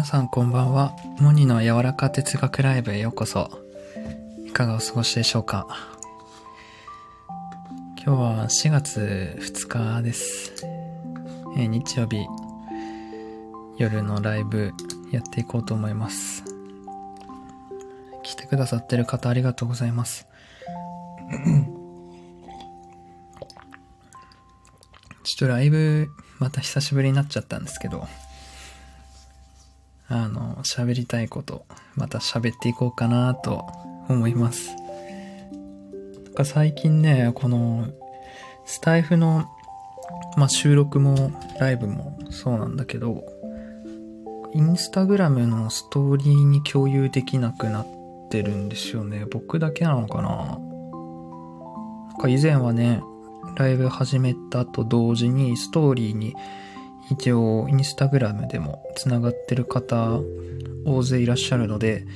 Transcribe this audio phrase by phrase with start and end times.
[0.00, 0.96] 皆さんこんばんは。
[1.18, 3.50] モニの柔らか哲学ライブへようこそ。
[4.46, 5.66] いかがお過ごしでしょうか？
[8.02, 10.66] 今日は4月2日です。
[11.54, 12.26] えー日曜日、
[13.76, 14.72] 夜のライブ
[15.12, 16.44] やっていこうと思います。
[18.22, 20.26] 来てくださってる方ありがとうございます。
[25.24, 28.08] ちょっとライブ、また久しぶりになっちゃったんですけど、
[30.12, 33.64] あの、喋りたいこと、また喋っていこうかなと
[34.08, 34.70] 思います。
[36.24, 37.86] なんか最近ね、この、
[38.64, 39.48] スタイフの、
[40.36, 43.24] まあ、収録もライブもそうなんだけど、
[44.52, 47.86] インスタグラムのストーリーに共有できなくなっ
[48.30, 49.26] てるんですよね。
[49.30, 50.58] 僕だけなのかな？
[52.08, 53.00] なんか以前はね、
[53.56, 56.34] ライブ始めたと同時にストーリーに
[57.10, 60.20] 一応インスタグラムでもつながってる方
[60.84, 62.06] 大勢いらっしゃるので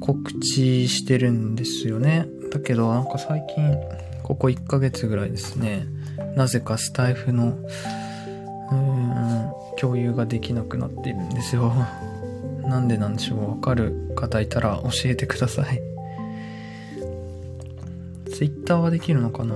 [0.00, 2.26] 告知してるんですよね。
[2.50, 3.78] だけどなんか最近
[4.22, 5.86] ここ1ヶ月ぐらいですね
[6.36, 11.72] なぜかスタイフのうーん共有ができなくなっているんですよ。
[12.62, 15.82] なんでなんでしょうわかる方いたら教えてください。
[18.30, 19.54] ツイッターはできるのかな？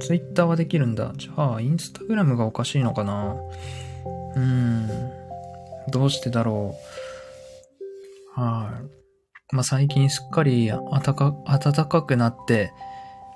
[0.00, 1.12] ツイッターはできるんだ。
[1.16, 3.36] じゃあ、インスタグラムがおかしいのかな？
[4.34, 4.88] うーん。
[5.90, 6.74] どうしてだろ
[8.36, 8.40] う？
[8.40, 8.80] は
[9.50, 9.54] い。
[9.54, 10.80] まあ、最近すっかり暖
[11.14, 12.72] か、暖かくなって、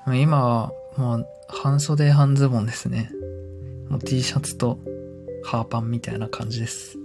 [0.07, 3.11] 今はもう半袖半ズボンですね。
[3.89, 4.79] もう T シャツと
[5.45, 6.99] ハーパンみたいな感じです。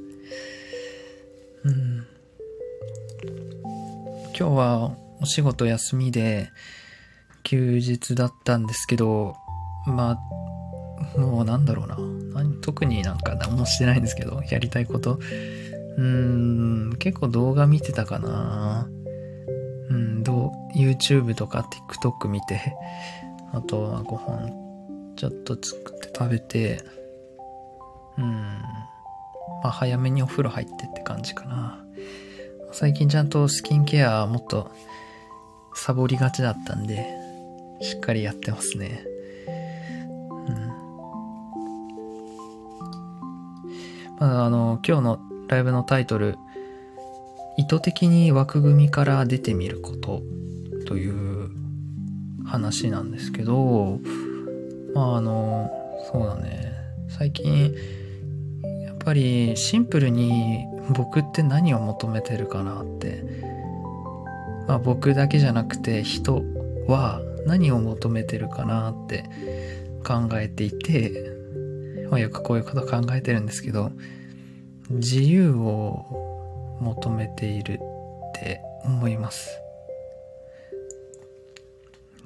[1.64, 2.08] うん。
[4.38, 6.50] 今日はお仕事休みで
[7.44, 9.36] 休日だったんですけど、
[9.88, 10.20] ま
[11.16, 11.98] あ、もうなんだろうな。
[12.62, 15.14] 特になんか何もしてないんですけど、やりたいこと。
[15.14, 16.04] うー
[16.94, 18.88] ん、結構動画見てたかな。
[19.90, 22.76] うん、どう、YouTube とか TikTok 見て、
[23.54, 24.50] あとはご飯
[25.16, 26.84] ちょっと作って食べて、
[28.18, 28.32] うん、
[29.64, 31.80] まあ早めにお風呂入ってって感じかな。
[32.74, 34.70] 最近ちゃんとスキンケアもっと
[35.74, 37.08] サボりがちだったんで、
[37.82, 39.06] しっかりやってますね。
[44.20, 46.38] まあ、あの、今日のライブのタイトル、
[47.58, 50.22] 意図的に枠組みから出てみること
[50.86, 51.50] という
[52.46, 54.00] 話なんですけど、
[54.94, 55.72] まああの、
[56.12, 56.74] そうだね、
[57.10, 57.74] 最近、
[58.84, 63.24] やっぱりシンプルに僕って何を求めてるかなって、
[64.68, 66.44] まあ僕だけじゃなくて人
[66.88, 69.24] は何を求めてるかなって
[70.06, 71.32] 考えていて、
[72.10, 73.92] まあ、よくこういうこと考えてるんですけど
[74.90, 77.78] 自由を求めているっ
[78.34, 79.60] て思います。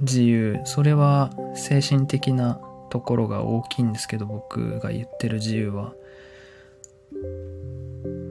[0.01, 0.59] 自由。
[0.65, 5.93] それは精神的なところが大きいんですけど僕が言ってる自由は。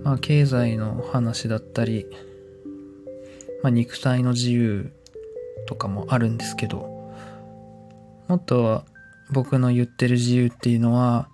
[0.04, 2.06] まあ経済の話だったり、
[3.62, 4.92] まあ、肉体の自由
[5.66, 7.12] とかもあるんですけど
[8.28, 8.84] もっと
[9.31, 11.28] 僕の言ってる自由っていうのは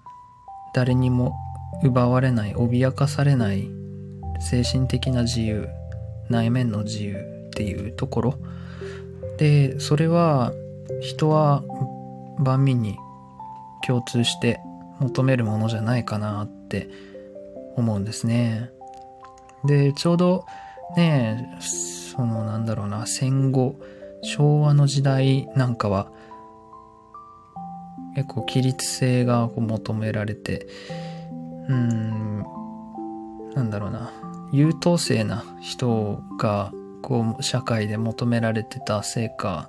[0.75, 1.35] 誰にも
[1.83, 3.71] 奪われない脅かされない
[4.41, 5.69] 精神的な自由
[6.29, 7.17] 内面の自由
[7.47, 8.35] っていうところ。
[9.39, 10.53] でそれは
[11.01, 11.65] 人は
[12.39, 12.97] 万民に
[13.87, 14.61] 共通して
[15.01, 16.89] 求めるものじゃないかなって
[17.77, 18.71] 思うんですね。
[19.65, 20.47] でちょうど
[20.97, 23.77] ねそのなんだろうな戦後
[24.23, 26.11] 昭和の時代なんかは
[28.15, 30.67] 結構規律性がこう求められて
[31.69, 32.45] うーん
[33.55, 34.13] なんだろうな。
[34.53, 36.73] 優等生な人が
[37.03, 39.69] こう社会で求められてたせいか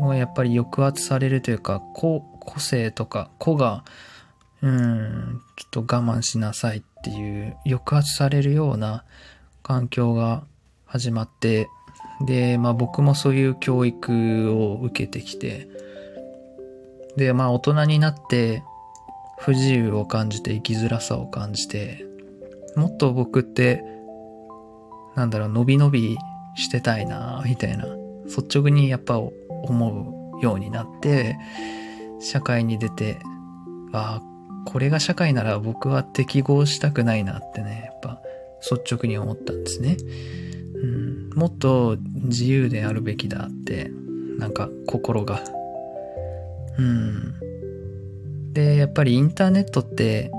[0.00, 3.84] もうやっぱり抑圧されるというか個個性とか個が
[4.60, 9.04] うんちょっと我慢しなさいっていう抑圧されるような
[9.62, 10.42] 環境が
[10.84, 11.68] 始まって
[12.26, 15.68] でまあ僕もそういう教育を受けてきて
[17.16, 18.62] で、まあ大人になって
[19.38, 22.04] 不自由を感じて生きづらさを感じて、
[22.76, 23.84] もっと僕って、
[25.14, 26.18] なんだろう、伸び伸び
[26.56, 27.86] してたいな、みたいな、
[28.24, 31.36] 率直にやっぱ思うようになって、
[32.20, 33.18] 社会に出て、
[33.92, 34.22] ああ、
[34.66, 38.20] これが社会なら僕は適合したくないなってね、やっぱ
[38.60, 39.96] 率直に思ったんですね。
[40.74, 43.90] うん、もっと自由であるべきだって、
[44.38, 45.44] なんか心が
[46.78, 47.34] うん。
[48.52, 50.30] で、やっぱりインターネットって、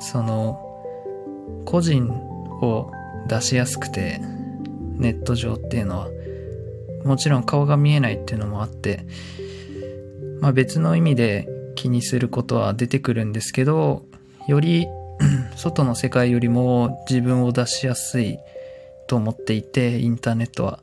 [0.00, 0.64] その、
[1.64, 2.90] 個人を
[3.26, 4.20] 出しやすくて、
[4.96, 6.08] ネット上っていうのは、
[7.04, 9.04] もちろん顔が見えないっていうのもあって、
[10.40, 14.04] まあ別の意味で気にすることは出てくるんですけど、
[14.46, 14.86] より
[15.56, 18.38] 外の世界よりも自分を出しやすい
[19.06, 20.80] と思っていて、インターネットは。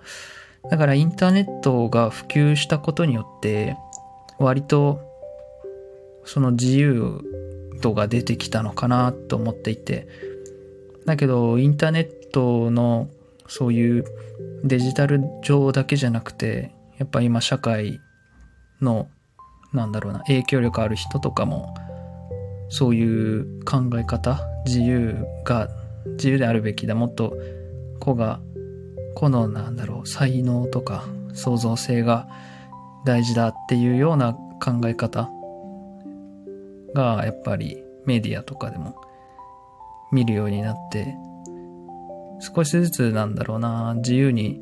[0.69, 3.78] だからインターネットが普及したことによって、
[4.40, 5.02] 割と
[6.24, 7.22] その自由
[7.82, 10.08] 度が出てきたのかなと思っていて、
[11.06, 13.10] だけどインターネットの
[13.48, 14.06] そういう
[14.64, 18.00] デジタル上だけじゃなくて、やっぱ今社会
[18.82, 19.08] の、
[19.74, 21.76] なんだろうな、影響力ある人とかも、
[22.70, 25.70] そういう考え方、自由が、
[26.18, 27.38] 自由であるべきだ、もっと
[28.00, 28.40] 子が、
[29.14, 32.28] 子のなんだろう、才能とか創造性が
[33.06, 35.30] 大事だっていうような考え方
[36.94, 38.96] が、やっぱりメディアとかでも
[40.12, 41.16] 見るようになって、
[42.40, 44.60] 少しずつなんだろうな、自由に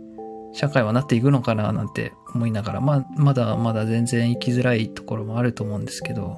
[0.54, 6.38] 社会はなっていくのかななんて思いながら、ま、まだまだ全然生きづらいところもあると思うんですけど、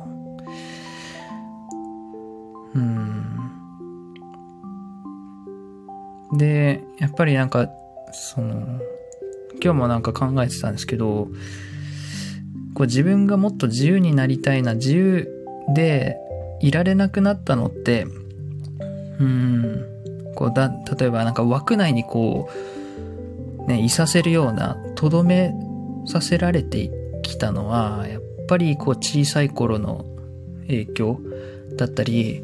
[2.76, 3.26] うん。
[6.38, 7.70] で、やっぱりなんか、
[8.12, 8.80] その、
[9.62, 11.30] 今日もなんか考えてたんですけど、
[12.76, 15.30] こう自分がもっと自由になりたいな、自由
[15.74, 16.18] で
[16.60, 18.06] いられなくなったのって、
[19.20, 19.86] うん、
[20.36, 22.50] こうだ、例えばなんか枠内にこ
[23.66, 25.54] う、ね、いさせるような、とどめ
[26.06, 26.92] させられて
[27.24, 30.06] きたのは、やっぱりこう小さい頃の
[30.68, 31.20] 影響
[31.78, 32.44] だったり、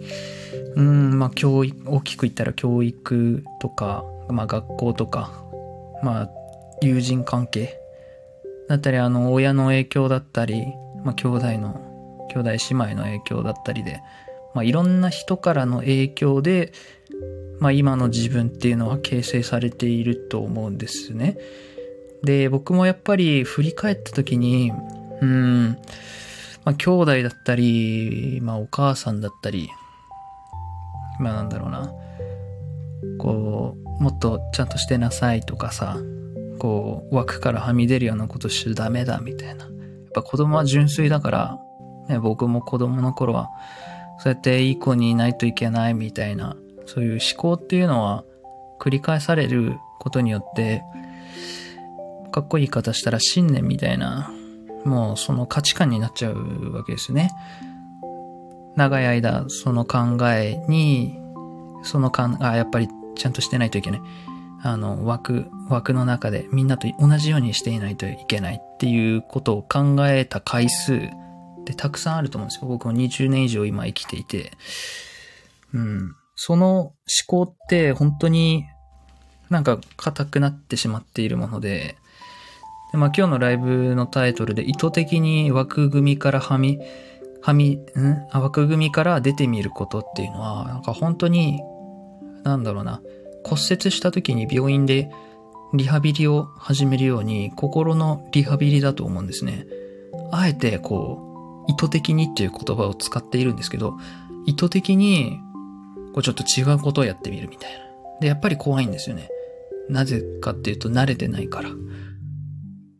[0.75, 5.43] うん、まあ教育、大きく言ったら教育とか、まあ学校とか、
[6.01, 6.29] まあ
[6.81, 7.80] 友人関係
[8.67, 10.65] だったり、あの親の影響だったり、
[11.03, 14.01] まあ兄弟の、兄弟姉妹の影響だったりで、
[14.53, 16.73] まあいろんな人からの影響で、
[17.59, 21.37] まあ今の自分っていうのは形成されていると思うんですね。
[22.23, 24.71] で、僕もやっぱり振り返った時に、
[25.21, 25.77] うん、
[26.63, 29.69] まあ兄弟だったり、まあお母さんだったり、
[31.19, 31.93] まあなんだろうな、
[33.19, 35.97] こう、もっとちゃんとしてなさいとかさ、
[36.61, 39.65] こう、枠からはみ出るようなことしちゃダメだみたいな。
[39.65, 39.71] やっ
[40.13, 41.59] ぱ子供は純粋だから、
[42.07, 43.49] ね、僕も子供の頃は、
[44.19, 46.55] そうやっていい子にいないといけないみたいな
[46.85, 48.25] そういう思考っていうのは
[48.79, 50.83] 繰り返されることによって、
[52.31, 54.31] かっこいい言い方したら信念みたいな、
[54.83, 57.31] もうその価値観になっちゃうわけですよね。
[58.75, 61.17] 長い間、その考えに、
[61.83, 64.01] その考え、あ、やっぱりちゃんとしてないといけない。
[64.63, 72.67] あの、枠、枠の中でみんなと同じようにしていないといけないっていうことを考えた回数ってたくさんあると思うんですよ。
[72.67, 74.51] 僕も20年以上今生きていて。
[75.73, 76.15] うん。
[76.35, 76.95] その思
[77.27, 78.65] 考って本当に
[79.49, 81.97] なんか硬くなってしまっているもので、
[82.91, 86.79] でまあ今日のライブのタイトルで意図的に枠組みからはみ、
[87.41, 87.79] はみ、ん？
[88.33, 91.59] 枠組みから出てみることっていうのは、なんか本当に、
[92.43, 93.01] なんだろうな、
[93.43, 95.11] 骨折した時に病院で
[95.73, 99.65] リハビリを始めるように、心のリハビリだと思うんですね。
[100.31, 103.97] あえてこう、意図的にっていう言葉を使っているんですけど、
[104.45, 105.39] 意図的に
[106.13, 107.79] こうちょっと違うことをやってみるみたいな。
[108.19, 109.29] で、やっぱり怖いんですよね。
[109.89, 111.69] なぜかっていうと慣れてないから。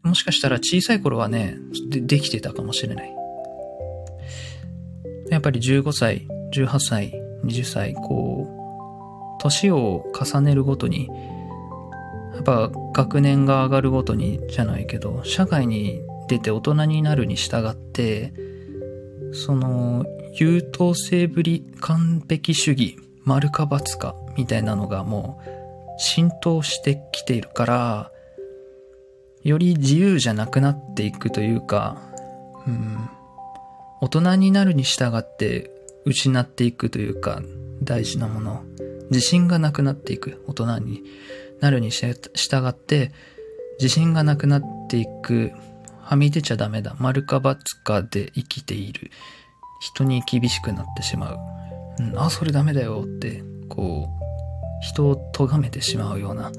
[0.04, 1.58] もしかしたら小さい頃はね、
[1.90, 3.14] でできてたかもしれない。
[5.30, 7.14] やっぱり15歳、18歳、
[7.46, 8.61] 20歳、こう、
[9.42, 11.10] 年を重ねるごとに、
[12.34, 18.34] やっぱ学年が上がるごとにじゃないけど、社会に出て大人になるに従って、
[19.34, 28.12] その優等生ぶり、完璧主義、丸か×か、みたいなのがもう浸透してきているから、
[29.44, 31.98] より自由じゃなくなっていくというか、
[32.68, 33.10] うん、
[34.02, 35.72] 大人になるに従って
[36.06, 37.42] 失っていくというか、
[37.84, 38.64] 大事なもの、
[39.12, 41.04] 自信がなくなっていく、大人に
[41.60, 43.12] なるにし従って、
[43.80, 45.52] 自信がなくなっていく、
[46.02, 49.12] はみ出ちゃダメだ、丸か×かで生きている。
[49.82, 51.40] 人に厳しくなってしまう。
[52.00, 54.22] うん、あ、それダメだよって、こう、
[54.82, 56.52] 人を咎めてしまうような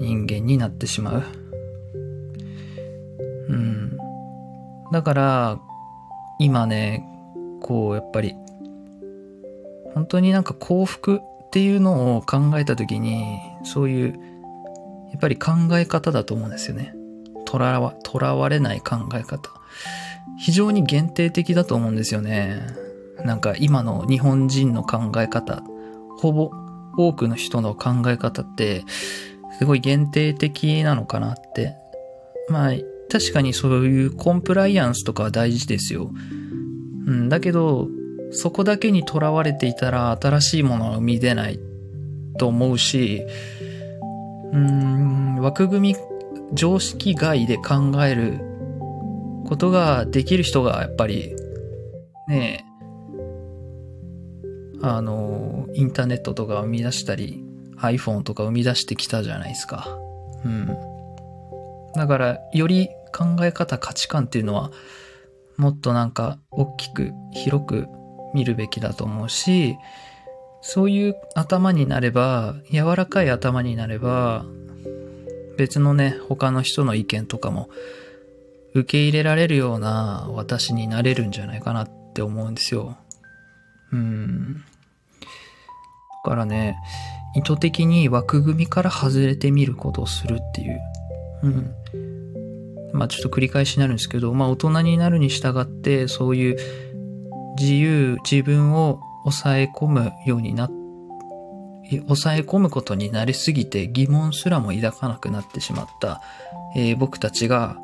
[0.00, 1.24] 人間になってしまう。
[3.48, 3.98] うん。
[4.92, 5.60] だから、
[6.38, 7.04] 今ね、
[7.60, 8.34] こう、やっぱり、
[9.92, 11.20] 本当になんか幸福
[11.54, 14.18] っていうのを考えたときに、そういう、
[15.12, 16.96] やっぱり考え方だと思うんですよね。
[17.44, 19.52] とらわ、とらわれない考え方。
[20.36, 22.60] 非常に限定的だと思うんですよね。
[23.24, 25.62] なんか今の日本人の考え方、
[26.18, 26.50] ほぼ
[26.98, 28.82] 多くの人の考え方って、
[29.60, 31.76] すごい限定的なのかなって。
[32.48, 32.72] まあ、
[33.12, 36.10] 確かにそういうコンプライアンスとかは大事ですよ。
[37.06, 37.86] うん、だけど、
[38.34, 41.60] そこだけにとらわれていたら新しいものは生み出ない
[42.38, 43.22] と思うし、
[44.52, 45.96] うーん、枠組み、
[46.52, 48.40] 常識外で考える
[49.46, 51.34] ことができる人がやっぱり、
[52.28, 52.74] ねえ、
[54.82, 57.44] あの、インターネットとか生み出したり、
[57.78, 59.88] iPhone とか生み出してきたじゃないですか。
[60.44, 60.66] うん。
[61.94, 64.70] だから、より考え方、価値観っていうのは、
[65.56, 67.86] もっとなんか、大きく、広く
[68.34, 69.76] 見るべきだと思うし、
[70.60, 74.44] そういう頭になれば、柔らかい頭になれば、
[75.56, 77.70] 別のね、他の人の意見とかも
[78.74, 82.96] 受け入れられるような私になれるんじゃないかなって思うんですよ。
[83.92, 84.64] うん。
[86.24, 86.76] だからね、
[87.36, 90.80] 意図的に枠組みから外れてみることをするっていう。
[91.42, 91.74] うん。
[92.92, 96.56] まあちょっと繰り返しになるんですけど、まあ大人になるに従って、そういう
[97.58, 100.68] 自由、自分を抑え込むようにな
[102.06, 106.22] 抑え込むことになりすぎて疑問すらも抱かなくなってしまった、
[106.76, 107.76] えー僕たちが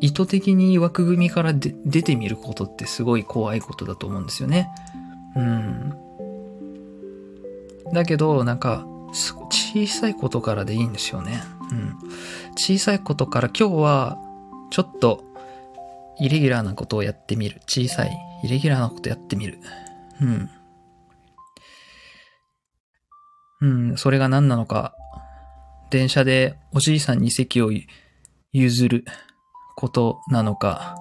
[0.00, 4.70] 意図的に枠組みからで出てみることってすごい怖いことだと思うんですよね。
[5.34, 5.94] うん。
[7.92, 11.42] だけど、なんか、小さいことからでいいんですよね。
[11.72, 11.96] うん。
[12.56, 14.18] 小さいことから今日は、
[14.70, 15.24] ちょっと、
[16.20, 17.60] イレギュラーなことをやってみる。
[17.66, 19.58] 小さい、イレギュラーなことやってみる。
[20.20, 20.50] うん。
[23.60, 24.94] うん、それが何なのか。
[25.90, 27.70] 電車でおじいさんに席を
[28.52, 29.04] 譲る
[29.76, 30.96] ことなのか。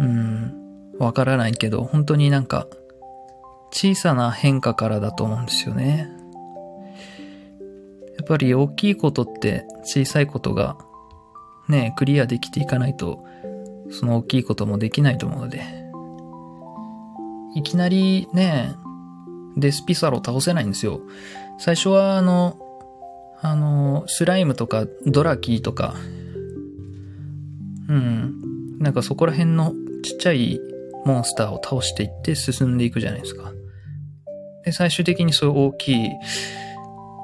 [0.00, 2.66] うん、わからないけど、本当になんか、
[3.70, 6.08] 小さな変化からだと思うんですよね。
[8.16, 10.76] やっぱり大きいことって小さいことが
[11.68, 13.24] ね、クリアできていかないと、
[13.90, 15.81] その大きいこともできないと思うので。
[17.54, 18.74] いきなりね、
[19.56, 21.00] デスピサロ倒せないんですよ。
[21.58, 22.58] 最初はあの、
[23.40, 25.94] あの、スライムとかドラキーとか、
[27.88, 30.60] うん、なんかそこら辺のちっちゃい
[31.04, 33.52] モンスターを倒していって進んでいくじゃないですか。
[34.64, 36.10] で、最終的にそういう大きい、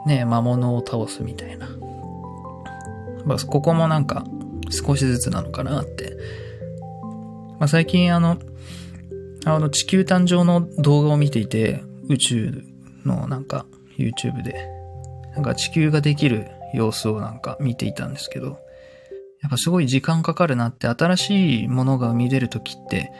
[0.06, 1.68] ね、魔物を倒すみたいな。
[3.24, 4.24] まあ、ここもなんか
[4.70, 6.16] 少しずつなのかなって。
[7.58, 8.38] まあ、最近あの、
[9.54, 12.64] あの地球誕生の動画を見ていて、宇宙
[13.04, 14.68] のなんか YouTube で、
[15.34, 18.58] なんか地球ができる様子をなんか見ていたんですけど、
[19.40, 23.12] やっぱすごい時間かかるなって新しいものが生み出るときって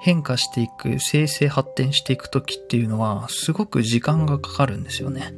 [0.00, 5.34] 変化していく、生成発展していくときっていうのはすごく時間がかかるんですよね。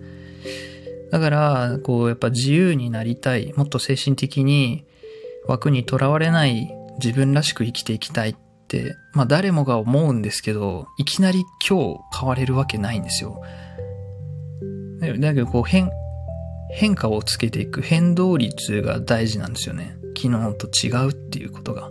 [1.11, 4.85] だから、こうやっぱ自由になりたい、もっと精神的に
[5.47, 6.71] 枠にとらわれない
[7.03, 8.37] 自分らしく生きていきたいっ、
[9.13, 13.43] まあ誰もが思うんですけど、いきなり今日変われるわけないんですよ。
[15.01, 15.91] だけどこう変、
[16.73, 19.97] 変化をつけていく変動率が大事なんですよね。
[20.17, 21.91] 昨日と違うっていうことが。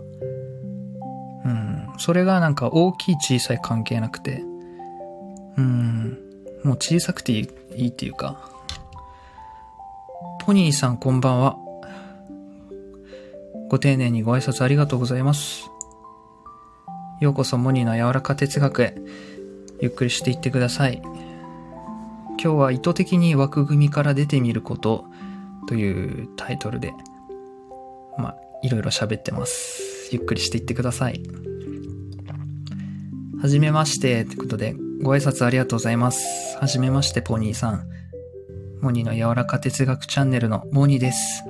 [1.44, 1.88] うん。
[1.98, 4.42] それがなんか大きい小さい関係なくて、
[5.56, 6.18] うん。
[6.64, 8.50] もう小さくていいっていうか。
[10.40, 11.56] ポニーさんこんばんは。
[13.68, 15.69] ご丁寧にご挨拶ありがとうございます。
[17.20, 18.94] ようこそモニーの柔らか哲学へ。
[19.82, 21.02] ゆっくりしていってください。
[21.04, 25.04] 今日は意図的に枠組みから出てみること
[25.68, 26.94] というタイトルで、
[28.16, 30.08] まあ、いろいろ喋ってます。
[30.12, 31.22] ゆっくりしていってください。
[33.42, 36.56] はじめまして、ってことで、ご挨拶ありがとうございます。
[36.58, 37.86] はじめまして、ポニーさん。
[38.80, 41.44] モニーの柔らか哲学チャンネルのモニーです。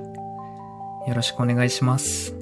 [1.07, 2.35] よろしくお願いします。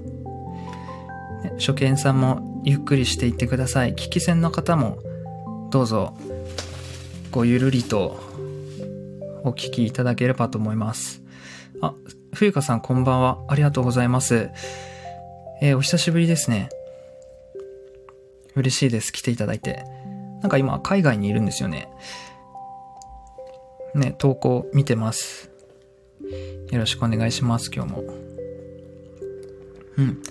[1.60, 3.94] 初見さんもゆっくりしていってください。
[3.94, 5.00] 聞き戦の方も
[5.72, 6.14] どうぞ
[7.32, 8.20] ごゆるりと
[9.44, 11.24] お聞きいただければと思います。
[11.82, 11.96] あ、
[12.32, 13.40] 冬香さんこんばんは。
[13.48, 14.52] ありがとうございます。
[15.64, 16.70] えーお久しぶりですね。
[18.56, 19.12] 嬉しいです。
[19.12, 19.84] 来ていただいて。
[20.42, 21.90] なんか今海外にいるんですよね。
[23.96, 25.50] ね、投稿見てます。
[26.70, 28.04] よろしくお願いします、今日も。
[29.98, 30.22] うん。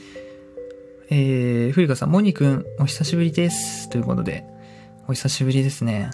[1.10, 3.88] えー、冬香さん、モニくん、お久しぶりです。
[3.88, 4.44] ということで、
[5.06, 6.10] お久しぶりですね。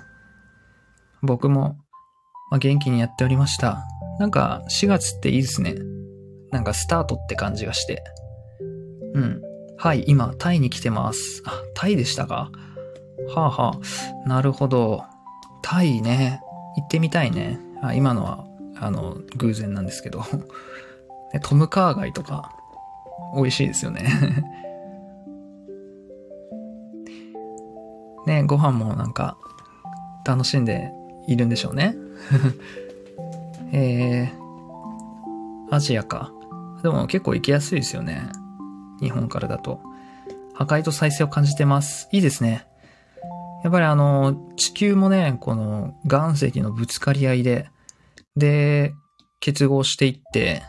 [1.20, 1.78] 僕も、
[2.52, 3.84] まあ、元気にやっておりました。
[4.20, 5.74] なんか、4月っていいですね。
[6.52, 8.04] なんか、スタートって感じがして。
[9.14, 9.42] うん。
[9.76, 11.42] はい、今、タイに来てます。
[11.44, 12.52] あ、タイでしたか？
[13.34, 13.74] はあは
[14.24, 14.28] あ。
[14.28, 15.02] なるほど。
[15.60, 16.40] タイね。
[16.76, 17.58] 行ってみたいね。
[17.82, 18.44] あ今のは、
[18.76, 20.22] あの、偶然なんですけど。
[21.42, 22.52] トムカーガイとか、
[23.34, 24.04] 美味しいですよね。
[28.26, 29.36] ね、ご飯もなんか、
[30.26, 30.90] 楽しんで
[31.28, 31.96] いるんでしょうね。
[33.72, 36.32] えー、アジアか。
[36.82, 38.22] でも結構行きやすいですよね。
[39.00, 39.80] 日本からだと。
[40.54, 42.08] 破壊と再生を感じてます。
[42.12, 42.66] いいですね。
[43.64, 47.70] やっぱりあの、地球もね、この岩石のぶつかり合いで、
[48.36, 48.94] で、
[49.40, 50.62] 結合していって、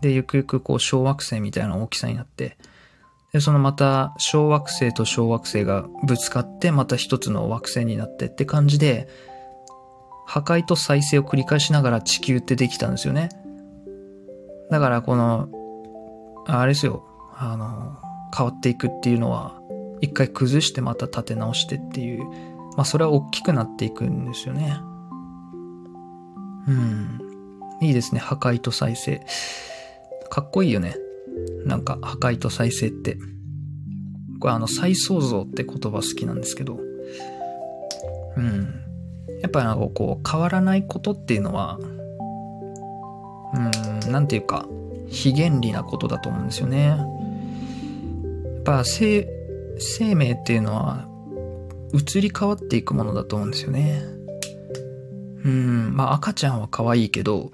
[0.00, 2.56] で、ゆくゆくこう小惑星みたいな大きさになって、
[3.32, 9.08] で、そのまた小惑星と小惑星がぶつかってまた一つの惑星になってって感じで、
[10.26, 13.30] 破壊と再生を繰り返しながら地球ってできたんですよね。
[14.70, 15.48] だからこの、
[16.46, 17.98] あれですよ、あの、
[18.36, 19.58] 変わっていくっていうのは、
[20.02, 22.24] 一回崩してまた立て直してっていう、
[22.76, 24.78] まあそれは大きくなっていくんですよね。
[26.68, 27.20] うん。
[27.80, 29.24] いいですね、破壊と再生。
[30.28, 30.96] かっこいいよね。
[31.64, 33.16] なんか、破壊と再生って。
[34.40, 36.78] これあの、再創造って言葉好きなんですけど。
[38.36, 38.74] うん。
[39.40, 41.78] やっぱなんかこう、変わらないことっていうのは、
[43.54, 44.66] うん、なんていうか、
[45.08, 46.86] 非原理なことだと思うんですよね。
[46.86, 49.28] やっぱ生、
[49.78, 51.06] 生命っていうのは、
[51.92, 54.02] 移り変わっていくものだと思うんですよね。
[55.44, 57.52] うん、まあ赤ちゃんは可愛いけど、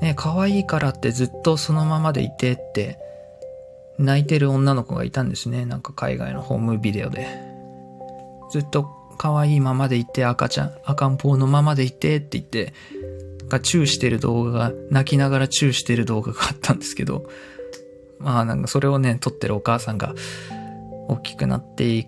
[0.00, 2.98] ね、可愛いからってずっとそのままでいてって
[3.98, 5.64] 泣いてる女の子がいたんですね。
[5.64, 7.26] なんか海外のホームビデオで。
[8.50, 12.74] ずっと可愛いままでいて赤ちゃん、赤ん坊のままでいてって言って、
[13.48, 17.28] がチューしてる動画が、泣きながらチューしてる動画があったんですけど、
[18.18, 20.14] まあなんかそれをね、撮ってるお母さんが、
[21.08, 22.06] 大きくなってい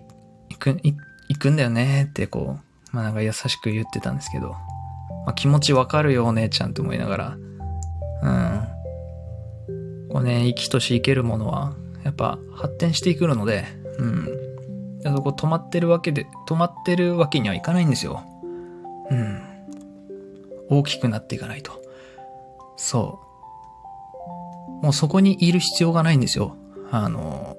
[0.59, 0.93] く、い
[1.29, 2.57] いくんだよねってこ
[2.91, 4.49] う、まあなんか優しく言ってたんですけど、
[5.25, 7.37] まあ気持ちわかるよお姉ちゃんって思いながら、
[8.23, 8.67] うん。
[10.09, 13.65] こうね、生きとし生けるものは、やっぱ発展していくので、
[13.97, 14.27] うん。
[15.03, 18.23] そこ止まってるわけで、止まってるわけにはいかないんですよ。
[19.11, 19.41] うん。
[20.69, 21.81] 大きくなっていかないと。
[22.77, 23.19] そ
[24.81, 24.83] う。
[24.83, 26.55] もうそこにいる必要がないんですよ。
[26.91, 27.57] あの、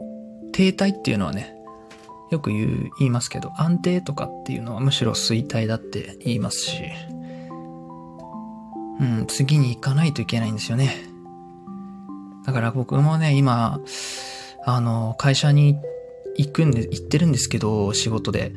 [0.53, 1.55] 停滞っていうのはね、
[2.31, 6.85] よく言う、言いますけど、安定とかっていうのはむしろ衰退だって言いますし、
[9.01, 10.95] うん、次に行かないといけないんですよね。
[12.45, 13.81] だから僕もね、今、
[14.65, 15.77] あの、会社に
[16.37, 18.53] 行くんで、行ってるんですけど、仕事で。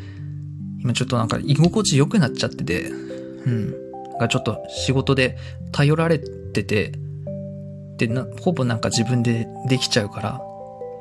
[0.80, 3.74] 今ちょっとなんか居心地良くなっちゃってて、うん。
[4.20, 5.38] がちょっと仕事で
[5.72, 6.92] 頼られてて、
[7.98, 10.42] で、な、ほぼなんか自分でできちゃうから、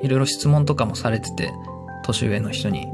[0.02, 1.52] いろいろ質問とかもされてて、
[2.05, 2.87] 年上の人に、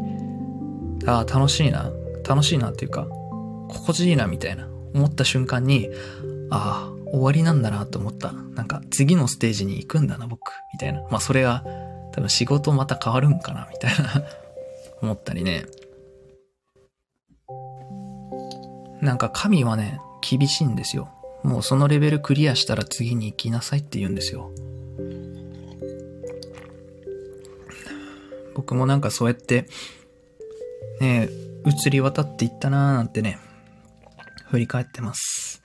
[1.06, 1.90] ああ、楽しいな、
[2.26, 3.06] 楽しいなっていうか、
[3.68, 5.88] 心地いいなみたいな、思った瞬間に、
[6.50, 8.32] ああ、終わりなんだなと思った。
[8.32, 11.02] なんか次のステージに行くんだな、僕、みたいな。
[11.10, 11.64] まあそれが、
[12.12, 14.24] 多分仕事また変わるんかな、みたいな
[15.02, 15.66] 思ったりね。
[19.00, 21.08] なんか神はね、厳しいんですよ。
[21.42, 24.50] もうそのレベルクリアしたら次に行きなさいって言うんですよ。
[28.54, 29.68] 僕もなんかそうやって、
[31.00, 31.28] ね、
[31.64, 33.38] 移り渡っていったなーなんてね、
[34.50, 35.57] 振り返ってます。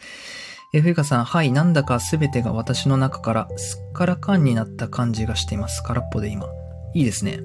[0.76, 5.84] え、ふゆかさん、はい、なんだかすべてが私の中からすっからかんになった感じがしています。
[5.84, 6.48] 空っぽで今。
[6.96, 7.40] いいですね。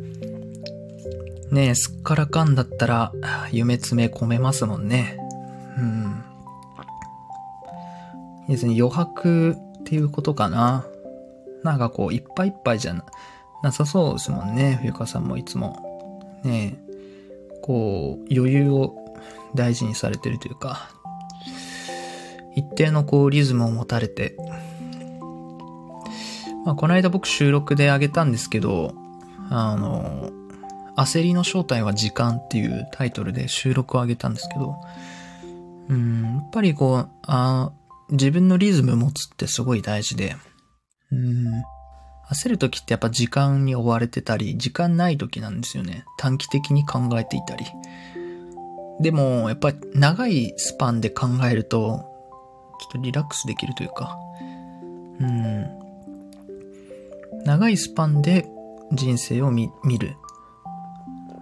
[1.51, 3.13] ねえ、すっからかんだったら、
[3.53, 5.19] 夢詰め込めますもんね。
[5.77, 6.25] うん。
[8.49, 8.75] いいですね。
[8.79, 10.87] 余白っていうことかな。
[11.63, 13.05] なんかこう、いっぱいいっぱいじゃな、
[13.63, 14.79] なさそうですもんね。
[14.81, 15.85] 冬川さんもいつも。
[16.45, 18.95] ねえこう、余裕を
[19.55, 20.89] 大事にされてるというか、
[22.55, 24.37] 一定のこう、リズムを持たれて、
[26.65, 28.95] まあ、この間僕収録であげたんですけど、
[29.51, 30.31] あの、
[30.97, 34.77] 焦りの正体は時間っていうタイトルで収録をあげたんですけど、
[35.89, 37.73] うん、やっぱりこう、あ
[38.11, 40.35] 自分のリズム持つってすごい大事で、
[41.13, 41.47] うん、
[42.31, 46.05] 焦る時ってやっぱ時間に追われてたり、時間ない時なんですよね。
[46.19, 47.65] 短期的に考えていたり。
[49.01, 52.08] でも、やっぱり長いスパンで考えると、
[52.81, 54.17] ちょっとリラックスできるというか、
[55.21, 55.67] うん。
[57.45, 58.49] 長いスパンで
[58.93, 60.17] 人生を見る。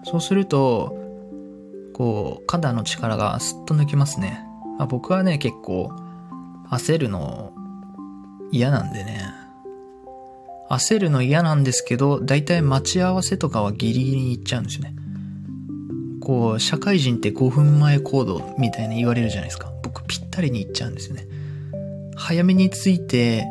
[0.05, 0.97] そうすると、
[1.93, 4.45] こう、肩の力がすっと抜けますね。
[4.79, 5.91] あ僕はね、結構、
[6.71, 7.53] 焦るの
[8.53, 9.33] 嫌なんでね。
[10.69, 14.95] 焦るの嫌なんですけど、だいたい待ち合わせとかはギリギリに行っちゃうんですよね。
[16.21, 19.73] こう、社会人って5分前行動みたいに言われるじゃないですか。
[19.87, 21.29] 僕ぴったりに行っちゃうんですよね。
[22.17, 23.47] 早めに着いて、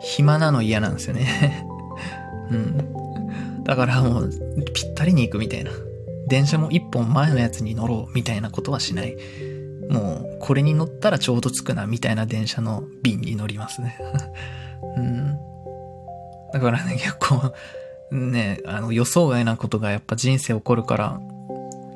[0.00, 1.66] 暇なの嫌なんですよね。
[2.50, 3.64] うん。
[3.64, 4.30] だからもう、
[4.72, 5.72] ぴったりに行くみたいな。
[6.28, 9.16] 電車も一本前のやつに乗ろうみたいなことはしない。
[9.90, 13.98] もう、これに乗ったらちょうど着くなみたいな電車の便に乗りますね。
[14.96, 15.36] うん。
[16.52, 17.52] だからね、結構、
[18.12, 21.20] ね、あの予想外なことがやっぱ人生起こるから、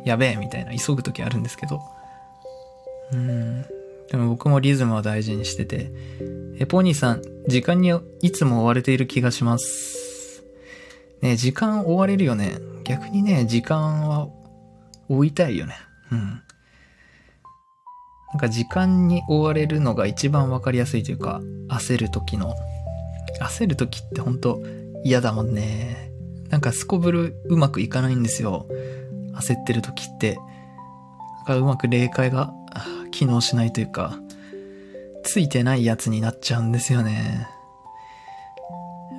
[0.04, 1.80] やべえみたいな急ぐ時あるんですけど。
[3.12, 3.64] うん。
[4.10, 5.90] でも僕もリズムは大事にしてて。
[6.58, 7.92] え、ポニーさん、時間に
[8.22, 10.44] いつも追われている気がします。
[11.22, 12.58] ね、時間追われるよね。
[12.84, 14.28] 逆にね、時間は
[15.08, 15.74] 追いたいよね。
[16.12, 16.20] うん。
[16.20, 16.42] な
[18.36, 22.54] んか時間に追われるのが一番わかりやすいというか、焦る時の。
[23.40, 24.62] 焦る時ってほんと
[25.04, 26.10] 嫌だもんね。
[26.48, 28.66] なんかすこぶるうまくいかないんですよ。
[29.34, 30.38] 焦ってる時って。
[31.48, 32.52] うまく霊界が
[33.10, 34.18] 機能しないというか、
[35.22, 37.48] ついてないやつになっちゃうんですよね。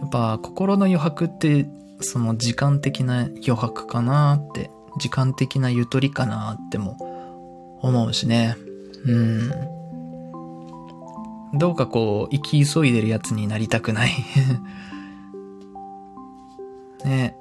[0.01, 1.67] やっぱ心の余白って
[2.01, 4.69] その時間的な余白かなって、
[4.99, 6.97] 時間的なゆとりかなっても
[7.81, 8.55] 思うしね。
[9.05, 9.51] うん。
[11.53, 14.11] どうかこう、生き急いでるやつになりたくない
[17.05, 17.35] ね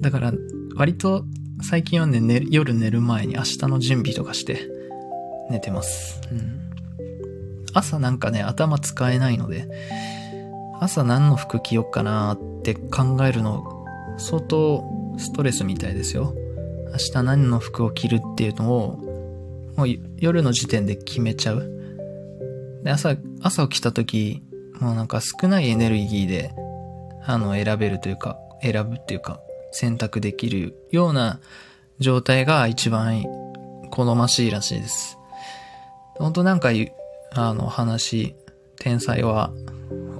[0.00, 0.32] だから、
[0.76, 1.24] 割と
[1.62, 4.68] 最近はね、寝夜寝る前に明日の準備とかして
[5.50, 6.20] 寝てます。
[6.30, 6.60] うん。
[7.72, 9.68] 朝なんかね、頭使えないので、
[10.80, 13.86] 朝何の服着よっかなって考えるの
[14.18, 14.84] 相当
[15.16, 16.34] ストレスみたいですよ。
[16.92, 19.14] 明日何の服を着るっていうのを
[19.76, 19.88] もう
[20.18, 21.70] 夜の時点で決めちゃう。
[22.84, 24.42] で、朝、朝起きた時、
[24.80, 26.54] もうなんか少ないエネルギーで、
[27.24, 29.40] あの、選べるというか、選ぶっていうか、
[29.74, 31.40] 選択できるような
[31.98, 33.24] 状態が一番
[33.90, 35.18] 好ましいらしいです。
[36.16, 36.70] 本当なんか、
[37.32, 38.36] あの話、
[38.78, 39.50] 天才は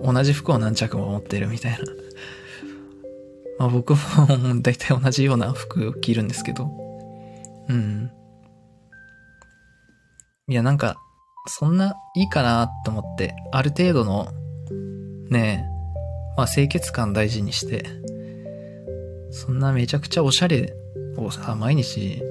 [0.02, 1.78] 同じ服を何着も持ってるみたいな。
[3.60, 3.98] まあ僕も
[4.60, 6.68] 大体同じような服を着るんですけど。
[7.68, 8.10] うん。
[10.48, 10.96] いやなんか、
[11.46, 14.28] そんないいかなと思って、ある程度の、
[15.30, 18.03] ねえ、まあ清潔感大事にして、
[19.34, 20.76] そんなめちゃくちゃおしゃれ
[21.16, 22.22] をさ、毎日、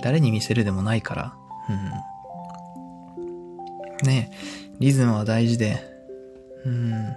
[0.00, 1.34] 誰に見せるでもないから、
[4.00, 4.06] うん。
[4.06, 4.36] ねえ、
[4.78, 5.76] リズムは大事で、
[6.64, 7.16] うん。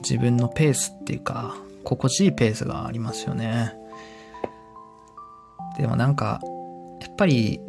[0.00, 3.74] 自分のペースっていうか、心地いいペースがありますよね。
[5.76, 6.40] でもなんか、
[7.00, 7.60] やっぱり、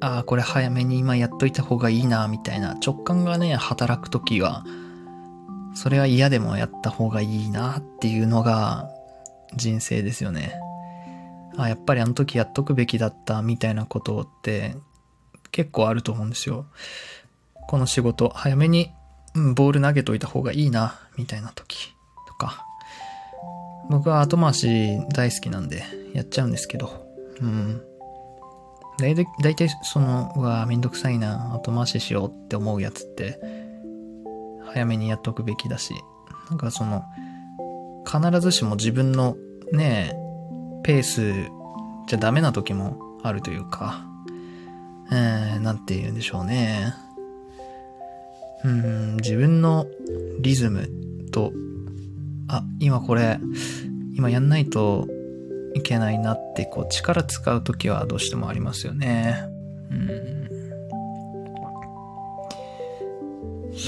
[0.00, 4.64] ああ、これ早めに今やっといた方がいいな、みたいな直感がね、働くときは、
[5.74, 8.90] それは嫌でもやった方がいいなっていうのが
[9.54, 10.58] 人生ですよね。
[11.56, 14.74] あやっぱりあの時やっとくべきだったみたいなことって
[15.50, 16.66] 結構あると思うんですよ。
[17.68, 18.92] この仕事早めに、
[19.34, 21.94] うん、ボール投げといた方がいいなみたいな時
[22.26, 22.66] とか。
[23.90, 27.06] 僕は後回し大好きなんでやっちゃうんですけど。
[27.40, 27.82] うん。
[28.98, 33.40] だいたいその、うわめんどくさいな後回ししようって思うやつって
[34.72, 35.94] 早めにやっとくべきだし、
[36.48, 37.04] なんかその、
[38.04, 39.36] 必ずしも自分の
[39.72, 40.14] ね、
[40.82, 41.32] ペース
[42.08, 44.04] じゃダメな時もあるというか、
[45.10, 46.94] えー、なんて言うんでしょうね。
[48.64, 49.86] うん、自分の
[50.40, 50.88] リズム
[51.30, 51.52] と、
[52.48, 53.38] あ、今これ、
[54.14, 55.06] 今やんないと
[55.74, 59.44] いけないなって、こう力使う時はどうしてもありますよね。
[59.90, 60.51] うん。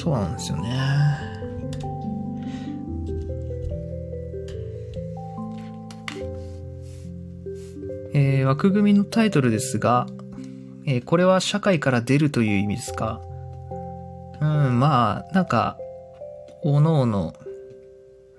[0.05, 0.69] そうなんですよね。
[8.13, 10.07] えー、枠組みのタイトルですが、
[10.85, 13.23] えー、これは社会から出るという意味ですか？
[14.43, 15.79] うん、まあ、なんか、
[16.63, 17.33] おのおの、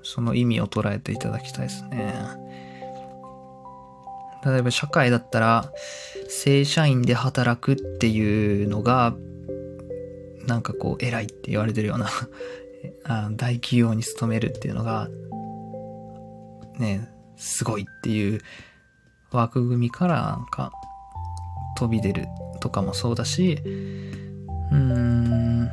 [0.04, 2.14] その意味を捉えていただきたいですね。
[4.46, 5.72] 例えば社会だったら、
[6.30, 9.16] 正社員で働くっていうのが
[10.48, 12.10] なんかこう、偉いって言われてるような
[13.04, 15.10] あ大企業に勤めるっていうのが、
[16.80, 18.42] ね、すごいっていう
[19.32, 20.72] 枠組みからなんか
[21.78, 22.28] 飛び出る
[22.62, 25.72] とかもそうだし、うーん、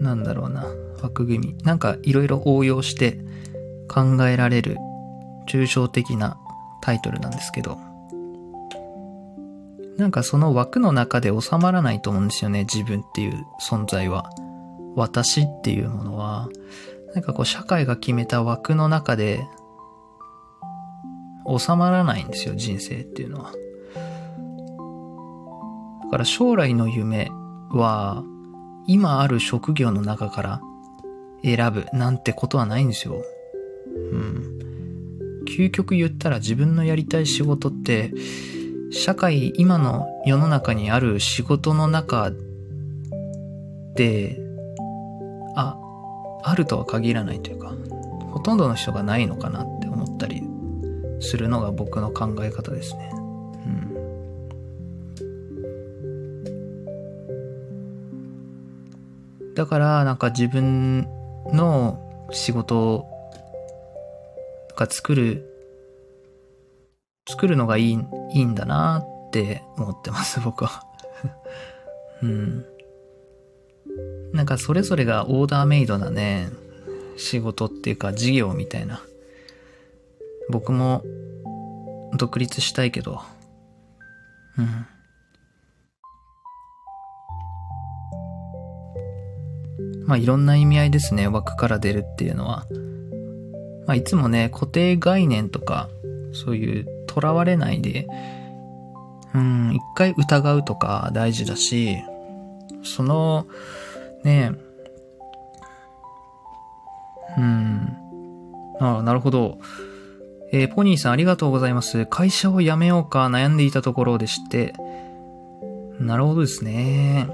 [0.00, 0.66] なんだろうな、
[1.02, 1.56] 枠組み。
[1.64, 3.20] なんかいろいろ応用して
[3.88, 4.76] 考えられる
[5.48, 6.38] 抽象的な
[6.82, 7.78] タイトルなんですけど、
[9.98, 14.30] なんかその枠の中で収まらないと思うんですよね、自分っていう存在は。
[14.94, 16.48] 私っていうものは、
[17.14, 19.46] なんかこう社会が決めた枠の中で
[21.46, 23.52] 収まらないんですよ、人生っていうのは。
[26.04, 27.30] だから将来の夢
[27.70, 28.22] は、
[28.86, 30.60] 今ある職業の中から
[31.42, 33.22] 選ぶなんてことはないんですよ。
[34.12, 34.58] うん。
[35.46, 38.12] 究極言ったら自分のやりたい仕事って、
[38.90, 42.30] 社会、今の世の中にある仕事の中
[43.94, 44.38] で、
[45.56, 45.76] あ、
[46.42, 47.74] あるとは限らないというか、
[48.32, 50.42] ほとんどの人がないのかなって思ったり
[51.20, 53.10] するのが僕の考え方ですね。
[53.14, 53.16] う
[59.50, 59.54] ん。
[59.54, 61.08] だからなんか自分
[61.52, 63.06] の仕事
[64.76, 65.55] が作る、
[67.28, 67.98] 作るのがいい、
[68.32, 70.84] いいんだなって思ってます、僕は。
[72.22, 72.64] うん。
[74.32, 76.50] なんかそれぞれがオーダーメイドなね、
[77.16, 79.02] 仕事っていうか事業みたいな。
[80.50, 81.02] 僕も
[82.16, 83.20] 独立したいけど、
[84.58, 84.86] うん。
[90.06, 92.66] まあいろんな意味合いですね、枠から出るっていうのは。
[93.86, 95.88] まあいつもね、固定概念とか、
[96.32, 98.06] そういう囚われないで、
[99.34, 101.96] うん、一回疑うとか大事だし、
[102.82, 103.46] その、
[104.24, 104.52] ね
[107.36, 107.96] うん。
[108.80, 109.58] ああ、なるほど。
[110.52, 112.06] えー、ポニーさんありがとうございます。
[112.06, 114.74] 会社を辞めようか悩んでいたところでして。
[115.98, 117.28] なるほどですね。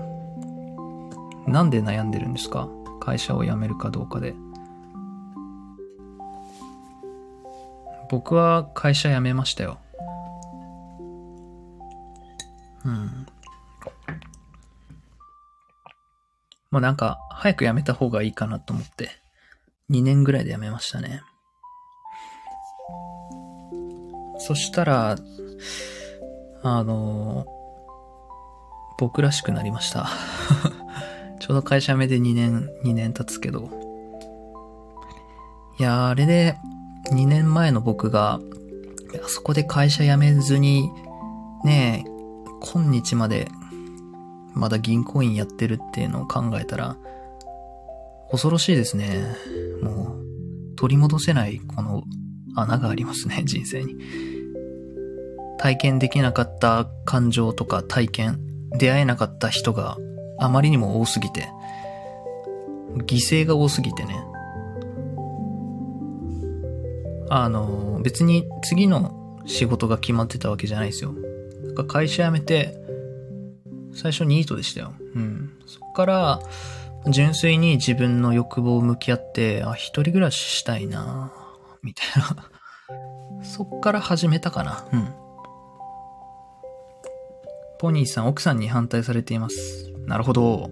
[1.47, 2.69] なんで悩んでるんですか？
[3.01, 4.35] 会社を辞めるかどうかで。
[8.13, 9.79] 僕は会社辞めましたよ。
[12.85, 13.27] うん。
[16.71, 19.09] まあなんか、早く辞めた方がいいかなと思って、
[19.89, 21.23] 2年ぐらいで辞めましたね。
[24.37, 25.17] そしたら、
[26.63, 27.47] あの、
[28.99, 30.07] 僕らしくなりました。
[31.41, 33.71] ちょうど会社辞めて2年、2年経つけど。
[35.79, 36.59] いやあれで、
[37.13, 38.41] 2年前の僕が、
[39.25, 40.91] あそこで会社辞めずに、
[41.65, 42.11] ねえ、
[42.61, 43.49] 今日まで、
[44.55, 46.97] まだ銀行員やってるっていうのを考えたら、
[48.31, 49.35] 恐ろしいですね。
[49.83, 50.17] も
[50.73, 52.03] う、取り戻せないこの
[52.57, 53.97] 穴がありますね、 人生に。
[55.59, 58.41] 体験できなかった感情とか体験、
[58.79, 59.97] 出会えなかった人が
[60.39, 61.49] あまりにも多すぎて、
[63.07, 64.32] 犠牲が多すぎてね。
[67.35, 71.15] あの、別に次の仕事が決まってたわけじゃないですよ。
[71.65, 72.77] なんか会社辞めて、
[73.95, 74.93] 最初ニートでしたよ。
[75.15, 75.59] うん。
[75.67, 76.41] そっから、
[77.09, 81.33] 純粋に自分の欲望を向き合って、あ、一人暮らししたいな
[81.83, 82.51] みたいな。
[83.43, 84.87] そっから始めたかな。
[84.93, 85.09] うん。
[87.79, 89.91] ポニーさん、奥さんに反対されています。
[90.07, 90.71] なるほど。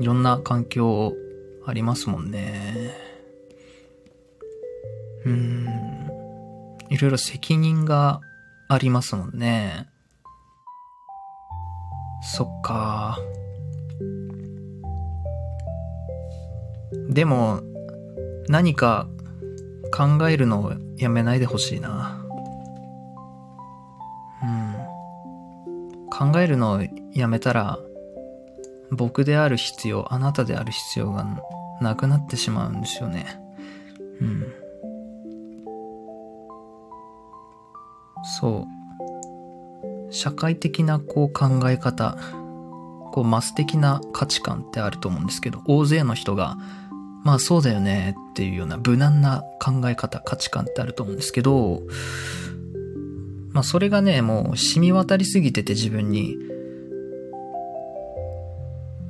[0.00, 1.14] いろんな環境
[1.64, 2.90] ありますもんね。
[5.24, 5.83] うーん。
[6.90, 8.20] いろいろ責任が
[8.68, 9.88] ありますもんね。
[12.22, 13.18] そっか。
[17.08, 17.60] でも、
[18.48, 19.06] 何か
[19.92, 22.24] 考えるのをやめないでほしいな。
[24.42, 24.74] うん。
[26.10, 27.78] 考えるのをやめたら、
[28.90, 31.26] 僕である必要、あなたである必要が
[31.80, 33.26] なくなってしまうんですよね。
[34.20, 34.63] うん。
[38.24, 38.66] そ
[40.10, 40.12] う。
[40.12, 42.16] 社会的なこう考え方、
[43.12, 46.56] こうマス的な価値観ってあると思うんですけど、大勢の人が、
[47.24, 51.82] まあそうだよねっていうような無難な考え方、価値観ってあると思うんですけど、
[53.52, 56.36] まあそれがね、もう染み渡りすぎてて自分に、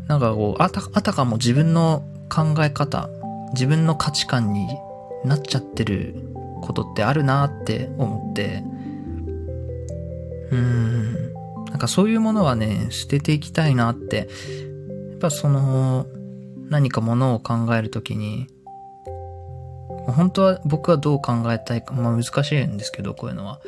[0.07, 3.09] なんかこう、あた、あたかも自分の考え方、
[3.53, 4.69] 自分の価値観に
[5.25, 6.15] なっちゃってる
[6.61, 8.63] ことってあるなって思って、
[10.51, 11.33] うん、
[11.67, 14.29] なんかそういうものはね、捨てていきたいなって、
[15.11, 16.07] やっぱその、
[16.69, 18.49] 何かものを考えるときに、
[20.07, 23.61] 本当は僕はどう考えたいか、まあ難しいんですけど、こういうのは。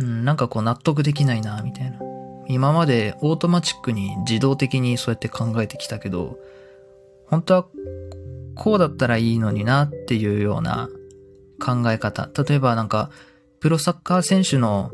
[0.00, 1.98] うん、なんかこう納得できないな、みたいな。
[2.48, 6.38] 今までオートマチックに自動的にそうやって考えてきたけど、
[7.26, 7.66] 本当は
[8.54, 10.88] こうだったらいいのになっていうような
[11.60, 12.28] 考え方。
[12.42, 13.10] 例えばなんか、
[13.60, 14.90] プロサッカー選手の、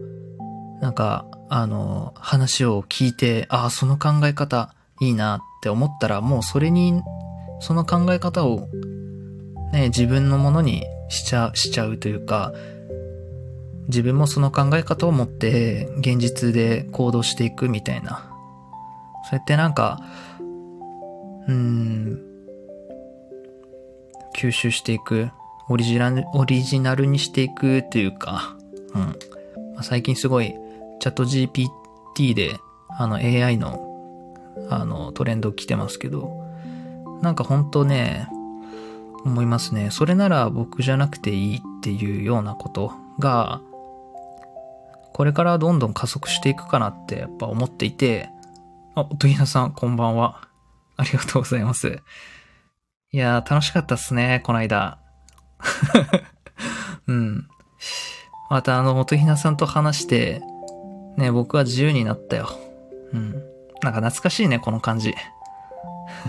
[0.84, 7.00] なんか、あの、話を聞いて、ああ、その考え方いいなって思ったら、もうそれに、
[7.60, 8.68] その考え方を、
[9.72, 12.52] ね、自分のものにしちゃ、しちゃうというか、
[13.88, 18.30] 自分もその考え方を持って現実で行動していくみたいな。
[19.30, 20.02] そうやってなんか、
[21.48, 22.20] うん、
[24.36, 25.30] 吸収していく、
[25.70, 28.58] オリジナル、オリジナルにしていくっていうか、
[28.94, 29.16] うん。
[29.82, 30.54] 最近すごい、
[31.00, 33.80] チャット GPT で、あの AI の、
[34.70, 36.30] あのトレンド来てますけど、
[37.22, 38.28] なんか本当ね、
[39.24, 39.90] 思いますね。
[39.90, 43.61] それなら僕じゃなくていいっていうようなことが、
[45.12, 48.30] これからどんどん加速していくかなってやっぱ思っていて、
[48.94, 50.48] あ、音ひなさん、こんばんは。
[50.96, 52.00] ありがとうございます。
[53.11, 54.98] いやー、楽しかったっすね、この間。
[57.07, 57.48] うん。
[58.50, 60.42] またあの、音ひなさんと話して、
[61.16, 62.48] ね、僕は自由になったよ。
[63.12, 63.33] うん。
[63.83, 65.14] なんか懐かしいね、この感じ。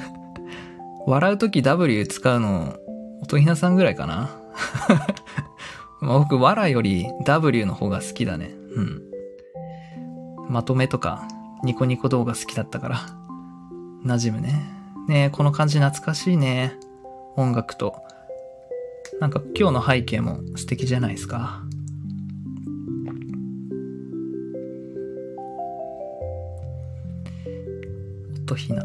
[1.07, 2.75] 笑うとき W 使うの、
[3.21, 4.29] 音ひなさんぐらいかな。
[6.01, 8.51] 僕、笑より W の方が好きだね。
[8.75, 9.01] うん。
[10.49, 11.27] まとめとか、
[11.63, 12.97] ニコニコ動画好きだったから。
[14.05, 14.61] 馴染むね。
[15.07, 16.73] ねこの感じ懐かしいね。
[17.35, 17.95] 音楽と。
[19.19, 21.64] なんか今日の背景も素敵じゃないですか。
[28.45, 28.83] とひな。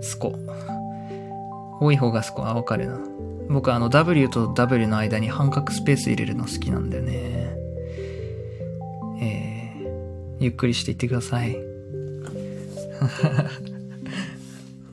[0.00, 0.34] スコ。
[1.80, 2.46] 多い方がスコ。
[2.46, 2.98] あ、わかるな。
[3.48, 7.56] 僕あの W と W の間に半角スペース入れるの好きなんだよね。
[9.20, 11.54] えー、ゆっくりしていってください。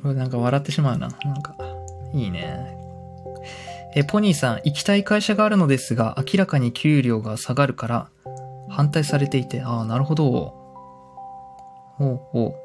[0.01, 1.07] こ れなんか笑ってしまうな。
[1.07, 1.55] なんか、
[2.13, 2.77] いいね。
[3.95, 8.09] え、ポニーさん、行きたい会社があるのですが、明らかに給料が下がるから、
[8.69, 10.25] 反対されていて、ああ、なるほど。
[11.97, 12.62] ほうほう。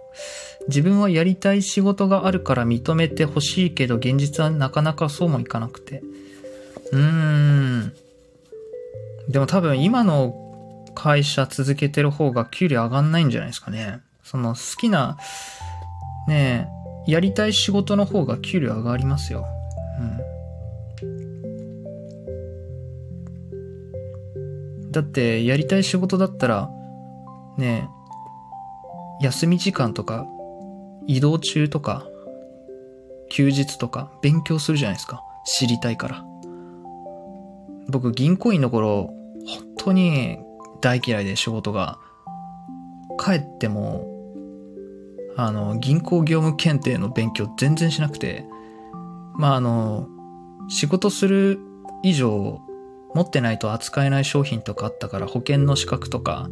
[0.69, 6.03] 自分はやりたい仕事があるから認めてほしいけど、現実はなかなかそうもいかなくて。
[6.93, 7.93] うーん。
[9.29, 10.35] でも多分今の
[10.95, 14.01] 会社続けてる方が給料上がんないんじゃないですかね。
[14.25, 15.17] その好きな、
[16.27, 16.69] ね
[17.07, 19.47] え、やりたい仕事の方が給料上がりますよ。
[20.01, 20.19] うん。
[24.91, 26.69] だって、やりたい仕事だったら、
[27.57, 27.98] ねえ、
[29.21, 30.27] 休み時間とか、
[31.07, 32.07] 移動中とか、
[33.31, 35.23] 休日とか、勉強するじゃないですか。
[35.45, 36.25] 知りたいから。
[37.89, 39.15] 僕、銀行員の頃、
[39.47, 40.39] 本当に
[40.81, 41.99] 大嫌いで仕事が。
[43.19, 44.07] 帰っても、
[45.37, 48.45] あの、銀行業務検定の勉強全然しなくて、
[49.35, 50.09] まあ、あの、
[50.69, 51.59] 仕事する
[52.03, 52.61] 以上、
[53.15, 56.49] 持ってないと扱えない商品とかあったから保険の資格とか、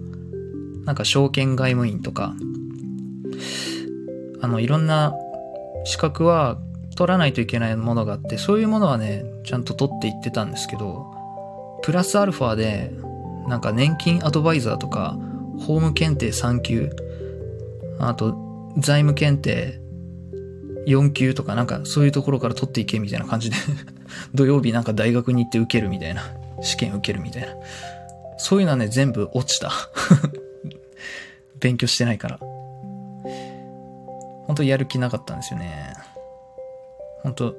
[0.85, 2.35] なんか証券外務員とか、
[4.41, 5.15] あの、いろんな
[5.85, 6.59] 資格は
[6.97, 11.07] 取らないといけないものがあって、そういうものはね、ちゃんと取っていってたんですけど、
[11.83, 12.93] プラスアルファで、
[13.49, 15.17] なんか年金アドバイザーとか、
[15.59, 16.91] 法務検定3級、
[17.99, 18.37] あと、
[18.79, 19.81] 財務検定
[20.87, 23.57] 4級とかなんかそういうところから取っていけみたいな感じで
[24.35, 26.23] 土曜日なんか大学に行って受けるみたいな。
[26.63, 27.49] 試験受けるみたいな。
[28.39, 29.71] そういうのはね、全部落ちた。
[31.61, 32.39] 勉強してないから。
[34.47, 35.93] 本当やる気なかったんですよね。
[37.23, 37.57] 本当好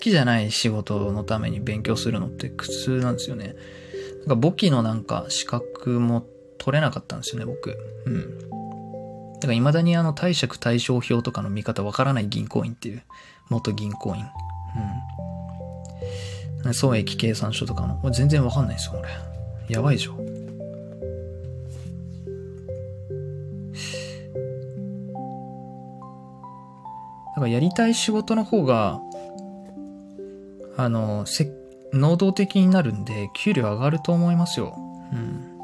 [0.00, 3.54] きじゃない仕事のために勉強するのって苦痛なんですよね。
[4.20, 6.26] なんか簿記のなんか資格も
[6.58, 7.76] 取れなかったんですよね、僕。
[8.06, 8.38] うん。
[9.40, 13.02] だから未だにあの貸借対照表とかの見方わからない銀行員っていう、
[13.48, 14.26] 元銀行員。
[16.64, 16.74] うん。
[16.74, 19.08] 損益計算書とかの、全然わかんないですよ、俺。
[19.68, 20.29] やばいでしょ。
[27.40, 29.00] だからやりたい仕事の方が、
[30.76, 31.50] あの、せ、
[31.94, 34.76] 能動的になるんで、給料上がると思いますよ。
[35.10, 35.58] うん。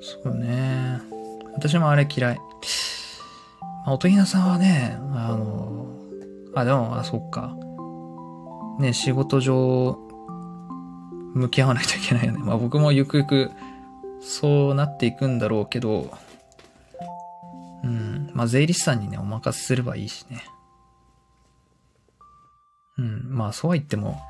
[0.00, 1.02] そうね。
[1.52, 2.36] 私もあれ嫌い。
[3.84, 5.86] まあ、音ひなさんはね、あの、
[6.54, 7.54] あ、でも、あ、そっか。
[8.78, 9.98] ね、仕事上、
[11.34, 12.38] 向き合わないといけないよね。
[12.38, 13.50] まあ僕もゆくゆく、
[14.22, 16.10] そうなっていくんだろうけど、
[17.82, 18.30] うん。
[18.34, 20.42] まあ、税理士さんにね、お任せすればいいしね。
[22.98, 23.22] うん。
[23.30, 24.20] まあ、そうは言っても、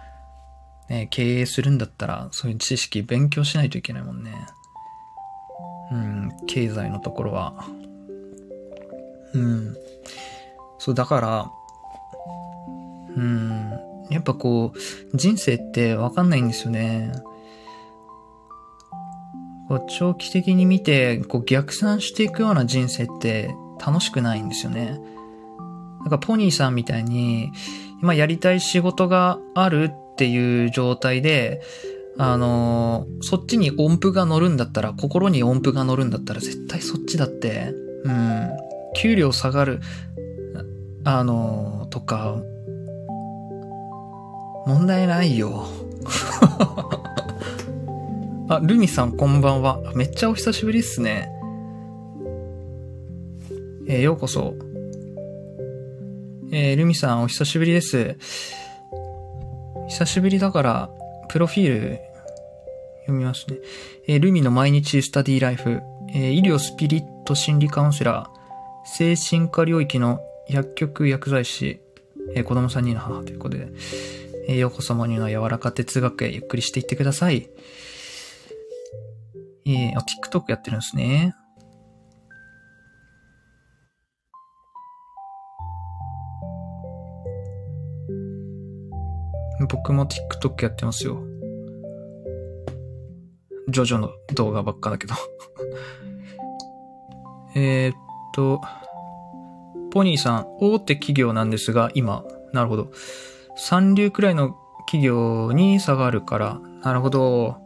[0.88, 4.32] ね、経営するんだったら、そういう知識勉強しないといけないもんね。
[5.92, 6.30] うん。
[6.46, 7.55] 経済のところは。
[9.34, 9.76] うん。
[10.78, 11.51] そう、だから、
[13.16, 13.70] うん。
[14.11, 17.12] やっぱこう、人生ってわかんないんですよね。
[19.71, 25.01] こう長期的に見てこう逆算していくような人生って楽しくないんですよね。
[26.01, 27.53] なんかポニーさんみたいに
[28.03, 31.62] 今やりたい仕事があるっていう状態で、
[32.18, 37.73] あのーそっちに音符が乗るんだったら、心に音符が乗るんだったら絶対そっちだって。
[38.05, 38.51] うん。
[38.97, 39.81] 給料下がる、
[41.05, 42.43] あのーとか、
[44.66, 45.68] 問題ないよ。
[48.51, 49.80] あ、ルミさんこんばんは。
[49.94, 51.30] めっちゃお久しぶりっすね。
[53.86, 54.57] えーようこそ。
[56.51, 58.16] えールミさんお久しぶりです。
[59.88, 60.90] 久しぶりだから、
[61.28, 62.01] プロフィール
[63.03, 63.59] 読みますね。
[64.09, 65.80] えールミの毎日スタディライフ、
[66.12, 71.78] え医療スピリット心理カウンセラー、精神科領域の薬局薬剤師、
[72.34, 73.68] え子供3人の母ということで、
[74.48, 77.48] えーようこそモニュの柔らか哲学へゆっくりしていってください。
[79.66, 81.34] えー、あ、TikTok やってるんですね。
[89.68, 91.22] 僕も TikTok やってますよ。
[93.68, 95.14] ジョジョの動画ばっかだけど。
[97.54, 97.92] えっ
[98.32, 98.61] と、
[99.90, 102.90] ポニーさん、大手企業なんですが、今、なるほど。
[103.56, 104.56] 三流くらいの
[104.86, 107.59] 企業に差があるから、なるほど。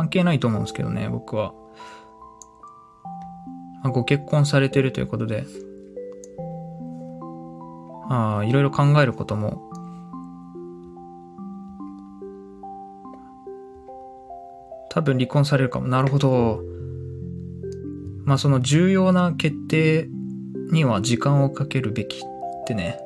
[0.00, 1.52] 関係ないと思うんですけどね、僕は。
[3.82, 5.44] まあご結婚されてるということで。
[8.08, 9.70] ああ、いろいろ考えることも
[14.88, 15.88] 多分離婚されるかも。
[15.88, 16.62] なるほど。
[18.24, 20.08] まあその重要な決定
[20.72, 22.98] には時間をかけるべきってね、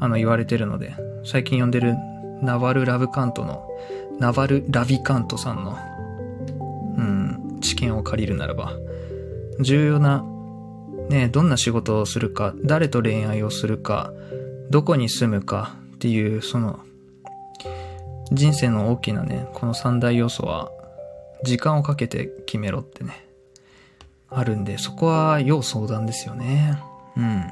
[0.00, 0.94] あの言われてるので、
[1.24, 1.96] 最近読んでる
[2.42, 3.66] ナバル・ラブカントの、
[4.20, 5.78] ナバル・ラビカントさんの、
[6.96, 8.74] うん、知見を借りるならば、
[9.60, 10.24] 重要な、
[11.08, 14.12] ね、どんな仕事をするか、誰と恋愛をするか、
[14.68, 16.80] どこに住むかっていう、その、
[18.30, 20.70] 人生の大きなね、この三大要素は、
[21.42, 23.26] 時間をかけて決めろってね、
[24.28, 26.78] あるんで、そこは要相談ですよね。
[27.16, 27.44] うん。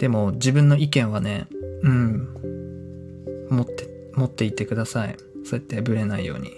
[0.00, 1.46] でも、自分の意見はね、
[1.82, 5.16] うん、持って、持っていってください。
[5.44, 6.52] そうやってブレないように。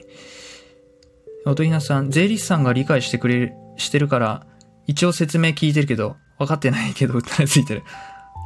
[1.46, 4.46] 音ひなさん、税理士さんが理解してくれる、してるから、
[4.86, 7.82] 一応説明聞いてるけど、分かってないけど、訴えついてる。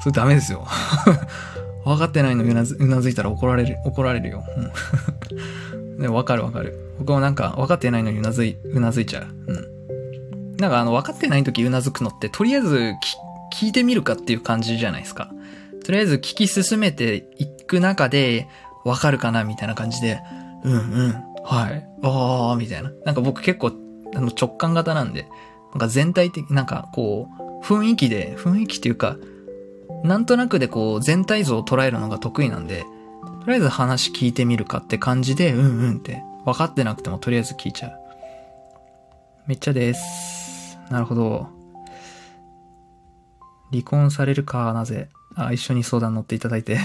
[0.01, 0.67] それダメですよ。
[1.85, 4.45] 分かってないのうなずうなずいたら怒られる、怒られるよ。
[4.57, 5.99] うん。
[6.01, 6.95] でも分かる分かる。
[6.99, 9.25] 僕もなんか分かってないのにうなずい、うなずいちゃう。
[9.25, 10.57] うん。
[10.59, 15.31] なんかあの分かってない時うなずくのって、とりあえずき聞いてみるかっていう感じじゃないですか。
[15.85, 18.49] とりあえず聞き進めていく中で、
[18.89, 20.21] 分かるかなみたいな感じで、
[20.65, 21.13] うんうん、
[21.45, 22.91] はい、あー、みたいな。
[23.05, 23.73] なんか僕結構、
[24.15, 25.29] あの直感型なんで、
[25.73, 29.17] なんか全体的、なんかこう、雰囲気で、雰囲気っていうか、
[30.05, 32.85] なんとなくでこう全体像を捉えるのが得意なんで、
[33.41, 37.93] とりあえず話聞いてみるかって感じで、うんうんって、分かってなくてもとりあえず聞いちゃう。
[39.47, 40.79] めっちゃです。
[40.91, 41.49] なるほど。
[43.71, 45.09] 離婚されるか、なぜ？
[45.35, 46.79] あ、一緒に相談乗っていただいて。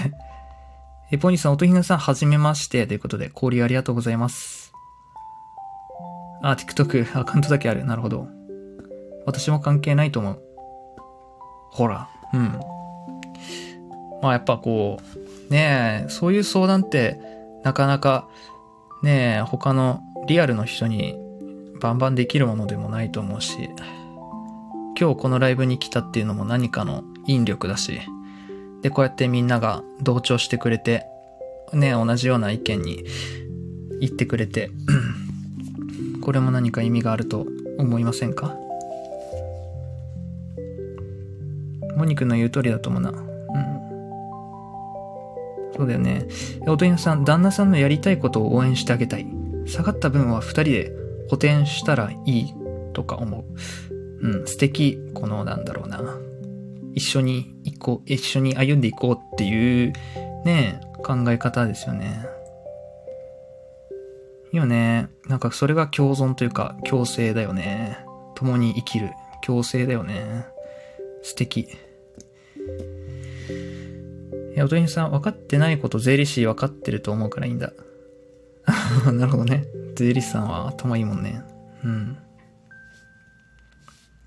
[1.10, 2.86] え、ポニーさん、音ひなさん、はじめまして。
[2.86, 4.72] ということで、交流ありがとうございます。
[6.42, 7.84] あ、TikTok、アカウントだけある。
[7.84, 8.28] なるほど。
[9.26, 10.42] 私も関係ないと思う。
[11.70, 12.58] ほら、うん。
[14.22, 14.98] まあやっぱこ
[15.48, 17.18] う、ねえ、そういう相談って、
[17.62, 18.28] なかなか、
[19.02, 21.16] ねえ、他のリアルの人に
[21.80, 23.70] バンバンできるものでもないと思うし、
[24.98, 28.00] 今日このライブに来たっていうのも何かの引力だし、
[28.84, 31.06] で、こうやってみんなが同調してくれて、
[31.72, 33.04] ね、同じような意見に
[33.98, 34.70] 言ってくれて、
[36.20, 37.46] これも何か意味があると
[37.78, 38.54] 思いませんか？
[41.96, 43.08] モニ君の言う通りだと思うな。
[43.08, 43.16] うん。
[45.74, 46.26] そうだよね。
[46.66, 49.26] おとりなさん、旦那さんのやりたいことを応援してあげたい。
[49.64, 50.92] 下がった分は二人で
[51.30, 52.52] 補填したらいい
[52.92, 53.46] とか思
[54.20, 54.28] う。
[54.28, 54.98] うん、素敵。
[55.14, 56.18] この、なんだろうな。
[56.94, 59.92] 一緒に行こう、一緒に歩んでいこうっていう、
[60.44, 62.26] ね、考え方ですよね。
[64.52, 65.08] いいよね。
[65.26, 67.98] なんかそれが共存というか、共生だよね。
[68.36, 69.10] 共に生きる。
[69.42, 70.46] 共生だよね。
[71.22, 71.68] 素敵。
[74.56, 77.72] え、おとりさん、分かってないこと税理士分かってると思うからいいんだ。
[79.12, 79.64] なるほどね。
[79.96, 81.42] 税理士さんは頭いいもんね。
[81.82, 82.18] うん。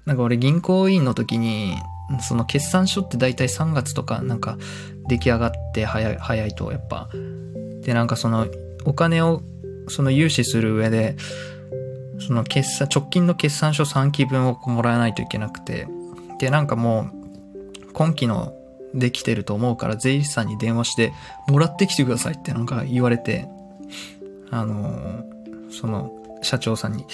[0.05, 1.77] なんか俺銀行員の時に、
[2.21, 4.57] その決算書って大体3月とかなんか
[5.07, 7.09] 出来上がって早い、早いとやっぱ。
[7.81, 8.47] で、なんかその
[8.85, 9.41] お金を
[9.87, 11.15] その融資する上で、
[12.19, 15.87] その決算、直近の決算書3期分をもらわないといけなくて、
[16.39, 17.09] で、なんかも
[17.89, 18.53] う、今期の
[18.93, 21.13] できてると思うから税理士さんに電話して、
[21.47, 23.47] もらってきてくださいってなんか言われて、
[24.49, 25.23] あの、
[25.71, 27.05] その、社長さんに。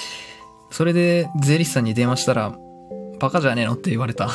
[0.69, 2.57] それで税理士さんに電話したら、
[3.23, 4.29] バカじゃねえのって言われた。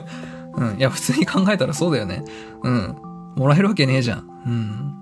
[0.56, 0.76] うん。
[0.76, 2.22] いや、普通に考えたらそうだよね。
[2.62, 2.96] うん。
[3.34, 4.28] もらえるわけねえじゃん。
[4.46, 4.94] うん。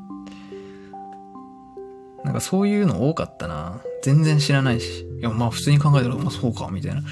[2.22, 3.80] なんかそういうの多かったな。
[4.04, 5.04] 全然知らないし。
[5.18, 7.02] いや、まあ普通に考えたら、まあそうか、みたいな。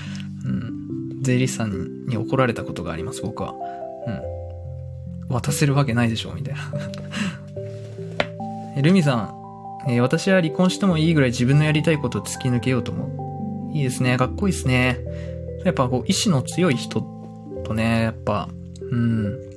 [0.44, 1.22] うん。
[1.22, 3.54] 税理士さんに怒られたことがあります、僕は。
[5.26, 5.34] うん。
[5.34, 6.60] 渡せるわけないでしょ、みたいな。
[8.80, 13.76] ルミさん、えー、私は離婚してもいいぐらい自分のやりたいことを突き抜けようと思う。
[13.76, 14.16] いいですね。
[14.18, 15.00] かっこいいですね。
[15.64, 17.00] やっぱこう、意志の強い人
[17.64, 18.48] とね、やっぱ、
[18.80, 19.52] うん。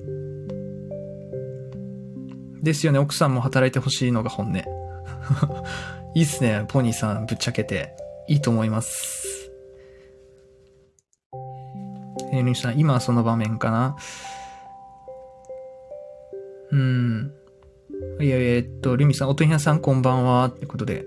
[2.63, 2.99] ですよね。
[2.99, 4.57] 奥さんも働いてほしいのが本音。
[6.15, 6.65] いいっすね。
[6.67, 7.95] ポニーさん、ぶっちゃけて。
[8.27, 9.51] いいと思います。
[12.33, 13.95] えー、ルさん、今はその場面かな？
[16.71, 17.31] うん。
[18.19, 20.45] いや、え、っと、ルミさん、おとひなさんこんばんは。
[20.45, 21.05] ってことで。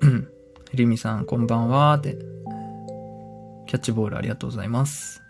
[0.00, 0.28] うん。
[0.74, 1.94] ルミさんこんばんは。
[1.94, 2.31] って。
[3.72, 5.22] キャッチボールありがとうございます。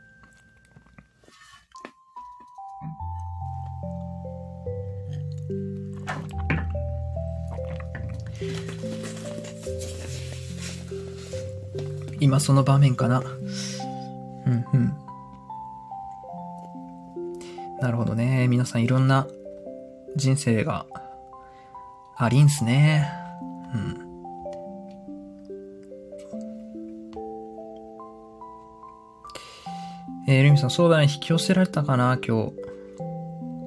[12.18, 13.20] 今その場面かな？
[13.20, 14.92] うんうん。
[17.80, 18.48] なるほどね。
[18.48, 19.28] 皆さんいろんな
[20.16, 20.84] 人生が
[22.16, 23.08] ありんすね。
[23.72, 24.01] うん。
[30.28, 31.04] えー、ルミさん、そうだね。
[31.04, 32.54] 引き寄せられたかな、今日。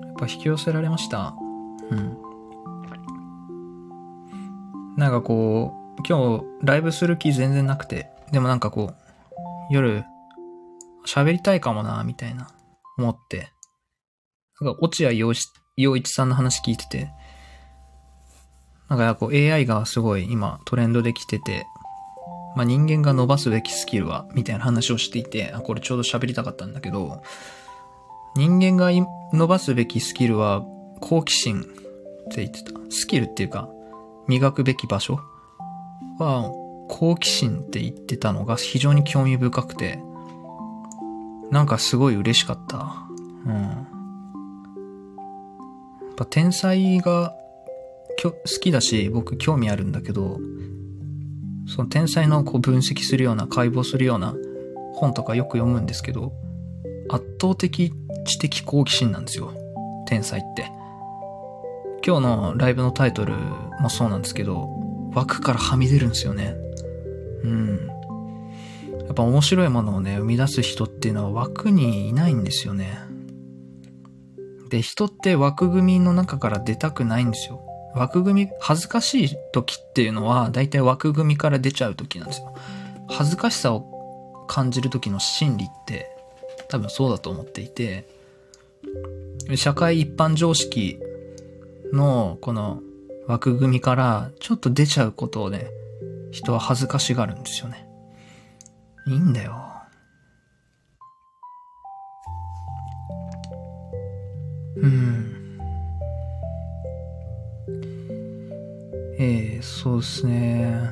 [0.08, 1.36] やっぱ引き寄せられました？
[1.91, 2.18] うん。
[4.95, 8.95] なんかこう、今日ライブする気全然なくて、でもなんかこう、
[9.74, 10.06] 夜、
[11.06, 12.47] 喋りたいかもな、みたいな、
[12.97, 13.49] 思って。
[14.62, 15.34] なんか、落合陽
[15.97, 17.12] 一さんの話聞いてて、
[18.88, 21.66] なんかこう AI がすごい今トレンドできてて、
[22.56, 27.22] まあ人間が伸ばすべきスキルは、みたいな話をしていて、あ、これちょうど喋りたかったんだけど、
[28.36, 28.89] 人間が
[29.34, 30.64] 伸ばすべきスキルは
[31.01, 31.64] 好奇心っ
[32.34, 32.72] て言ってた。
[32.89, 33.70] スキルっていうか、
[34.28, 35.20] 磨くべき場所
[36.20, 36.51] は
[36.89, 39.99] 好奇心って言ってたのが非常に興味深くて、
[41.51, 43.08] なんかすごい嬉しかった。
[43.45, 43.53] うん。
[43.53, 43.70] や
[46.12, 47.34] っぱ天才が
[48.22, 50.39] 好きだし、僕興味あるんだけど、
[51.68, 54.36] その天才のこう分析するような、解剖するような
[54.93, 56.34] 本とかよく読むんですけど、
[57.09, 57.93] 圧倒的
[58.26, 59.51] 知的好奇心なんですよ。
[60.07, 60.72] 天才って。
[62.05, 63.34] 今日のライブのタイトル
[63.80, 64.70] もそうなんですけど、
[65.13, 66.55] 枠からはみ出るんですよね。
[67.43, 67.88] うん。
[69.05, 72.99] やっぱ面白いものをね、生み出す人っていうのは枠にいないんですよね。
[74.70, 77.61] で、人って枠組みの中から出たくないんですよ。
[77.96, 82.54] 枠組み、恥ずかしい時っていうのは、大体枠組みから出ちゃう時なんですよ。
[83.10, 86.10] 恥ずかしさを感じる時の心理って、
[86.68, 88.08] 多分そうだと思っていて、
[89.56, 91.00] 社会一般常識
[91.93, 92.82] のこの
[93.28, 95.68] 枠組みからちょっと出ちゃうことをね、
[96.32, 97.88] 人は恥ずかしがるんですよね。
[99.08, 99.62] いいんだよ。
[104.78, 105.35] うん。
[109.18, 110.91] えー、そうですね。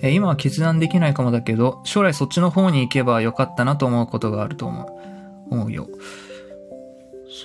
[0.00, 4.86] えー、今は決断できないかもだけど、将来そっちの方に行けばよかったなと思うことがあると思う。
[5.50, 5.88] 思うよ。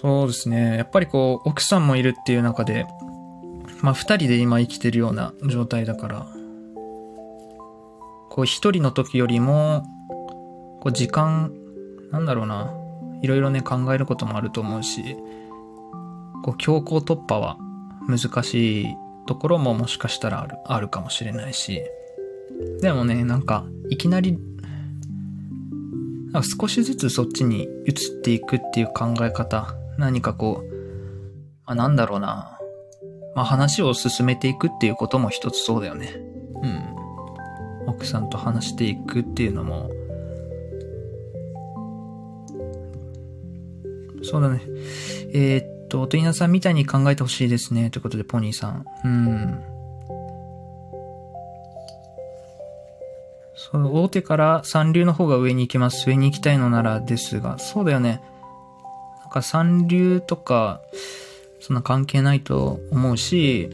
[0.02, 0.78] そうですね。
[0.78, 2.86] やっぱりこう、奥さんもいるっていう中で、
[3.82, 6.28] まあ二人で今生きてるような状態だから、
[8.30, 9.86] こう一人の時よりも、
[10.82, 11.52] こう時間、
[12.12, 12.74] なんだろうな、
[13.22, 15.18] いろいろね考えることもあると思うし、
[16.44, 17.58] こう強行突破は
[18.08, 18.96] 難しい
[19.30, 21.84] ところももしかしたらある、あるかもしれないし、
[22.82, 24.40] でもね、なんか、いきなり、
[26.32, 30.76] な少しずつそっちに移っていくっていう考え方、何かこう、
[31.64, 32.58] まあ、なんだろうな、
[33.36, 36.12] まあ話を進めていくっていうことも一つそうだよね。
[36.64, 37.86] うん。
[37.86, 39.92] 奥さんと話していくっていうのも、
[44.24, 44.64] そうだね。
[45.34, 47.90] えー、っと、おとりなさんみたいに考えてほしいですね。
[47.90, 48.86] ということで、ポニーさん。
[49.04, 49.64] うん。
[53.56, 56.10] そう、大手から三流の方が上に行きます。
[56.10, 58.22] 上に行きたいのならですが、そうだよね。
[59.20, 60.82] なんか三流とか、
[61.60, 63.70] そんな関係ないと思うし、や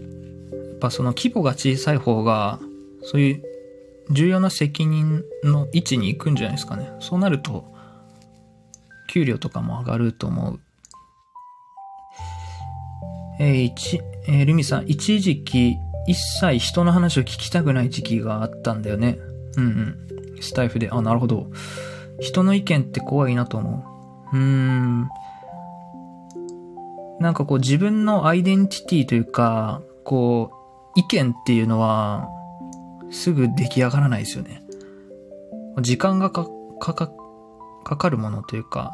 [0.75, 2.59] っぱその規模が小さい方が、
[3.03, 3.43] そういう
[4.11, 6.91] 重要な責任の位置に行くんじゃないですかね。
[6.99, 7.65] そうなると、
[9.07, 10.59] 給料とかも上がると思う。
[13.39, 15.75] えー、一、えー、ルミさん、一時期、
[16.07, 19.17] 一切人の話を聞きたくない時期があったんだよね。
[19.57, 20.41] うんうん。
[20.41, 20.89] スタイフで。
[20.91, 21.47] あ、なるほど。
[22.19, 23.85] 人の意見って怖いなと思
[24.33, 24.37] う。
[24.37, 25.09] うーん。
[27.19, 30.51] なんかこう自分のアイデンティティというか、こ
[30.95, 32.29] う、意見っていうのは、
[33.11, 34.61] すぐ出来上がらないですよね。
[35.81, 36.47] 時間がか、
[36.79, 37.11] かか、
[37.83, 38.93] かかるものというか、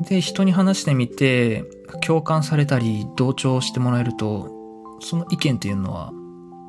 [0.00, 1.64] で、人に話してみて、
[2.00, 4.50] 共感されたり、同調してもらえると、
[5.00, 6.12] その意見っていうのは、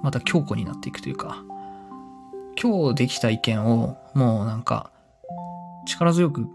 [0.04, 1.44] また強固になっていくというか、
[2.62, 4.92] 今日できた意見を、もうなんか、
[5.88, 6.48] 力強く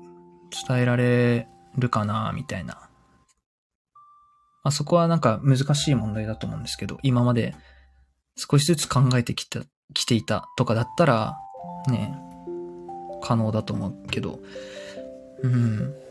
[0.66, 2.74] 伝えられるかな、みたいな。
[4.62, 7.54] まあ、そこはなんか難しい問題だと思うんですけど、今まで
[8.36, 9.60] 少しずつ考えてきた、
[9.94, 11.38] 来ていたとかだったら、
[11.88, 12.18] ね、
[13.22, 14.40] 可能だと思うけど、
[15.42, 16.05] うん。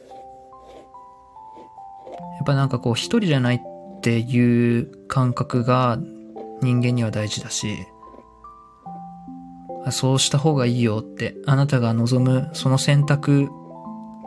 [2.38, 5.98] やっぱなんかこう一人じゃないっていう感覚が
[6.62, 7.78] 人間には大事だし、
[9.92, 13.50] そうした方がいいよって、あなたが望むその選択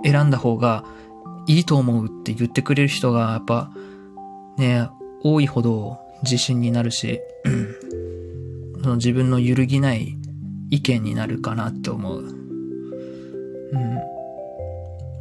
[0.04, 0.84] 選んだ方が
[1.46, 3.70] いいと思うって言ってくれる人がやっぱ
[4.56, 4.88] ね、
[5.22, 7.20] 多いほど自信になるし、
[8.82, 10.16] その自分の揺るぎない
[10.70, 12.20] 意見になるかなって思う。
[12.20, 13.98] うん。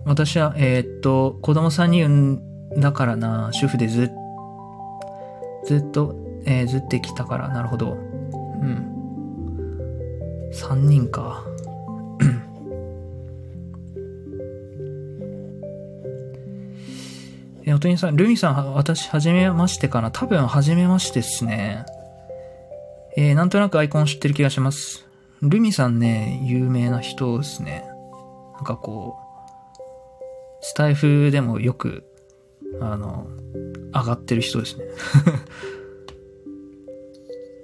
[0.05, 2.41] 私は、えー、っと、子供3人
[2.77, 4.11] だからな、主婦でず、
[5.65, 6.15] ずっと、
[6.45, 7.93] えー、ずってきたから、なるほど。
[7.93, 7.95] う
[8.65, 8.93] ん。
[10.53, 11.43] 3人か。
[17.65, 20.11] え、おとりさん、ルミさん、私、はじめましてかな？
[20.11, 21.83] 多分、はじめましてっすね。
[23.17, 25.07] えー、なんとなくアイコン知ってる気がします。
[25.41, 27.83] ルミさんね、有名な人ですね。
[28.55, 29.21] なんかこう、
[30.61, 32.06] スタイフでもよく
[32.79, 33.27] あの、
[33.93, 34.85] 上がってる人ですね。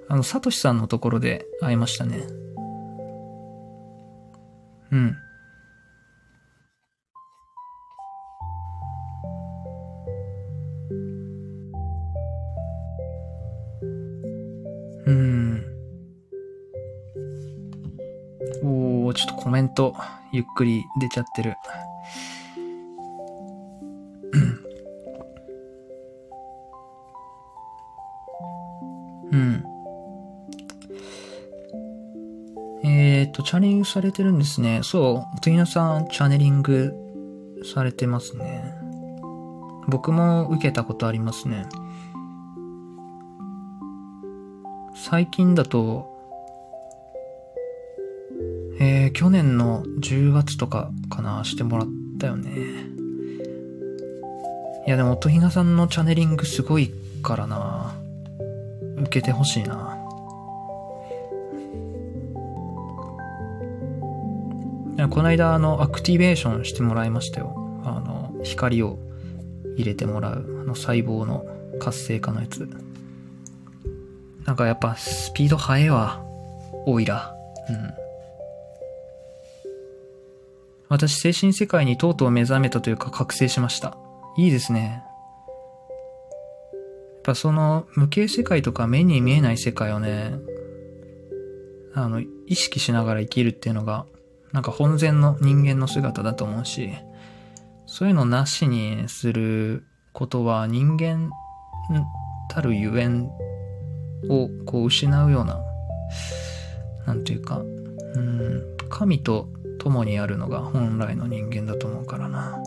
[0.10, 2.28] あの、サトシさんのところで会いましたね。
[4.92, 5.18] うん。
[15.06, 15.64] うん。
[18.64, 19.96] おー、ちょっとコメント、
[20.32, 21.56] ゆっくり出ちゃってる。
[29.34, 29.64] うん。
[32.84, 34.82] えっ、ー、と、チャネリングされてるんですね。
[34.84, 36.94] そう、皆さんチャネリング
[37.66, 38.76] されてますね。
[39.88, 41.66] 僕も受けたことありますね。
[44.96, 46.12] 最近だと、
[48.80, 51.88] えー、去年の10月とかかな、してもらっ
[52.20, 52.52] たよね。
[54.86, 57.96] いやでも、音ひなさんのチャネリングすごいからな。
[59.04, 60.00] 受けてほしいな。
[65.10, 67.54] この間、あの、アクティベーションしてもらいましたよ。
[67.84, 68.98] あの、光を
[69.76, 71.46] 入れてもらう、あの、細胞の
[71.80, 72.70] 活性化のやつ。
[74.46, 76.24] なんかやっぱ、スピード速いわ。
[76.86, 77.36] オイラ。
[77.70, 77.94] うん。
[80.90, 83.98] 私、精神世界にとうとう目覚めたというか、覚醒しました。
[84.38, 85.04] いいですね。
[87.24, 90.36] ぱその無形世界とか目に見えない世界をね、
[91.96, 94.06] あの、意識しながら生きるっていうのが、
[94.52, 96.92] なんか本然の人間の姿だと思うし、
[97.86, 101.30] そういうのなしにすることは人間
[102.50, 103.30] たるゆえん
[104.30, 105.60] をこう失うような、
[107.06, 109.50] なんていうか、うん、神と
[109.80, 112.62] 共にあるのが本来の人間だと思うからな。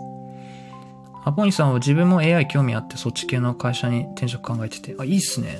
[1.27, 5.59] アポニさんは自分も AI 興味あってそっち系の会社に転職考えてて、あ、いいっすね。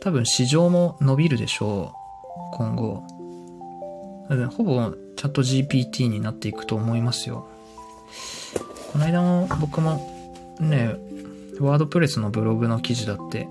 [0.00, 1.92] 多分市場も伸びるでしょ
[2.54, 2.56] う。
[2.56, 3.04] 今後。
[4.56, 7.46] ほぼチャット GPT になっていくと思いますよ。
[8.92, 10.96] この間も僕もね、
[11.60, 13.46] ワードプレスのブログの記事だって、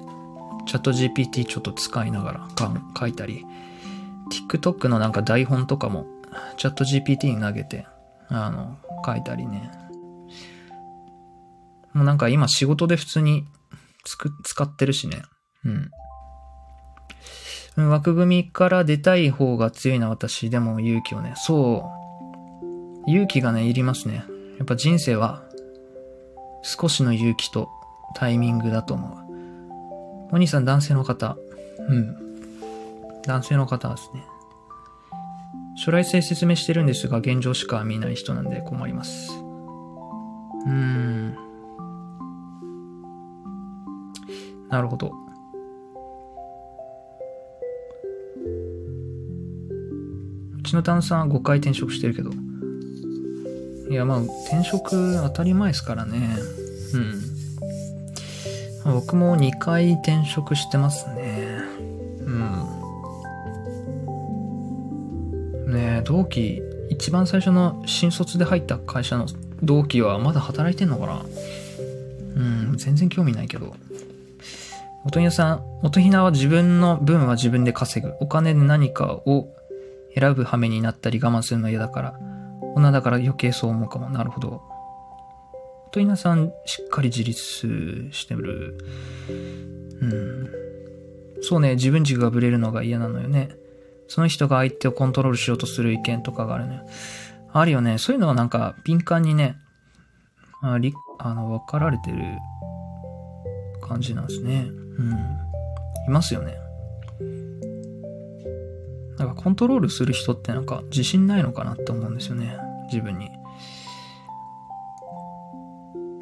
[0.66, 2.48] チャット GPT ちょっと使いながら
[3.00, 3.46] 書いたり、
[4.50, 6.08] TikTok のなんか台本とかも
[6.58, 7.86] チャット GPT に投げて、
[8.30, 9.85] あの、書いたりね。
[11.96, 13.46] もうなんか今仕事で普通に
[14.04, 15.24] つく、使ってるしね。
[15.64, 17.90] うん。
[17.90, 20.50] 枠組みから出たい方が強いな、私。
[20.50, 21.34] でも勇気をね。
[21.38, 21.90] そ
[23.08, 23.10] う。
[23.10, 24.26] 勇気がね、いりますね。
[24.58, 25.46] やっぱ人生は
[26.64, 27.70] 少しの勇気と
[28.14, 29.12] タイミングだと思う。
[30.34, 31.38] お兄さん男性の方。
[31.88, 32.18] うん。
[33.26, 34.22] 男性の方ですね。
[35.78, 39.32] 将来性説明してるんですが、現状しか見ない人なんで困ります。
[40.66, 41.45] うーん。
[44.70, 45.14] なるほど。
[50.58, 52.32] うちの旦那さん5回転職してるけど。
[53.90, 56.36] いや、まあ、転職当たり前ですからね。
[56.94, 58.94] うん。
[58.94, 61.60] 僕も2回転職してますね。
[62.20, 62.30] う
[65.70, 65.72] ん。
[65.72, 69.28] ね同期、一番最初の新卒で入った会社の
[69.62, 71.22] 同期はまだ働いてんのかな？
[72.36, 72.40] う
[72.74, 73.76] ん、全然興味ないけど。
[75.06, 78.16] 音ひなさん、音ひなは自分の分は自分で稼ぐ。
[78.20, 79.54] お金で何かを
[80.16, 82.20] 選ぶ羽目になったり我慢するの嫌だから。
[82.76, 84.10] 女だから余計そう思うかも。
[84.10, 84.64] なるほど。
[85.90, 88.80] 音ひなさん、しっかり自立してる。
[90.02, 90.50] うん。
[91.42, 93.50] そうね、自分軸がぶれるのが嫌なのよね。
[94.08, 96.82] その人が相手をコントロールしようとする意見とかがあるのよ。
[97.54, 98.00] あるよね。
[98.00, 99.56] そういうのはなんか敏感にね、
[100.64, 102.18] ありあの、分かられてる
[103.82, 104.85] 感じなんですね。
[104.98, 105.12] うん。
[106.08, 106.58] いますよね。
[109.18, 112.58] なんかコントロールする人ってなんか自信ないのかなって思うんですよね。
[112.92, 113.30] 自分に。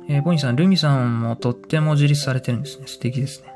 [0.07, 2.87] えー、ボニーさん、ルミさんもとっても自立されてるんですね。
[2.87, 3.53] 素敵ですね。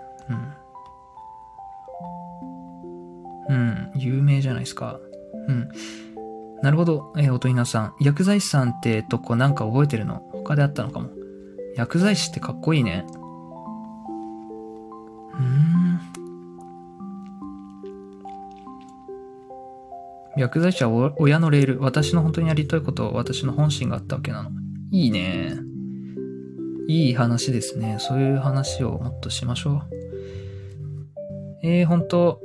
[3.49, 3.55] うん。
[3.55, 4.99] うん、有名じゃないですか。
[5.47, 5.69] うん。
[6.61, 7.93] なるほど、えー、音稲さん。
[8.01, 10.21] 薬剤師さんってとこなんか覚えてるの？
[10.31, 11.09] 他であったのかも。
[11.75, 13.05] 薬剤師ってかっこいいね。
[20.37, 21.81] 薬剤師は親のレール。
[21.81, 24.51] 私の本当にやりたいこと、私の本心があったわけなの。
[24.91, 25.55] いいね。
[26.87, 27.97] いい話ですね。
[27.99, 29.81] そういう話をもっとしましょう。
[31.63, 32.39] えー、本当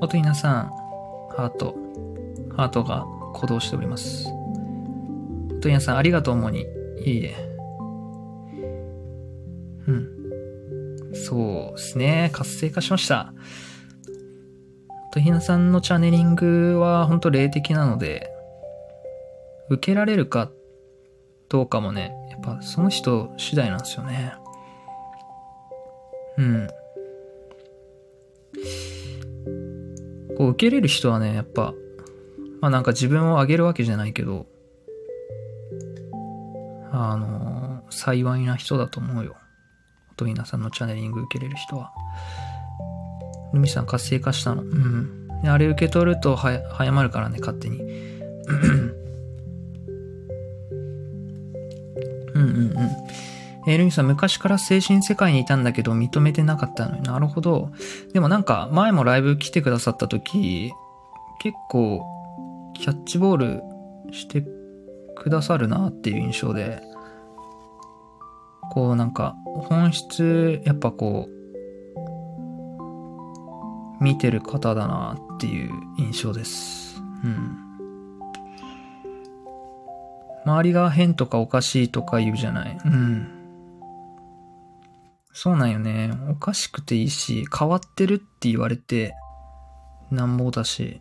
[0.00, 0.70] おといなさん、
[1.36, 1.76] ハート、
[2.56, 4.28] ハートが鼓動しております。
[5.50, 6.60] おといなさん、ありがとうもに。
[6.60, 6.64] い
[7.06, 7.34] えいえ。
[9.88, 10.08] うん。
[11.14, 12.30] そうですね。
[12.32, 13.32] 活性化しました。
[15.12, 18.30] とひなさんのチャネリングは本当霊的なので、
[19.68, 20.50] 受けられるか
[21.48, 24.34] どうかもね、やっぱその人次第なんですよね。
[26.38, 26.68] うん。
[30.36, 31.74] こう受けれる人はね、やっぱ、
[32.60, 34.46] まあなんか自分を上げるわけじゃないけど、
[36.92, 39.36] あの幸いな人だと思うよ。
[40.16, 41.92] とひなさんのチャネリング受けれる人は。
[43.52, 44.62] ルミさん活性化したの。
[44.62, 45.28] うん。
[45.44, 47.80] あれ受け取るとは早まるからね、勝手に。
[47.80, 47.82] う
[52.38, 52.76] んうんうん。
[53.66, 57.70] えー、ルミさん、昔から精神世界にいたんだけど認めてなかったのになるほど。
[58.12, 60.72] でもなんか、前もライブ来てくださった時、
[61.40, 62.02] 結構、
[62.74, 63.62] キャッチボール
[64.12, 64.44] して
[65.16, 66.82] くださるなっていう印象で、
[68.72, 69.36] こうなんか、
[69.68, 71.39] 本質、やっぱこう、
[74.00, 77.00] 見てる方だなっていう印象です。
[77.24, 77.70] うん。
[80.44, 82.78] 周りが変とかおかしいとか言うじゃない。
[82.84, 83.28] うん。
[85.32, 86.10] そうなんよね。
[86.28, 89.14] おかしくていいし、変わってるって言われて、
[90.10, 91.00] なんぼだし、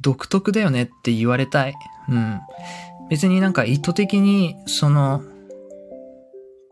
[0.00, 1.74] 独特だよねって言われたい。
[2.08, 2.40] うん。
[3.10, 5.22] 別になんか意図的に、その、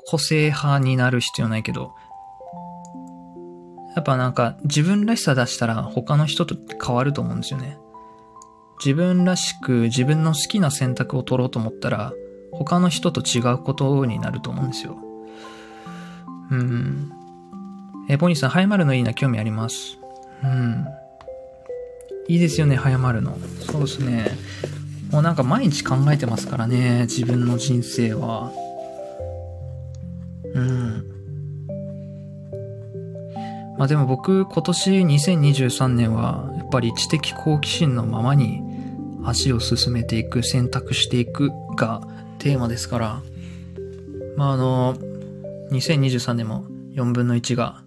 [0.07, 1.95] 個性派になる必要ないけど、
[3.97, 7.79] やっぱなんか自分らしさ出したら他の人と変わると思うんですよね。
[8.79, 12.13] 自分らしく自分の好きな選択を取ろうと思ったら
[12.53, 14.99] 他の人と違うことになると思うんですよ。
[16.51, 17.11] うん。
[18.09, 19.99] え、ボニーさん、早まるのいいな、興味あります。
[20.45, 20.87] うん。
[22.29, 23.37] いいですよね、早まるの。
[23.61, 24.37] そうですね。
[25.11, 28.53] もうなんか毎日考えてますからね、自分の人生は。
[30.55, 31.16] うん。
[33.79, 38.63] まあでも僕今年2023年はやっぱり知的好奇心のままに
[39.25, 42.01] 足を進めていく、選択していくが
[42.39, 43.23] テーマですから、
[44.37, 44.95] まああの、
[45.73, 47.83] 2023年も4分の1が、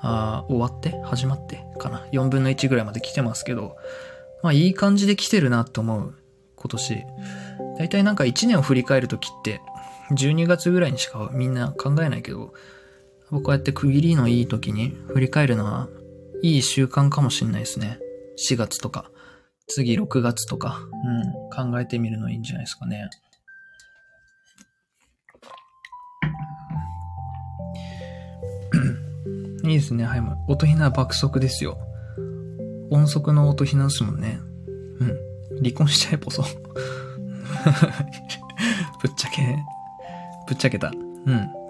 [0.00, 2.06] あ終わって始まってかな。
[2.12, 3.76] 4分の1ぐらいまで来てますけど、
[4.42, 6.14] まあいい感じで来てるなと思う
[6.56, 7.04] 今年。
[7.78, 9.60] だいたいなんか1年を振り返るときって、
[10.12, 12.54] 12月ぐらいにしかみんな考えないけど、
[13.30, 15.88] こうやって区切りのいい時に振り返るのは、
[16.42, 17.98] いい習慣かもしんないですね。
[18.48, 19.10] 4月とか、
[19.68, 20.78] 次6月とか、
[21.58, 23.10] うん、考えてみるのいいんじゃないですかね。
[29.64, 30.22] いいですね、はい。
[30.46, 31.78] 音ひな爆速ですよ。
[32.90, 34.38] 音速の音ひなですもんね。
[35.00, 35.08] うん。
[35.62, 36.42] 離婚しちゃえ、ポソ。
[36.42, 36.52] ぶっ
[39.16, 39.56] ちゃけ、
[40.46, 40.92] ぶっちゃけた。
[40.92, 41.65] うん。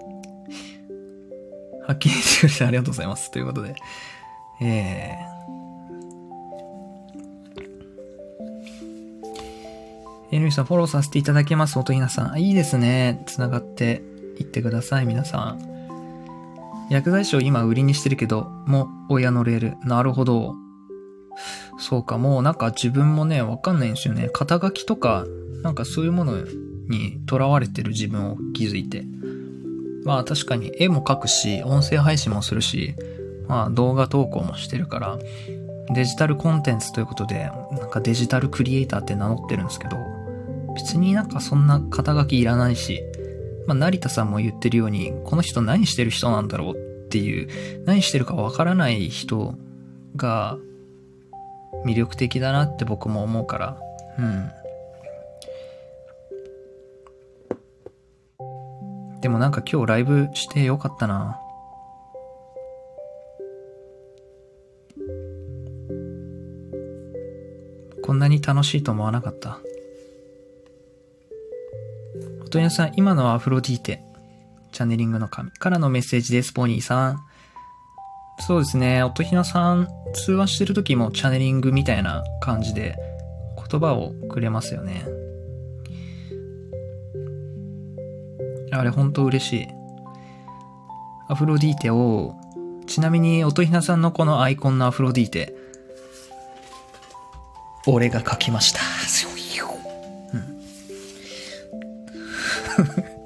[1.87, 3.31] はっきり言ってくれてありがとうございます。
[3.31, 3.75] ということで。
[4.59, 5.37] えー。
[10.29, 12.41] エルミさん、フォローさせていただけます、音ひなさん。
[12.41, 13.23] いいですね。
[13.25, 14.01] 繋がって
[14.37, 15.77] いってください、皆さん。
[16.89, 19.77] 薬剤師を今売りにしてるけど、もう親のレール。
[19.85, 20.55] なるほど。
[21.79, 24.29] そうか、もうなんか自分もね、わかんないんですよね。
[24.33, 25.25] 肩書きとか、
[25.63, 26.33] なんかそういうもの
[26.89, 29.05] に囚われてる自分を気づいて。
[30.07, 32.95] まあ確かに絵も描くし、音声配信もするし、
[33.49, 35.19] まあ動画投稿もしてるから、
[35.93, 39.97] デジタルコンテンツということで、なんかデジタルクリエイターって名乗ってるんですけど、
[40.75, 43.03] 別になんかそんな肩書きいらないし、
[43.67, 49.55] まあ成田さんも言ってるように、この人何してる人なんだろうっていう、何してるかわからない人
[50.15, 50.57] が
[51.85, 53.77] 魅力的だなって僕も思うから、
[54.17, 54.51] うん。
[59.21, 61.39] でもなんか今日ライブしてよかったな。
[68.03, 69.59] こんなに楽しいと思わなかった。
[72.41, 74.01] おとやさん、今のはアフロディーテ。
[74.71, 77.19] チャネリングの神からのメッセージです、ポニーさん。
[78.39, 82.95] そうですね、音ひなさん、通話してる時もチャネリングみたいな感じで
[83.69, 85.05] 言葉をくれますよね。
[88.71, 89.67] あれ、ほんと嬉しい。
[91.29, 92.35] アフロディーテを、
[92.85, 95.53] ちなみに音ひなさんのこのアイコンのアフロディーテ、
[97.85, 98.79] 俺が書きました。
[100.33, 100.57] うん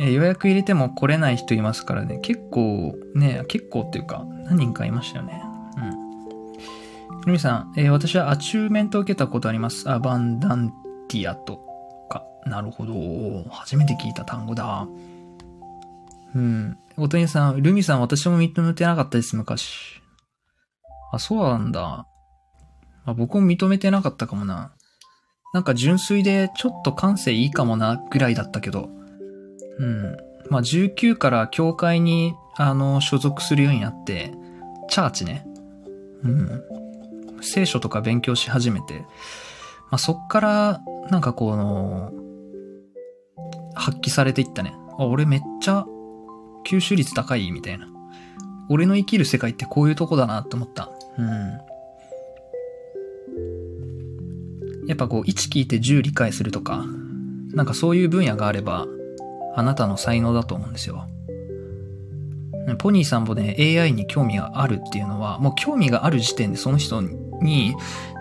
[0.00, 2.18] え予約入れても来れない人いますからね。
[2.18, 5.42] 結構、ね、結構っていうか、何人かいましたよね。
[5.76, 7.20] うん。
[7.26, 9.88] ルミさん、えー私はアチューンメントを受けたことあります。
[9.90, 10.72] アバンダン
[11.08, 11.73] ティアと。
[12.46, 13.48] なるほど。
[13.50, 14.86] 初めて聞いた単語だ。
[16.34, 16.76] うん。
[16.96, 20.00] おとにさん、ルミさん、私も認めてなかったです、昔。
[21.12, 22.06] あ、そうなんだ。
[23.06, 24.72] あ僕も認めてなかったかもな。
[25.52, 28.90] なんか純粋でちょっと感性いいかもな、ぐらいだったけど。
[29.78, 30.16] うん。
[30.50, 34.32] まあ、19から教会に、あの、所属するようになって、
[34.88, 35.46] チャーチね。
[36.22, 36.62] うん。
[37.40, 39.00] 聖書とか勉強し始めて、
[39.90, 40.80] まあ、そっから、
[41.10, 42.12] なんかこの、
[43.74, 44.74] 発揮されていったね。
[44.98, 45.84] あ、俺めっちゃ、
[46.66, 47.86] 吸収率高い、みたいな。
[48.68, 50.90] 俺の生きる世界ってこういうとこだなって思った。
[51.18, 51.28] うん。
[54.86, 56.84] やっぱこう、1聞いて10理解するとか、
[57.52, 58.86] なんかそういう分野があれば、
[59.56, 61.06] あなたの才能だと思うんですよ。
[62.78, 67.74] ポニーさんもね、AI に興味があるっていうのは、もう興味がある時点でその人に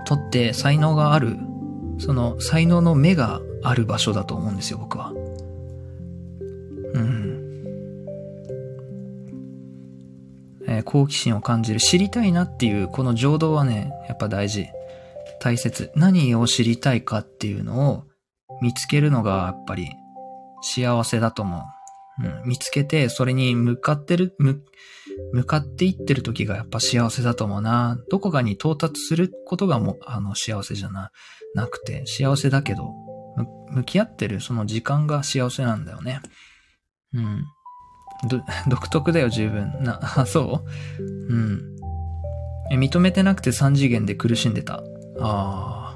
[0.06, 1.38] とって才能がある、
[1.98, 5.14] その才能の目がある場所だと思うんですよ、僕は。
[10.84, 14.68] 好奇心を感じる、知りたいなっていう、この情動はね、やっぱ大事。
[15.40, 15.92] 大切。
[15.96, 18.04] 何を知りたいかっていうのを
[18.62, 19.90] 見つけるのがやっぱり
[20.62, 21.62] 幸せだと思う。
[22.26, 24.62] うん、見つけて、それに向かってる、向、
[25.34, 27.98] 向かっていってる時がやっぱ幸せだと思うな。
[28.10, 31.12] どこかに到達することがもう、あの、幸せじゃな、
[31.56, 32.94] なくて、幸せだけど、
[33.72, 36.22] 向き合ってるその時間が幸せなんだよね。
[37.14, 37.44] うん。
[38.28, 39.74] ど、独特だよ、十分。
[39.82, 40.62] な、 あ、そ
[41.00, 41.04] う？
[41.34, 41.62] うん。
[42.72, 44.76] え認めてなくて三次元で苦しんでた。
[45.20, 45.96] あ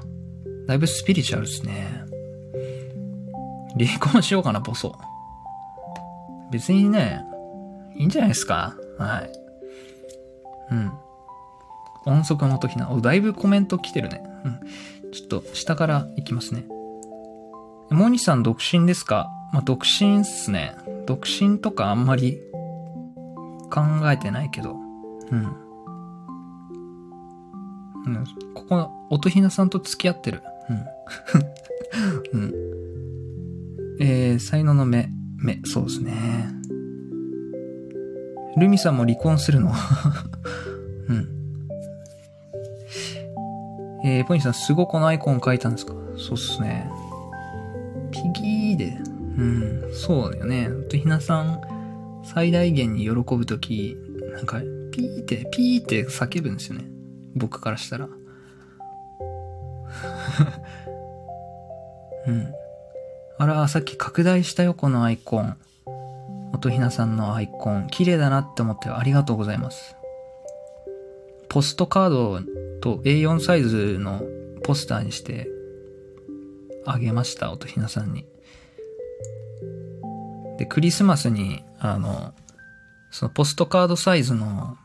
[0.66, 2.02] だいぶスピリチュアルですね。
[3.78, 4.94] 離婚しようかな、ボソ。
[6.50, 7.22] 別にね、
[7.96, 8.74] いいんじゃないですか？
[8.98, 9.32] はい。
[10.70, 10.92] うん。
[12.06, 12.90] 音速の時な。
[12.90, 14.22] お、だいぶコメント来てるね。
[14.44, 14.60] うん。
[15.12, 16.64] ちょっと、下から行きますね。
[17.90, 19.28] モニさん独身ですか？
[19.52, 20.74] まあ、独身っすね。
[21.08, 22.38] 独身とかあんまり
[23.70, 23.80] 考
[24.12, 24.76] えてないけど。
[25.30, 25.38] うん。
[28.04, 28.24] うん。
[28.52, 30.42] ここ、音ひなさんと付き合ってる。
[32.34, 32.36] うん。
[32.42, 32.54] うん。
[34.00, 35.10] えー、才能の目。
[35.38, 36.12] 目、そうですね。
[38.58, 39.72] ルミさんも離婚するの？
[41.08, 41.28] うん。
[44.04, 45.94] えー、ポニーさん、すごこのアイコン書いたんですか？
[46.18, 46.90] そうっすね。
[48.10, 49.17] ピギーで。
[49.38, 50.68] うん、そうだよね。
[50.90, 51.60] とひなさん、
[52.24, 53.96] 最大限に喜ぶとき、
[54.32, 54.60] なんか、
[54.90, 56.84] ピーって、ピーって叫ぶんですよね。
[57.36, 58.08] 僕からしたら。
[62.26, 62.52] うん。
[63.38, 65.56] あら、さっき拡大したよ、このアイコン。
[66.52, 67.86] 音ひなさんのアイコン。
[67.86, 69.94] 綺麗だなって思ってありがとうございます。
[71.48, 72.40] ポストカード
[72.80, 74.22] と A4 サイズの
[74.64, 75.48] ポスターにして
[76.84, 78.26] あげました、音ひなさんに。
[80.58, 82.34] で、クリスマスに、あの、
[83.10, 84.76] そのポストカードサイズの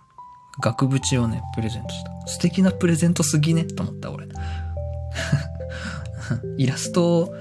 [0.61, 2.27] 額縁をね、プレゼントした。
[2.27, 4.27] 素敵なプレゼントすぎねと思った、俺。
[6.57, 7.35] イラストを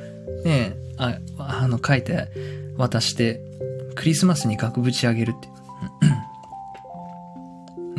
[0.45, 2.29] ね、ああの、書いて
[2.77, 3.41] 渡して、
[3.95, 5.49] クリスマスに額縁あげるって。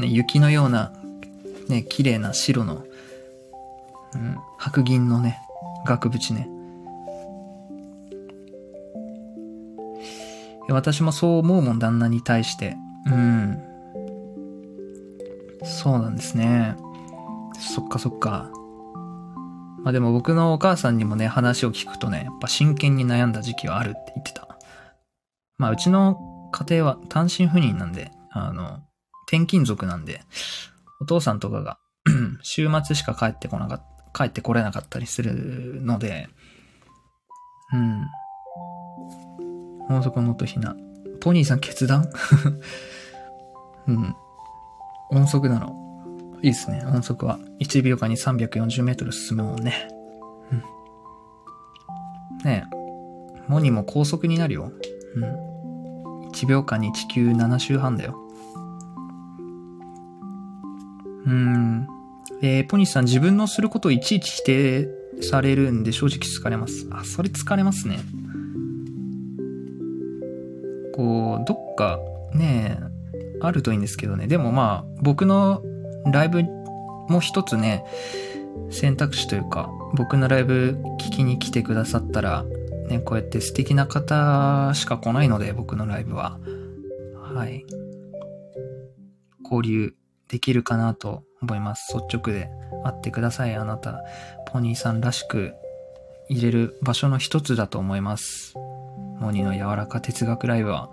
[0.01, 0.91] ね、雪のような、
[1.69, 2.83] ね、綺麗な白の、
[4.15, 5.39] うん、白銀のね、
[5.85, 6.49] 額縁ね。
[10.69, 12.77] 私もそう思うもん、旦那に対して。
[13.05, 13.61] うん。
[15.63, 16.75] そうなんですね。
[17.59, 18.49] そっかそっか。
[19.83, 24.47] まあでも僕のお母さんにもね、話を聞くとね、やっぱ真剣に悩んだ時期はあるって言ってた。
[25.57, 28.79] まあうちの家庭は単身赴任なんで、あの、
[29.27, 30.21] 転勤族なんで、
[31.01, 31.77] お父さんとかが
[32.43, 36.29] 週末しか帰ってこなかった、帰ってこれなかったりするので、
[37.73, 38.05] うん。
[39.93, 40.75] 大底の音ひな。
[41.21, 42.09] ポニーさん決断？
[43.87, 44.15] うん。
[45.11, 45.75] 音速なの。
[46.41, 46.83] いいですね。
[46.85, 47.39] 音速は。
[47.59, 49.87] 1秒間に340メートル進むもんね。
[50.51, 50.57] うん。
[52.45, 52.75] ねえ。
[53.47, 54.71] モニも高速になるよ。
[55.15, 56.29] うん。
[56.29, 58.17] 1秒間に地球7周半だよ。
[61.25, 61.87] うん。
[62.41, 64.89] えー、ポニーさん自分のすることをいちいち否定
[65.21, 66.87] されるんで正直疲れます。
[66.91, 67.99] あ、それ疲れますね。
[70.93, 71.99] こう、どっか
[72.33, 72.77] ね、
[73.41, 74.27] あるといいんですけどね。
[74.27, 75.61] でもまあ、僕の
[76.11, 76.43] ライブ
[77.09, 77.83] も一つね、
[78.69, 82.45] 選択肢というか、僕のライブ聞きに来てくださったら、
[82.87, 86.39] ね、こうやって素敵な方しか来ないので、僕のライブは。
[87.21, 87.65] はい。
[89.43, 89.93] 交流
[90.27, 91.93] できるかなと思います。
[91.95, 92.49] 率直で
[92.83, 94.01] 会ってください、あなた。
[94.51, 95.53] ポニーさんらしく
[96.29, 98.55] 入れる場所の一つだと思います。
[99.23, 100.89] モニーの柔らか哲学ライブは。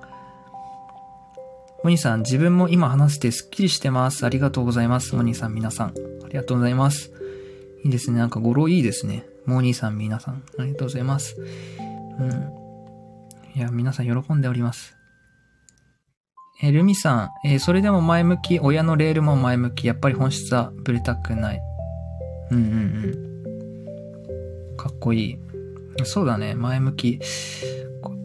[1.82, 4.24] モニさん、自分も今話してスッキリしてます。
[4.24, 5.16] ありがとうございます。
[5.16, 5.88] モニーさん、皆さん。
[5.88, 7.10] ありがとうございます。
[7.84, 8.18] いいですね。
[8.18, 9.24] なんか語呂いいですね。
[9.46, 10.44] モニーさん、皆さん。
[10.58, 11.36] ありがとうございます。
[12.20, 12.52] うん。
[13.56, 14.96] いや、皆さん喜んでおります。
[16.62, 21.60] えルミさん、えー、それでも前向き、親のレールも前向き、やっぱり本質はぶれたくない。
[22.52, 23.44] うんうん
[24.68, 24.76] うん。
[24.76, 25.38] かっこいい。
[26.04, 27.20] そうだね、前向き。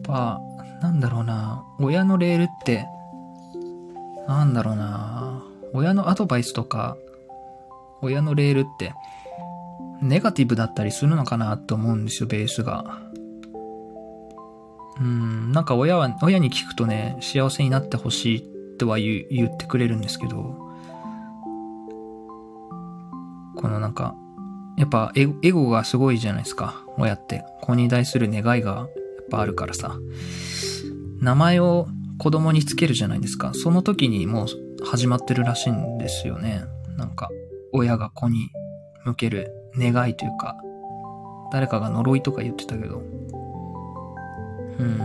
[0.08, 0.40] やっぱ、
[0.80, 2.86] なんだろうな、親のレールって、
[4.28, 5.42] なんだろうな
[5.72, 6.96] 親のアドバイスとか、
[8.02, 8.92] 親のレールって、
[10.00, 13.00] ネガティブだったりするのかなと思うんですよ、ベースが。
[15.00, 20.56] うん、なんか親は、親に聞くとね、幸せになってほしいとは言言ってくれるんですけど、
[23.56, 24.14] このなんか、
[24.76, 27.44] やっぱエゴがすごいじゃないですか、親って。
[27.62, 28.88] 子に対する願いが
[29.30, 29.98] ぱあるからさ。
[31.20, 33.52] 名前を子供につけるじゃないですか。
[33.54, 34.46] その時にもう
[34.84, 36.64] 始まってるらしいんですよね。
[36.96, 37.28] なんか、
[37.72, 38.48] 親が子に
[39.04, 40.56] 向ける願いというか、
[41.52, 43.02] 誰かが呪いとか言ってたけど、
[44.78, 45.00] うん。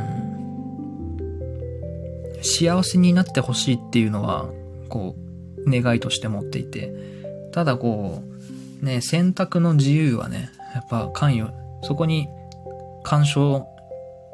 [2.42, 4.50] 幸せになってほしいっていうのは、
[4.90, 6.94] こう、願いとして持っていて、
[7.52, 8.24] ただこ
[8.82, 11.54] う、ね、選択の自由はね、やっぱ関与、
[11.84, 12.28] そこに
[13.04, 13.68] 干渉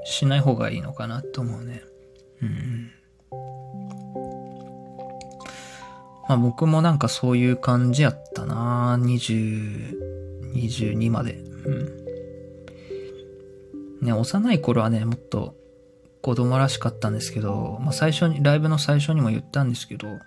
[0.10, 1.84] しない方がいいのかなと思うね。
[2.41, 2.91] うん。
[6.30, 9.93] まあ僕もなんかそういう感じやったな20、
[10.55, 11.34] 22まで。
[11.34, 11.72] う
[14.03, 14.05] ん。
[14.05, 15.55] ね、幼い頃はね、もっと
[16.22, 20.20] 子供らしかったんですけど、まあ最初に、ライブの最初にも言ったんですけど、ま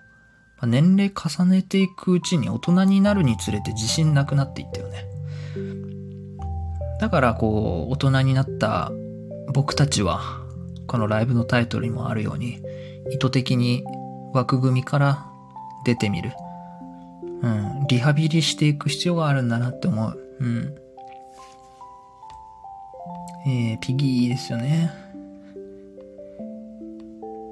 [0.61, 5.07] あ、年齢重ねていくうちに大人になるにつれて自信なくなっていったよね。
[6.99, 8.91] だからこう、大人になった
[9.53, 10.21] 僕たちは、
[10.87, 12.61] このライブのタイトルにもあるように、
[13.11, 13.83] 意図的に
[14.33, 15.25] 枠組みから
[15.85, 16.31] 出てみる。
[17.41, 17.87] うん。
[17.87, 20.19] リハビリしていく必要があるんだなって思う。
[20.39, 20.75] うん。
[23.47, 24.91] えー、ピギーですよね。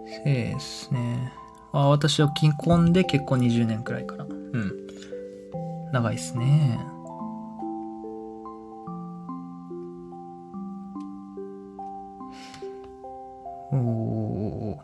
[0.06, 1.34] そうですね。
[1.72, 4.26] あ、私は金婚で結婚20年くらいかな。
[4.26, 4.88] うん。
[5.92, 6.80] 長いっすね。
[13.72, 14.78] おー、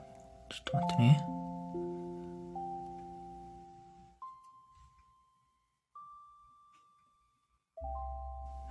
[0.50, 1.26] ちょっと待ってね。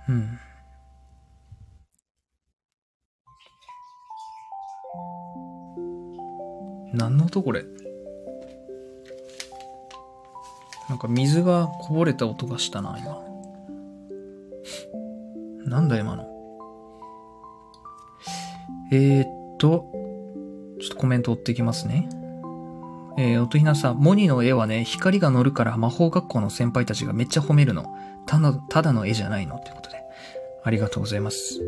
[0.07, 0.39] うん。
[6.93, 7.65] 何の音これ？
[10.87, 13.21] なんか水がこぼれた音がしたな、今。
[15.65, 16.25] なんだ今の。
[18.91, 19.91] えー、っと、
[20.85, 22.07] ちょっとコメント追っていきますね。
[23.17, 27.85] えー、音ひなさん、モニの絵はね、光が乗るから魔法学校の先輩たちがめっちゃ褒めるの。
[28.27, 29.95] ただ、ただの絵じゃないのってことで。
[30.63, 31.59] ありがとうございます。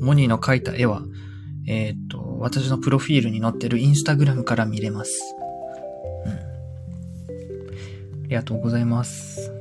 [0.00, 1.02] モニの描いた絵は、
[1.66, 5.34] えー、っと、私のプロフィールに載ってるインスタグラムから見れます。
[6.26, 8.24] うん。
[8.24, 9.51] ありがとうございます。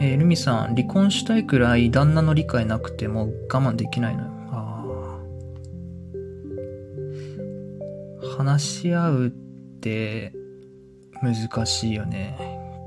[0.00, 4.30] えー、ルミさん、離婚したいくらい旦那の理解なくても我慢できないのよ。
[4.50, 4.84] あ
[8.22, 8.36] あ。
[8.38, 9.30] 話し合うっ
[9.80, 10.32] て
[11.22, 12.36] 難しいよね。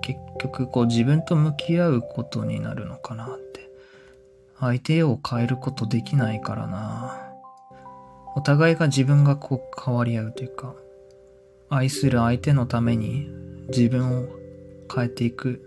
[0.01, 3.47] 結局こう自分と向き合うことになるのかなって。
[4.59, 7.27] 相手を変えることできないからな。
[8.35, 10.75] お互いが自分がこう変わり合うというか、
[11.69, 13.29] 愛する相手のために
[13.69, 14.25] 自分を
[14.93, 15.66] 変えていく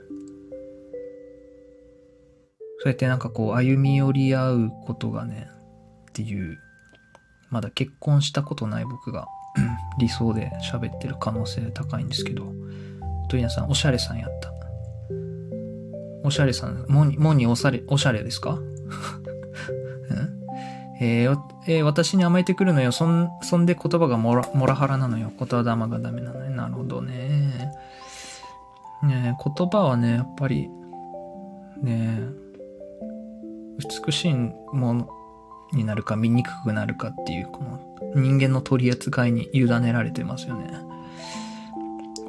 [2.83, 5.49] そうやってなんかこう歩み寄り合うことがね、
[6.11, 6.59] っていう、
[7.51, 9.27] まだ結婚したことない僕が
[9.99, 12.47] 理想で喋ってる可能性高いんですけど、
[13.29, 14.51] トイナさん、おしゃれさんやった。
[16.25, 18.59] おしゃれさん、もに、もにおしゃれ、おしゃれですか？
[21.03, 22.93] えー、えー、私に甘えてくるのよ。
[22.93, 25.33] そん、そんで言葉がモラ、モラハラなのよ。
[25.39, 26.51] 言葉玉がダメなのよ。
[26.51, 27.73] なるほどね。
[29.03, 30.69] ね言葉はね、やっぱり、
[31.83, 32.21] ね
[33.81, 35.09] 美しいもの
[35.73, 37.81] になるか見にくくなるかっていう、この
[38.15, 40.73] 人間の取り扱いに委ねられてますよね。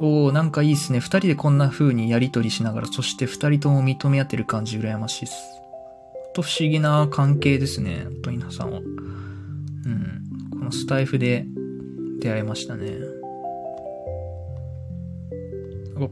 [0.00, 0.98] おー、なんかいいっすね。
[0.98, 5.34] 二人でこんな風にやりとりしながら、そして二人とも認め合ってる感じ羨ましいっす。
[6.34, 8.78] と不思議な関係ですね、と稲さんは。
[8.78, 10.22] うん。
[10.50, 11.46] このスタイフで
[12.20, 12.90] 出会いましたね。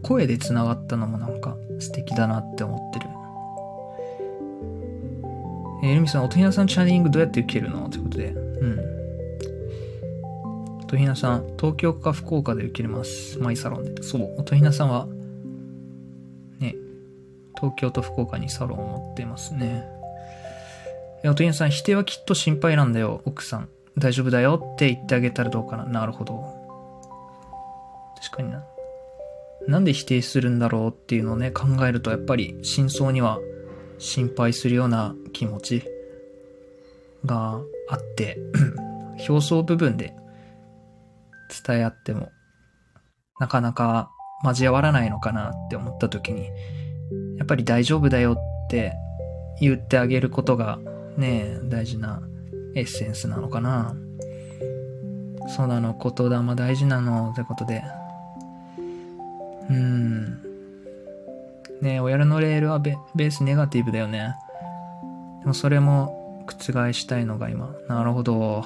[0.02, 3.09] 声で繋がったのもなんか素敵だなって思ってる。
[5.82, 7.88] えー、ルミさん、おとひなさんチャネリングどうやって受けるの？
[7.88, 8.28] ということで。
[8.28, 8.80] うん。
[10.82, 13.38] おとひなさん、東京か福岡で受けれます。
[13.38, 14.02] マイサロンで。
[14.02, 15.06] そう、おとひなさんは、
[16.58, 16.74] ね、
[17.56, 19.84] 東京と福岡にサロンを持ってますね。
[21.22, 23.68] えおとひなさん、否定はきっと心配なんだよ、奥さん。
[23.96, 25.84] 大丈夫だよって言ってあげたらどうかな。
[25.84, 26.58] なるほど。
[28.22, 28.64] 確かにな。
[29.68, 33.38] なんで否定するんだろうっていうのをね、考えると、やっぱり真相には
[34.00, 35.84] 心配するような気持ち
[37.24, 38.38] があって
[39.28, 40.14] 表層部分で
[41.66, 42.32] 伝え合っても
[43.38, 44.10] なかなか
[44.42, 46.48] 交わらないのかなって思った時に
[47.36, 48.94] やっぱり大丈夫だよって
[49.60, 50.78] 言ってあげることが
[51.16, 52.22] ね大事な
[52.74, 53.94] エッセンスなのかな。
[55.48, 57.82] そうなの言霊大事なのってことで。
[59.68, 60.49] うん。
[61.82, 64.34] ね親のレールはベースネガティブだよね。
[65.40, 67.74] でもそれも覆したいのが今。
[67.88, 68.64] なるほど。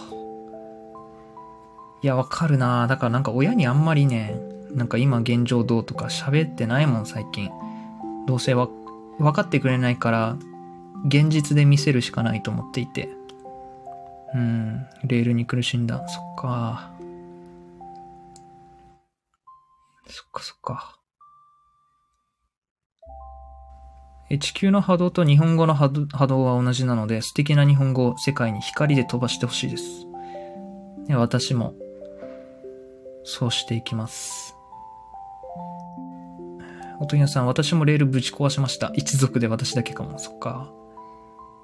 [2.03, 4.39] いや、わかるなだからなんか親にあんまりね、
[4.73, 7.51] なんか今現状どうとか喋ってないもん最近。
[8.27, 8.69] どうせわ、
[9.19, 10.37] 分かってくれないから、
[11.07, 13.09] 現実で見せるしかないと思っていて。
[14.35, 16.07] うん、レールに苦しんだ。
[16.09, 16.91] そっか。
[20.09, 20.94] そっかそっか。
[24.31, 25.89] 地球の波動と日本語の波
[26.27, 30.07] 動は同じなので、素敵な日本語を世界に光で飛ばしてほしいです。
[31.11, 31.75] 私も、
[33.23, 34.57] そうしていきます。
[37.01, 38.91] おとぎなさん、私もレールぶち壊しました。
[38.95, 40.19] 一族で私だけかも。
[40.19, 40.73] そっか。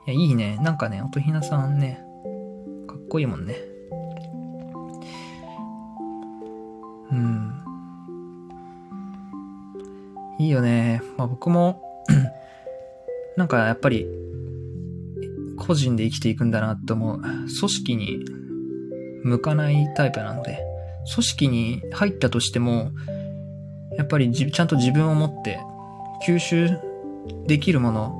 [0.06, 0.58] いや、いいね。
[0.60, 2.02] なんかね、おとひなさんね、
[2.86, 3.56] かっこいいもんね。
[7.10, 7.64] うん。
[10.38, 11.02] いいよね。
[11.16, 11.82] まあ僕も
[13.36, 14.06] なんかやっぱり、
[15.58, 17.20] 個人で生きていくんだなって思う。
[17.20, 18.24] 組織に
[19.22, 20.58] 向かないタイプなので、
[21.14, 22.92] 組織に入ったとしても、
[23.96, 25.60] やっぱりちゃんと自分を持って
[26.26, 26.70] 吸収
[27.46, 28.16] できるもの、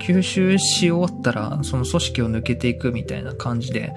[0.00, 3.92] 吸収し終わったらその組織を抜けていくみたいな感じで、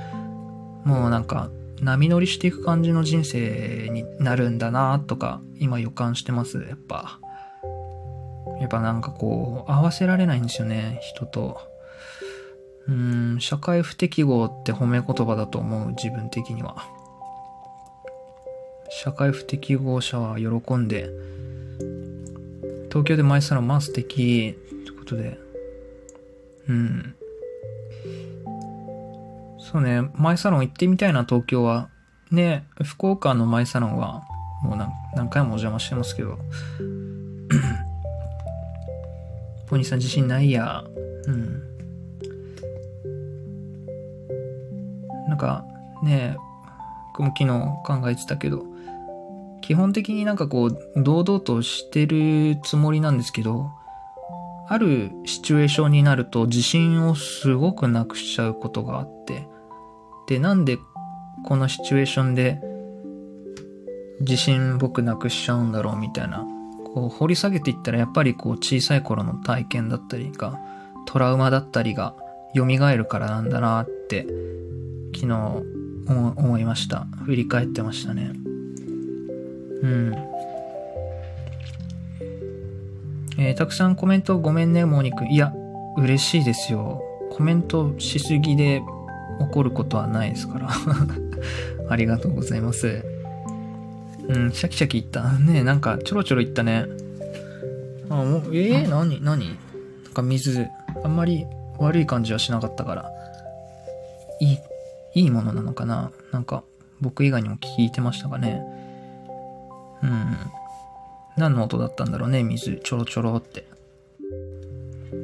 [0.83, 1.49] もうなんか
[1.81, 7.19] 波乗りしていく感じの人生になるんだなとか今予感してます、やっぱ。
[8.59, 11.59] やっぱなんかこう、合わせられないんですよね、人と。
[12.87, 16.75] うん、社会不適合って褒め言葉だと思う、自分的には。
[18.89, 21.09] 社会不適合者は喜んで、
[22.89, 25.37] 東京でマイサロンまあ素敵ってことで、
[26.69, 27.15] うん。
[29.59, 31.89] そうね、マイサロン行ってみたいな、東京は。
[32.31, 34.23] ね、福岡のマイサロンは、
[34.63, 34.77] もう
[35.15, 36.39] 何回もお邪魔してますけど、
[39.67, 40.83] ポニーさん自信ないや。
[41.27, 41.61] うん。
[45.27, 45.65] なんか、
[46.03, 46.37] ね
[47.17, 48.63] 僕も昨日考えてたけど、
[49.61, 53.71] 基本的になんかこう、堂々としてるつもりなんですけど、
[54.67, 59.47] あるシチュエーションになると自信をすごくなくしちゃうことがあって、
[60.27, 60.77] で、なんで
[61.45, 62.59] このシチュエーションで
[64.21, 66.45] 自信僕なくしちゃうんだろうみたいな、
[66.95, 70.57] こう掘り下げていったらやっぱりこう小さい頃の体験だったりが、
[71.05, 72.15] トラウマだったりが
[72.55, 74.25] 蘇るからなんだなって
[75.13, 75.61] 昨日
[76.07, 77.05] 思いました。
[77.25, 78.31] 振り返ってましたね。
[79.81, 80.15] うん。
[83.39, 85.27] えー、たくさんコメントごめんね、モーニくん。
[85.27, 85.53] いや、
[85.97, 87.03] 嬉しいですよ。
[87.31, 88.81] コメントしすぎで
[89.41, 90.69] 怒ることはないですから。
[91.91, 93.14] ありがとうございます。
[94.27, 95.33] うん、シャキシャキいった。
[95.39, 96.85] ねなんかちょろちょろいったね。
[98.09, 99.21] あ、もう、えー、何？
[99.23, 99.47] 何？
[100.03, 100.67] なんか水、
[101.03, 101.45] あんまり
[101.77, 103.11] 悪い感じはしなかったから。
[104.39, 104.57] いい、
[105.15, 106.11] いいものなのかな？
[106.31, 106.63] なんか、
[107.01, 108.61] 僕以外にも聞いてましたかね？
[110.03, 110.37] うん。
[111.37, 112.79] 何の音だったんだろうね、水。
[112.83, 113.67] ちょろちょろって。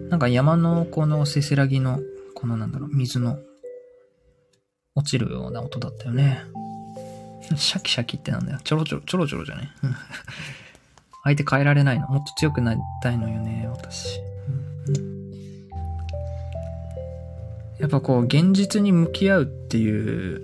[0.10, 2.00] なんか山のこのせせらぎの、
[2.36, 3.40] このなんだろう、水の
[4.96, 6.42] 落ちるような音だったよね。
[7.58, 8.60] シャキシャキってなんだよ。
[8.64, 9.70] ちょろちょろ、ちょろちょろじゃね。
[11.24, 12.08] 相手変えられないの。
[12.08, 14.20] もっと強くなりたいのよね、私。
[17.80, 20.42] やっぱこう、現実に向き合うっていう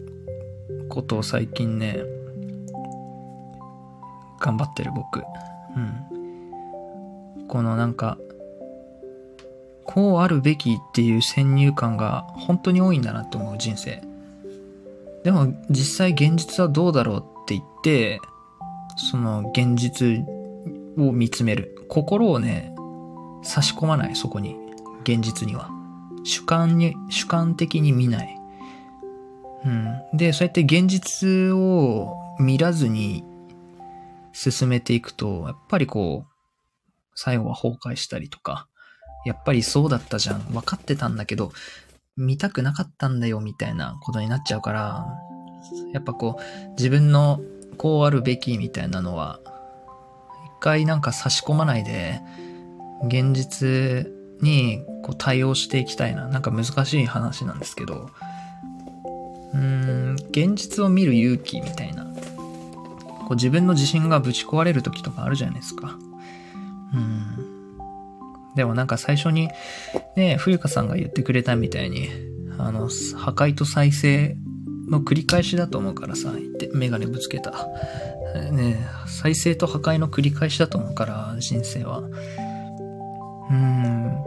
[0.89, 1.99] ことを最近ね、
[4.39, 5.23] 頑張ってる僕。
[5.75, 7.47] うん。
[7.47, 8.17] このなんか、
[9.85, 14.01] こうあるべきっていう先入観が本当に多いんだなと思う人生。
[15.27, 18.21] でも実際現実はどうだろうって言って、
[18.95, 20.23] その現実
[20.97, 21.85] を見つめる。
[21.89, 22.73] 心をね、
[23.43, 24.55] 差し込まない、そこに。
[25.03, 25.69] 現実には。
[26.23, 28.37] 主観に、主観的に見ない。
[29.65, 30.01] うん。
[30.13, 33.25] で、そうやって現実を見らずに
[34.31, 36.31] 進めていくと、やっぱりこう、
[37.15, 38.69] 最後は崩壊したりとか、
[39.25, 40.39] やっぱりそうだったじゃん。
[40.53, 41.51] 分かってたんだけど、
[42.17, 45.07] 見たくなかったんだよ、みたいなことになっちゃうから、
[45.93, 47.39] やっぱこう、自分の
[47.77, 49.39] こうあるべきみたいなのは、
[50.45, 52.21] 一回なんか差し込まないで、
[53.05, 54.11] 現実
[54.41, 56.27] にこう対応していきたいな。
[56.27, 58.09] なんか難しい話なんですけど、
[59.53, 62.05] うーん、現実を見る勇気みたいな。
[62.05, 65.97] こう自分の自信がぶち壊れる時とかあるじゃないですか。
[66.93, 67.36] うん。
[68.57, 69.49] でもなんか最初に、
[70.15, 72.09] ね、冬香さんが言ってくれたみたいに、
[72.57, 74.35] あの、破壊と再生
[74.89, 77.69] の繰り返しだと思うからさ、言ってメガネぶつけた。
[78.51, 81.99] ね、再生と破壊の繰り返しだと思うから、人生は。
[83.51, 84.23] うん。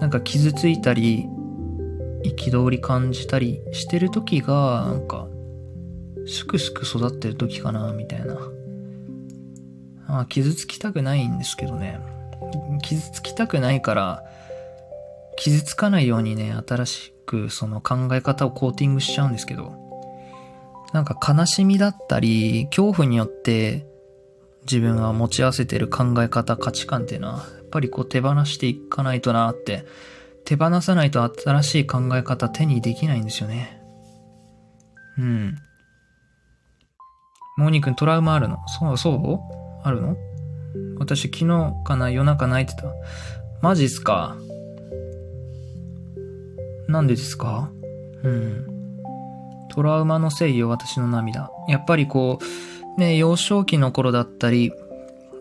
[0.00, 1.28] なんか傷ついたり、
[2.24, 5.28] 憤り感じたりしてる時が、なんか、
[6.26, 8.36] すくすく育ってる時かな、みたいな。
[10.06, 11.98] あ傷つきたくないんですけどね。
[12.82, 14.22] 傷つきたくないから、
[15.36, 19.82] 傷つかないようにね、新しくその考え方をコーティングしちゃうんですけど、
[20.92, 23.86] なんか悲しみだったり、恐怖によって
[24.62, 29.86] 自分が持ち合わせてる考え方、価値観っていうのは、やっぱりこう手放していかないとなって、
[30.44, 33.80] 手放さないと新しい考え方手にできないんですよね。
[35.18, 35.56] うん。
[37.56, 38.58] モーニー君トラウマあるの？
[38.68, 39.63] そうそう？
[39.84, 40.16] あるの？
[40.98, 42.88] 私昨日かな夜中泣いてた。
[43.60, 44.36] マジっすか？
[46.88, 47.70] なんでですか？
[48.22, 48.66] うん。
[49.70, 51.50] トラウマのせいよ、私の涙。
[51.68, 52.38] やっぱりこ
[52.96, 54.72] う、ね、幼少期の頃だったり、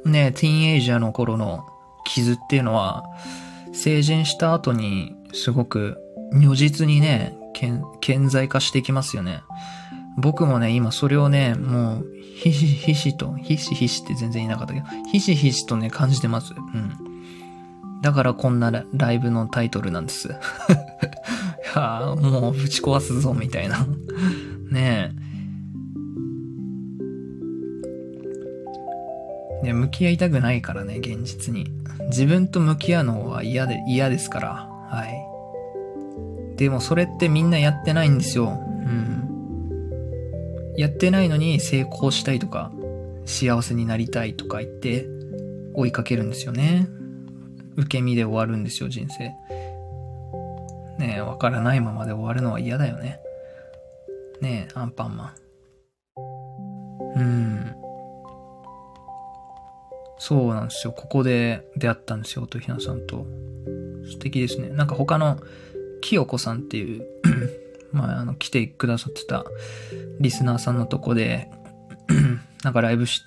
[0.06, 1.66] ね、ティーンエイジャーの頃の
[2.06, 3.04] 傷っていうのは、
[3.74, 5.98] 成人した後にすごく
[6.32, 7.38] 如実にね、
[8.02, 9.44] 顕在化してきますよね。
[10.18, 16.54] 僕もね、今それをね、もう、ひしひしと、ひしひしって全然いなかったけど、ひしひしとね、感じてます。
[16.54, 18.02] うん。
[18.02, 20.28] だからこんなライブのタイトルなんです。
[20.30, 20.34] い
[21.76, 23.88] やもうぶち壊すぞ、みたいな。
[24.70, 25.14] ね
[29.62, 29.68] え。
[29.68, 31.72] ね、向き合いたくないからね、現実に。
[32.10, 34.70] 自分と向き合うのは嫌で、嫌ですから。
[34.90, 36.58] はい。
[36.58, 38.60] でもそれってみんなやってないんですよ。
[38.70, 39.23] うん。
[40.78, 42.72] やってないのに成功したいとか、
[43.26, 45.08] 幸せになりたいとか言って
[45.74, 46.88] 追いかけるんですよね。
[47.76, 49.32] 受け身で終わるんですよ、人生。
[51.00, 53.20] ねえ、わからないままで終わるのは嫌だよね。
[54.42, 55.34] ねえ、アンパンマン。
[57.16, 57.76] うん。
[60.18, 60.94] そうなんですよ。
[60.94, 63.26] ここで出会ったんですよ、音ひなさんと。
[64.06, 64.70] 素敵ですね。
[64.70, 65.40] なんか他の、
[66.02, 67.08] 清子さんっていう
[67.94, 69.46] まあ、あの、来てくださってた
[70.20, 71.50] リスナーさんのとこで
[72.64, 73.22] なんかライブし、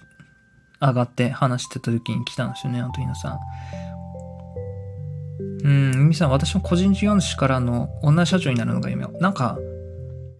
[0.80, 3.38] 上がって話してた時に来たんですよね、音ひなさん。
[5.64, 9.06] うん、みさん、私も個人事業主からの女社長になるのが夢。
[9.20, 9.58] なんか、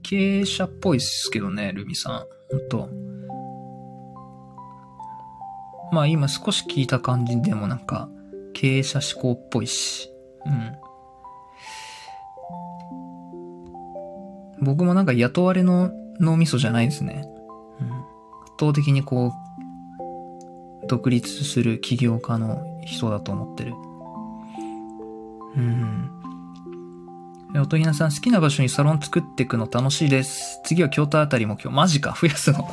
[0.03, 2.27] 経営者っぽいっすけどね、ルミさん。
[2.51, 2.89] ほんと。
[5.93, 8.09] まあ今少し聞いた感じでもなんか、
[8.53, 10.11] 経営者思考っぽいし。
[10.45, 10.86] うん。
[14.61, 17.25] 僕もなんか雇われの脳みそじゃないですね。
[17.81, 17.89] うん。
[17.89, 17.97] 圧
[18.61, 23.75] 倒的にこう、独立する起業家の人だと思ってる。
[25.57, 26.11] うん。
[27.61, 30.61] おとひなさん、好きな場所にサロン作っていくの楽しいです。
[30.65, 32.69] 次は京都あたりも今日、マジか、増やすの。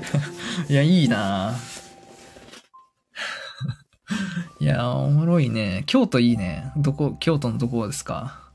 [0.68, 1.54] いや、いいな
[4.60, 5.84] いや、おもろいね。
[5.86, 6.72] 京都いいね。
[6.76, 8.47] どこ、京都のどこですか？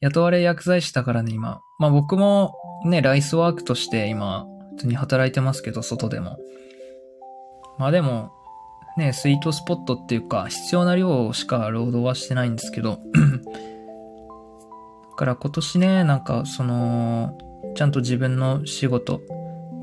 [0.00, 1.60] 雇われ薬剤師だからね、今。
[1.78, 2.54] まあ僕も
[2.84, 6.38] ね、ライスワークとして今、普通に働いてますけど、外でも。
[7.78, 8.32] まあでも、
[8.96, 12.98] ね、スイートスポットっていうか、必要な量しか労働はしてないんですけど、
[15.10, 17.36] だから今年ね、なんかその、
[17.74, 19.20] ちゃんと自分の仕事、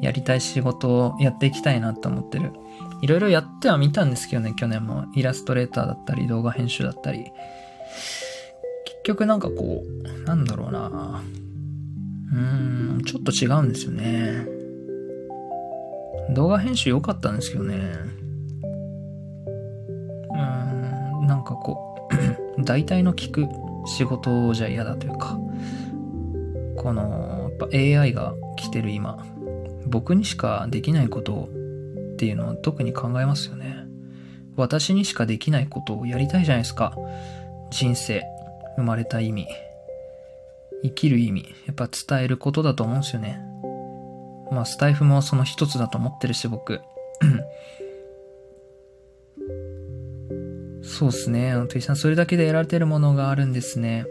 [0.02, 2.54] やりたい仕事をやっていきたいなと思ってる。
[3.02, 5.06] いろいろやってはみたんですけどね、去年も。
[5.16, 7.32] イラストレーターだったり、動画編集だったり。
[9.04, 11.22] 結局なんかこう、なんだろうな
[12.32, 14.48] うーん、ちょっと違うんですよね。
[16.34, 17.76] 動画編集良かったんですけどね。
[20.34, 22.08] うーん、なんかこ
[22.58, 23.48] う、 大体の聞く
[23.86, 25.38] 仕事じゃ嫌だというか、
[26.78, 29.26] この、やっぱ AI が来てる今、
[29.86, 31.50] 僕にしかできないこと
[32.14, 33.86] っていうのは特に考えますよね。
[34.56, 36.96] 私にしかできないことをやりたいじゃないですか。
[37.70, 38.24] 人生、
[38.76, 39.48] 生まれた意味、
[40.84, 43.40] 生きる意味、やっぱ伝えることだと思うんですよね。
[44.52, 46.82] まあ、スタイフもその一つだと思ってるし、僕。
[50.84, 51.52] そうっすね。
[51.52, 54.06] あの、鳥さん、それだけで得られてるものがあるんですね。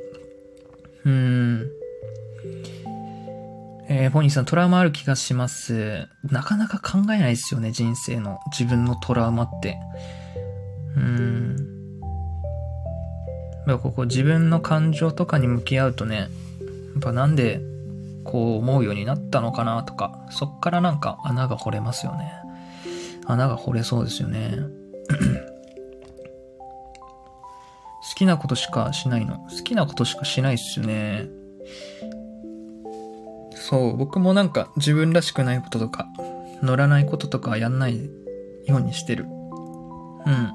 [1.05, 1.71] うーん。
[3.89, 6.09] えー、ポニーさん、トラウマある気がします。
[6.25, 8.39] なかなか考えないですよね、人生の。
[8.51, 9.79] 自分のトラウマって。
[10.97, 11.72] うーん。
[13.67, 16.29] やっぱここ自分の感情とかに向き合うとね、やっ
[17.01, 17.61] ぱなんで
[18.25, 22.33] こう思うようになったのかなとか、そっからなんか穴が掘れますよね。
[23.27, 24.57] 穴が掘れそうですよね。
[28.09, 29.39] 好きなことしかしないの。
[29.39, 31.29] 好きなことしかしないっすよね。
[33.55, 36.09] そう、僕もなんか自分らしくないこととか、
[36.63, 38.11] 乗らないこととかやんない
[38.67, 39.25] ようにしてる。
[39.25, 40.53] うん。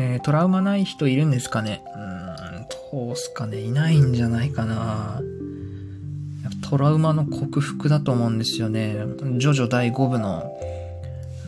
[0.00, 1.82] えー、トラウマない人いるんですかね？
[2.92, 3.60] うん、どうすかね？
[3.60, 5.20] いないんじゃないかな
[6.70, 8.94] トラウマの克服だと思うんですよね。
[9.38, 10.56] ジョジョ第5部の、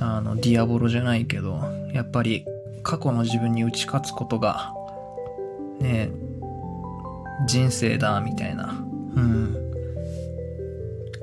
[0.00, 1.60] あの、ディアボロじゃないけど、
[1.92, 2.44] やっぱり
[2.82, 4.72] 過去の自分に打ち勝つことが、
[5.78, 6.10] ね、
[7.46, 8.82] 人生だ、みたいな。
[9.14, 9.56] うん。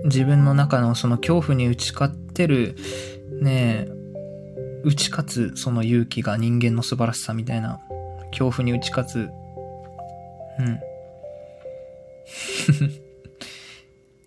[0.05, 2.75] 自分の中のその恐怖に打ち勝ってる、
[3.41, 3.96] ね
[4.83, 7.79] 打ち勝つその勇気が人間の素晴らしさみたいな。
[8.31, 9.29] 恐怖に打ち勝つ。
[10.59, 10.79] うん。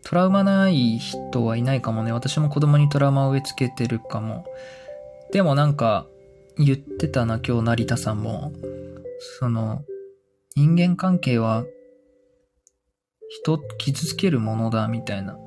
[0.05, 2.13] トラウマない人はいないかもね。
[2.13, 4.47] 私も子供にトラウマを植え付けてるかも。
[5.33, 6.07] でもなんか、
[6.57, 8.53] 言ってたな、今日成田さんも。
[9.39, 9.85] その、
[10.57, 11.65] 人間関係は
[13.31, 15.39] 人傷つけるものだみたいな、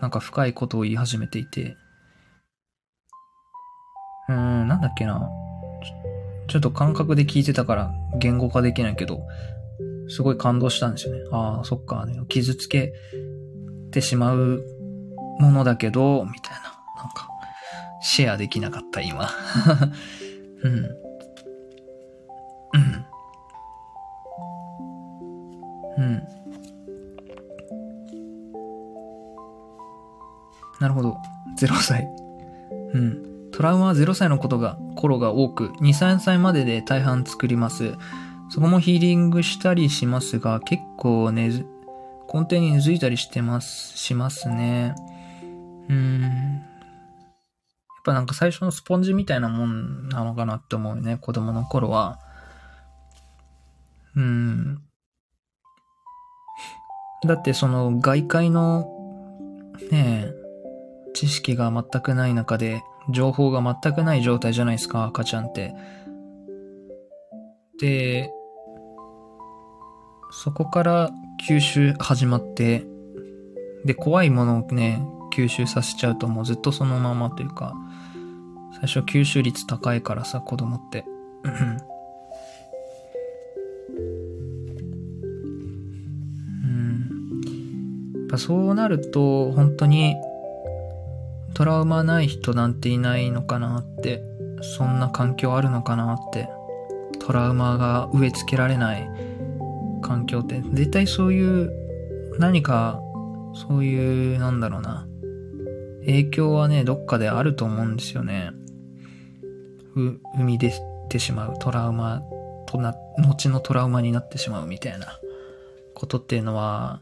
[0.00, 1.76] なんか深いことを言い始めていて、
[4.28, 5.28] うん、なんだっけな。
[6.48, 9.22] ちょっと感覚で聞いてたから言語化できないけど、
[10.08, 11.20] すごい感動したんですよね。
[11.30, 12.92] ああ、そっか、ね、傷つけ
[13.90, 14.64] てしまう
[15.38, 16.62] ものだけど、みたいな。
[17.02, 17.28] なんか、
[18.00, 19.28] シェアできなかった、今。
[20.64, 20.74] うん。
[20.74, 20.78] う
[22.78, 23.06] ん。
[25.98, 26.22] うん。
[30.80, 31.16] なるほど。
[31.60, 32.08] 0歳。
[32.94, 33.27] うん。
[33.58, 37.96] トラウマは0歳のことが、頃が多く、2、3歳までで大半作ります。
[38.50, 41.66] そこもヒーリングしたりしますが、結構根ず、
[42.32, 44.94] 根底に根付いたりしてます、しますね。
[45.88, 46.20] うーん。
[46.22, 46.32] やっ
[48.04, 52.20] ぱなんか最初のスポンジみたいなもんなのかなって思うよね、子供の頃は。
[54.14, 54.82] うん。
[57.26, 58.86] だってその外界の、
[59.90, 60.34] ねえ、
[61.12, 65.74] 知識が全くない中で、情報が全くない状態じゃないですか、赤ちゃんって。
[67.80, 68.30] で、
[70.30, 71.10] そこから
[71.48, 72.84] 吸収始まって、
[73.84, 75.02] で、怖いものをね、
[75.32, 77.74] 吸収させちゃうともうずっとそのままというか、
[78.80, 81.04] 最初吸収率高いからさ、子供って。
[81.44, 81.50] うん。
[88.20, 90.16] やっぱそうなると、本当に、
[91.58, 94.22] トラウマない人なんていないのかなって、
[94.62, 96.48] そんな環境あるのかなって、
[97.18, 99.10] トラウマが植え付けられない
[100.00, 101.72] 環境って、絶対そういう
[102.38, 103.00] 何か、
[103.54, 105.08] そういう、なんだろうな、
[106.02, 108.52] 影響はね、どっかであると思うんですよね。
[109.96, 110.72] う、生み出
[111.08, 112.22] てしまうトラウマ
[112.66, 115.18] とな、後のトラウマになってしまうみたいな
[115.96, 117.00] ことっていうのは、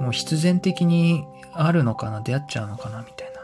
[0.00, 2.20] もう必然的にあるのかな？
[2.22, 3.00] 出会っちゃうのかな？
[3.02, 3.40] みたいな。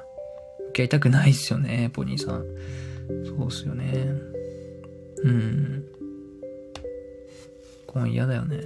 [0.71, 2.45] 受け入たくないっすよね、ポニーさん。
[3.27, 3.93] そうっすよね。
[5.25, 5.85] うん。
[7.87, 8.59] こう嫌だよね。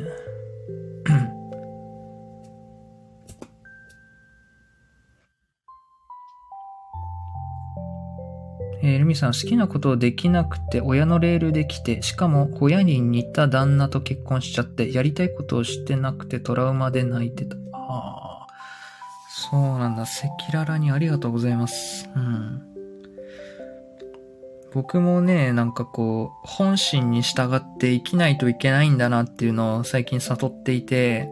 [8.82, 17.56] えー、ルミさん、好きなことをできなくて、親のレールで来て、しかも親に似た旦那と結婚しちゃって、やりたいことをしてなくてトラウマで泣いてた。
[17.74, 18.29] ああ。
[19.40, 20.02] そうなんだ。
[20.02, 22.10] 赤裸々にありがとうございます。
[22.14, 22.62] うん。
[24.74, 31.30] 僕もね、なんかこう、本心に従って生きないといけないんだなっていうのを最近悟っていて、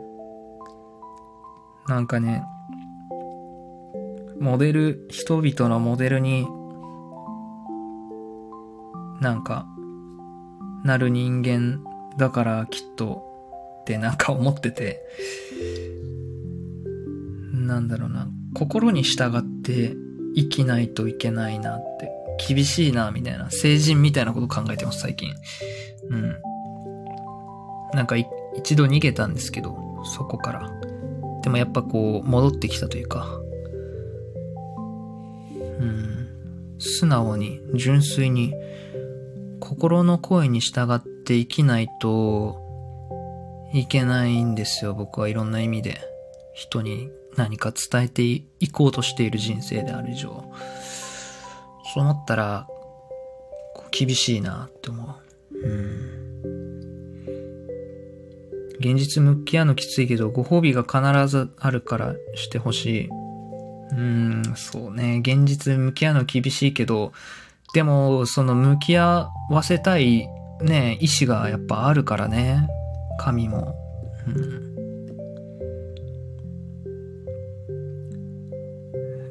[1.87, 2.45] なんかね、
[4.41, 6.49] モデル、人々のモデルに
[9.21, 9.67] なんか、
[10.83, 11.85] なる人間
[12.17, 13.23] だからきっと
[13.83, 15.03] ってなんか思ってて、
[17.69, 19.95] なんだろうな、心に従って
[20.35, 22.11] 生きないといけないなって、
[22.49, 25.33] 厳しいな、みたいな、成人みたいなこと考えてます、最近。
[26.11, 26.37] うん。
[27.95, 28.17] なんか
[28.57, 30.71] 一度逃げたんですけど、そこから。
[31.43, 33.39] でもやっぱこう、戻ってきたというか、
[35.81, 36.29] うん。
[36.79, 38.55] 素直に、純粋に、
[39.61, 42.57] 心の声に従って生きないと
[43.75, 44.95] いけないんですよ。
[44.95, 46.01] 僕はいろんな意味で。
[46.55, 47.09] 人に
[47.39, 50.45] 何か伝えていこうとしている人生である以上。
[51.95, 52.67] そう思ったら、
[53.91, 55.67] 厳しいなって思う。
[55.67, 56.19] うん。
[58.81, 63.09] 現実向き合うのきついけど、ご褒美が必ずあるからしてほしい。
[63.93, 65.19] うん、そうね。
[65.21, 67.13] 現実向き合うの厳しいけど、
[67.73, 70.29] でも、その向き合わせたい
[70.61, 72.69] ね、意志がやっぱあるからね。
[73.19, 73.75] 神も。
[74.27, 74.68] うん。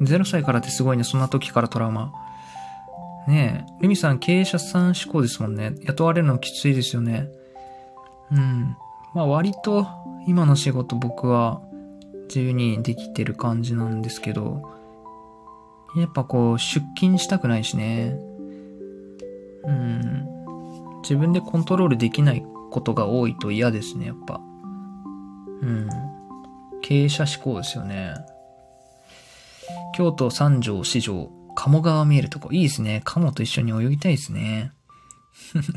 [0.00, 2.12] 0歳からってすごいね、そんな時からトラウマ。
[3.26, 5.74] ねえ、ルミさん経営者さん志向ですもんね。
[5.84, 7.28] 雇われるのきついですよね。
[8.30, 8.76] うん。
[9.14, 9.86] まあ割と
[10.26, 11.60] 今の仕事僕は
[12.28, 14.62] 自由にできてる感じなんですけど、
[15.96, 18.18] やっぱこう出勤したくないしね。
[19.64, 20.28] うん。
[21.02, 24.40] 自分でコントロールできないことが多いと嫌ですね、やっぱ。
[25.62, 25.88] うん。
[26.82, 28.14] 経営者志向ですよね。
[29.98, 33.02] 京都三条四条、鴨川見えるとこ、いいですね。
[33.04, 34.70] 鴨と一緒に泳ぎたいですね。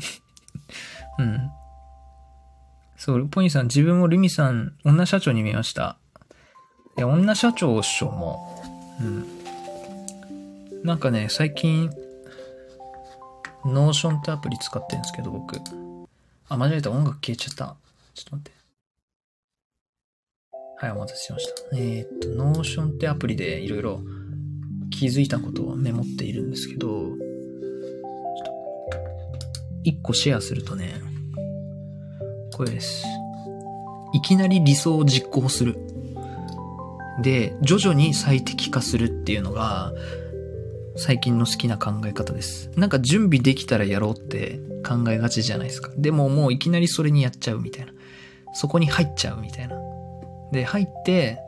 [1.18, 1.50] うん。
[2.96, 5.98] そう、ポニーさん、自分もルミさん、女社長に見ました。
[6.96, 8.62] いや女社長っしょも。
[9.00, 9.26] うん。
[10.84, 11.90] なんかね、最近、
[13.64, 15.60] Notion ってアプリ使ってるんですけど、僕。
[16.48, 16.92] あ、間違えた。
[16.92, 17.74] 音楽消えちゃった。
[18.14, 18.61] ちょっと待って。
[20.82, 21.76] はい、お待たせしました。
[21.76, 24.00] えー、っと、 Notion ってアプリでいろいろ
[24.90, 27.16] 気づいたことをメモっているんですけど、ちょっ
[28.44, 28.52] と、
[29.84, 31.00] 一個シェアするとね、
[32.52, 33.04] これです。
[34.12, 35.76] いきなり理想を実行する。
[37.22, 39.92] で、徐々に最適化するっていうのが、
[40.96, 42.72] 最近の好きな考え方です。
[42.74, 45.92] なんか準備できたらやろうって考えがちじゃないですか。
[45.96, 47.92] でももういきなりそれにやっちゃうみたいな。
[48.52, 49.91] そこに入っちゃうみたいな。
[50.52, 51.38] で、入って、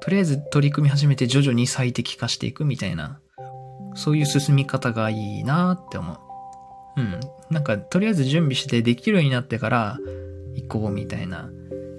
[0.00, 3.18] とりあえず取り組み始めて徐々に最適化していくみたいな。
[3.94, 7.00] そういう進み方がいいなって思う。
[7.00, 7.20] うん。
[7.50, 9.98] なんか、とりあえず準備してできるようになってから
[10.54, 11.50] 行こうみたいな。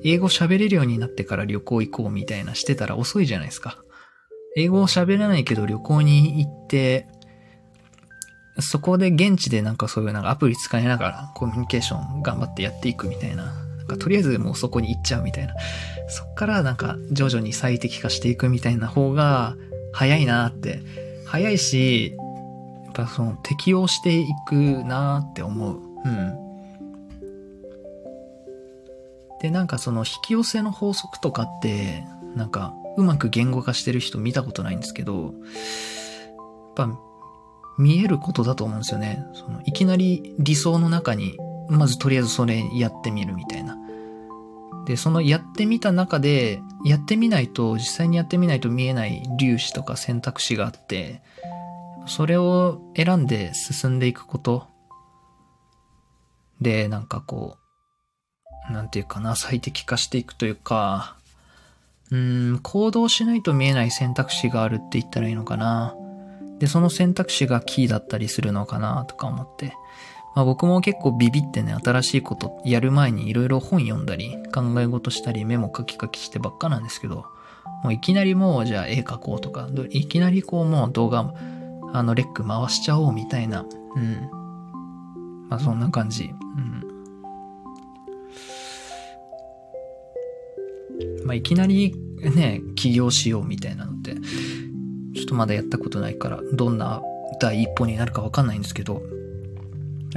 [0.03, 3.79] 英語喋れるようになってから旅行行こうみたいなしてたら遅いじゃないですか。
[4.55, 7.07] 英語を喋らないけど旅行に行って、
[8.59, 13.66] そこで現地でなんかそういうなんかアプリ使いながらコミュニケーション頑張ってやっていくみたいな。
[13.87, 15.53] かとりあえずもうそこに行っちゃうみたいな。
[16.09, 19.55] そっからなんか徐々に最適化していくみたいな方が
[19.93, 20.81] 早いなって。
[21.25, 22.15] 早いし、
[22.85, 24.55] やっぱその適応していく
[24.85, 25.79] なって思う。
[26.05, 26.47] うん。
[29.41, 32.05] で、なんかその引き寄せの法則とかって、
[32.35, 35.33] なんかうまく言語化してる人見たことないんですけど、やっ
[36.75, 36.99] ぱ
[37.77, 39.23] 見えることだと思うんですよね。
[39.33, 41.37] そのいきなり理想の中に、
[41.69, 43.77] まずとりあえずそれやってみるみたいな。
[44.85, 51.21] で、そのやってみた中で、やってみないと、実際にやってみないと見えない粒子とか選択肢があって、
[52.05, 54.67] それを選んで進んでいくこと
[56.61, 57.57] で、なんかこ
[58.69, 61.17] う、なんていうかな、最適化していくというか、
[62.11, 65.95] うーん、行動しないと見えない選択肢があるって言ったらいいのかな。
[66.59, 69.73] で、その選択肢がキーだったりするのかなとか思って。
[70.37, 77.25] まあ僕も結構ビビってね、新しいことやる前にいろいろ本読んだり、考え事したり、メモ書き書きしてばっかなんですけど、
[77.83, 81.33] もういきなりもうじゃあ絵描こうとか、いきなりこうもう動画、
[81.91, 83.65] あのレック回しちゃおうみたいな、
[83.95, 85.47] うん。
[85.49, 86.25] まあそんな感じ。
[86.25, 86.83] うん。
[91.25, 91.95] まあいきなり
[92.35, 97.01] ね、起業しようみたいなのって、ちょっとまだやったことないから、どんな
[97.39, 99.01] 第一歩になるかわかんないんですけど、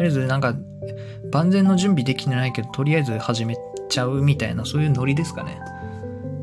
[0.01, 0.55] とりあえずなんか、
[1.31, 3.55] 万全の準備できてないけど、とりあえず始め
[3.91, 5.61] ちゃうみたいな、そういうノリですかね。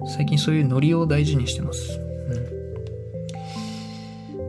[0.06, 2.00] 最近そういうノリを大事にしてます。
[2.00, 2.04] う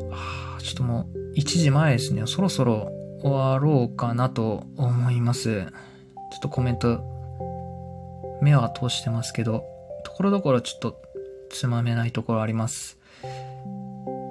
[0.05, 0.11] ん。
[0.11, 2.25] はあちょっともう、1時前ですね。
[2.27, 5.63] そろそろ終わろうかなと思います。
[5.63, 5.69] ちょ
[6.37, 7.01] っとコメント、
[8.43, 9.65] 目は通してますけど、
[10.05, 11.01] ところどころちょっと
[11.49, 12.99] つまめないところあります。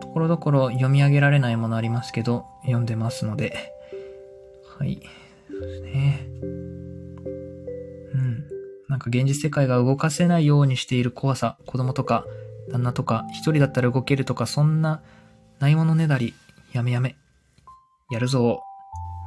[0.02, 3.74] ところどころ読み上げられないものありますけど、読んでますので、
[4.78, 5.02] はい。
[5.50, 6.28] そうですね。
[8.14, 8.46] うん。
[8.88, 12.26] なんか現実世界が動かせないようにしている怖さ、子供とか、
[12.72, 15.02] 旦那とか、一人だったら動けるとか、そんな、
[15.60, 16.34] ないものねだり、
[16.74, 17.16] やめやめ。
[18.12, 18.62] やるぞ。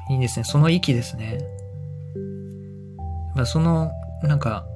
[0.08, 0.44] いいですね。
[0.44, 1.40] その息ですね。
[3.34, 3.90] まあ、その、
[4.22, 4.66] なんか、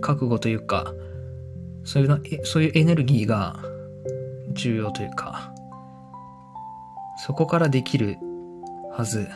[0.00, 0.92] 覚悟というか、
[1.84, 3.56] そういうの、そういうエネルギーが
[4.52, 5.52] 重要というか、
[7.26, 8.16] そこからできる
[8.92, 9.28] はず。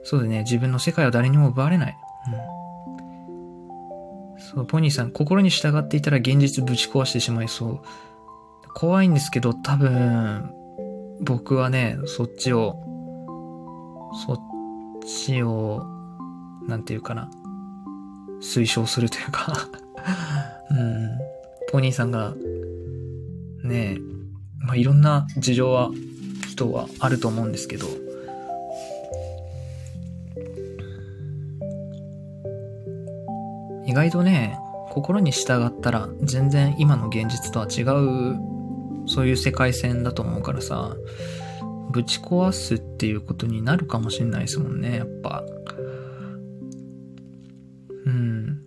[0.00, 0.06] うん。
[0.06, 0.40] そうだね。
[0.40, 1.98] 自分の世界は誰にも奪われない。
[2.26, 2.60] うん。
[4.40, 7.80] そう、ポニーさん、心に従っていたら現実ぶち壊してしまいそう。
[8.74, 10.52] 怖いんですけど、多分、
[11.20, 12.76] 僕はね、そっちを、
[14.26, 14.38] そっ
[15.06, 15.84] ちを、
[16.66, 17.30] なんていうかな、
[18.40, 19.54] 推奨するというか、
[20.70, 21.18] うん。
[21.70, 22.34] ポニーさんが、
[23.64, 23.98] ねえ、
[24.58, 25.90] まあ、いろんな事情は、
[26.48, 27.86] 人はあると思うんですけど、
[33.90, 34.56] 意外とね、
[34.90, 38.38] 心に従ったら全然今の現実とは違う、
[39.08, 40.94] そういう世界線だと思うからさ、
[41.90, 45.42] ぶち壊すっていうことになるかもしれないですもんね、やっぱ。
[48.06, 48.64] うん。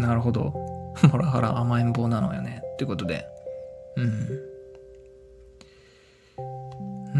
[0.00, 0.52] なるほど。
[1.12, 2.60] モラハラ甘えん坊なのよね。
[2.74, 3.24] ってことで。
[3.96, 4.04] うん
[7.14, 7.18] う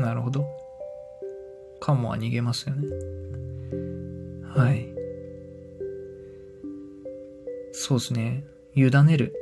[0.00, 0.02] ん。
[0.02, 0.44] なるほど。
[1.78, 2.88] カモは逃げますよね。
[4.56, 4.88] はい。
[7.72, 8.44] そうですね。
[8.76, 9.34] 委ねる。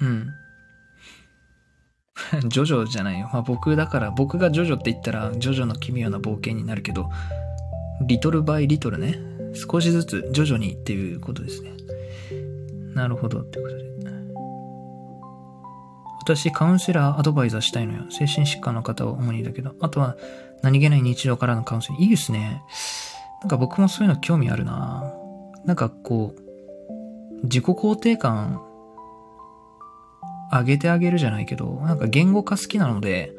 [0.00, 0.28] うん。
[2.48, 3.30] ジョジョじゃないよ。
[3.32, 7.08] まあ僕だから、僕がジョジョって言ったら、ジョジョの奇妙な冒険になるけど、
[8.02, 9.18] リトルバイリトルね。
[9.54, 11.72] 少しずつ徐々にっていうことですね。
[12.94, 13.40] なるほど。
[13.40, 13.88] ってことで。
[16.28, 18.02] 私、カウンセラーアドバイザーしたいのよ。
[18.10, 19.74] 精神疾患の方を主にだけど。
[19.80, 20.14] あとは、
[20.62, 22.02] 何気ない日常からのカウンセリング。
[22.04, 22.62] いいですね。
[23.40, 25.12] なんか僕もそういうの興味あるな
[25.64, 28.62] なんかこう、自己肯定感
[30.50, 33.32] 上げてあげるじゃないけど、なんか言語化好きなので、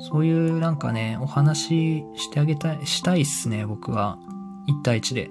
[0.00, 4.18] そういうなんかね、お話ししてあげたい、したいっすね、僕は。
[4.66, 5.30] 一対一で。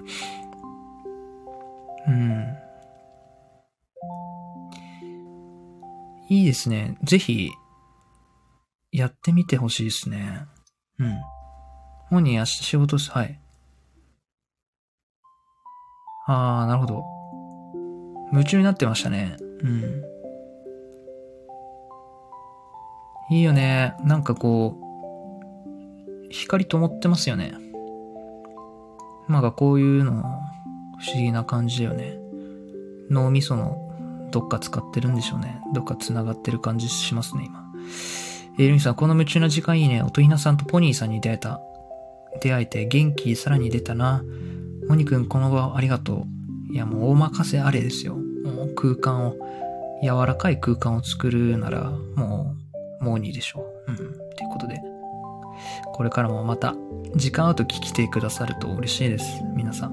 [2.07, 2.57] うん。
[6.29, 6.97] いいですね。
[7.03, 7.49] ぜひ、
[8.91, 10.45] やってみてほしいですね。
[10.99, 11.21] うん。
[12.09, 13.39] 本人明日仕事す、はい。
[16.27, 17.03] あー、なるほど。
[18.31, 19.37] 夢中になってましたね。
[19.63, 20.03] うん。
[23.31, 23.95] いいよね。
[24.03, 27.53] なんかこう、光灯ってますよね。
[29.27, 30.23] なんかこういうの、
[30.99, 32.17] 不思議な感じだよね。
[33.09, 33.77] 脳みその
[34.31, 35.61] どっか使ってるんでしょうね。
[35.73, 37.63] どっか繋がってる感じしますね、今。
[38.59, 40.03] えー、ルミさん、この夢中な時間いいね。
[40.03, 41.61] 音ひなさんとポニーさんに出会えた。
[42.41, 44.21] 出会えて元気さらに出たな。
[44.89, 46.25] モニ君この場ありがと
[46.69, 46.73] う。
[46.73, 48.15] いやもう大任せあれですよ。
[48.15, 49.37] もう空間を、
[50.03, 52.57] 柔らかい空間を作るなら、も
[52.99, 53.91] う、モーニーでしょう。
[53.91, 53.97] うん。
[53.97, 54.81] ということで、
[55.93, 56.75] これからもまた、
[57.15, 59.41] 時間あと聞きてくださると嬉しいです。
[59.55, 59.91] 皆さん。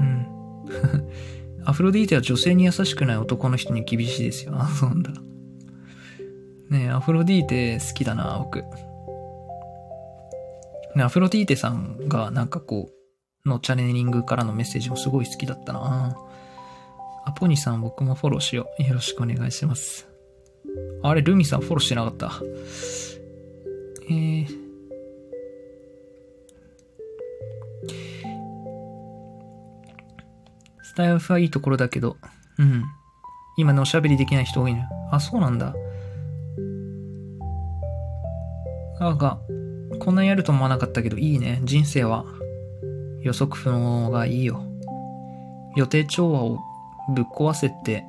[0.00, 0.26] うん。
[1.66, 4.54] アフロディーテは女性に優しくない男の人に厳しいですよ。
[4.56, 5.12] あ、そうなんだ。
[6.70, 8.64] ね、アフロディーテ好きだな、僕。
[10.96, 12.90] ね、アフロディーテさんがなんかこ
[13.44, 16.16] う、のチャネリングからのメッセージもすごい好きだったな。
[17.24, 18.82] アポニさん僕もフォローしよう。
[18.82, 20.08] よろしくお願いします。
[21.02, 22.32] あれ、ルミさんフォローしてなかった？
[24.08, 24.46] えー、
[30.82, 32.16] スタイフはいいところだけど、
[32.58, 32.82] うん。
[33.56, 34.88] 今ね、おしゃべりできない人多いね。
[35.12, 35.74] あ、そうなんだ。
[39.00, 39.40] なんか、
[40.00, 41.60] こんなにやると思わなかったけど、いいね。
[41.64, 42.24] 人生は
[43.20, 44.62] 予測不能がいいよ。
[45.76, 46.58] 予定調和を
[47.14, 48.04] ぶっ壊せって、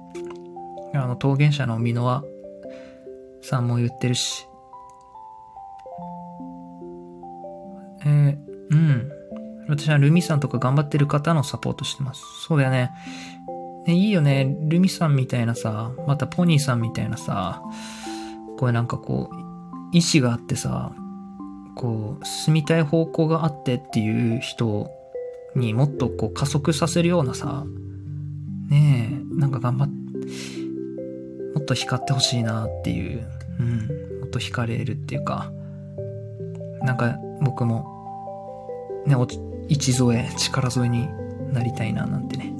[0.93, 2.23] あの、桃源者の箕輪
[3.41, 4.47] さんも言ってるし。
[8.05, 8.37] えー、
[8.71, 9.11] うん。
[9.67, 12.21] 私はルミさんとか頑張ってる方のサポートしてます。
[12.47, 12.91] そうだよね。
[13.85, 14.55] ね、いいよね。
[14.61, 17.61] ルミさんみたいなさ、またポニーさんみたいなさ、
[18.57, 19.46] これなんかこう、
[19.91, 20.93] 意志があってさ、
[21.75, 24.89] こう、進みたい方向があってっていう人
[25.55, 27.65] にもっとこう加速させるようなさ、
[28.69, 29.93] ねえ、なんか頑張って、
[31.55, 33.27] もっと光ってほしいなっていう、
[33.59, 35.51] うん、もっと光れるっていうか、
[36.83, 37.85] なんか僕も、
[39.05, 39.15] ね、
[39.67, 41.07] 一添え、力添えに
[41.53, 42.53] なりたいななんてね。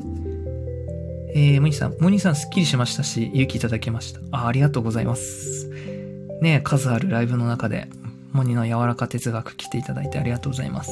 [1.35, 4.21] えー、モニさん、モニさんスッキリしましたし、勇気いただきました。
[4.31, 5.66] あ、ありがとうございます。
[6.41, 7.87] ね数あるライブの中で、
[8.31, 10.91] モニの柔らか哲学来ていただいてありがとうございます。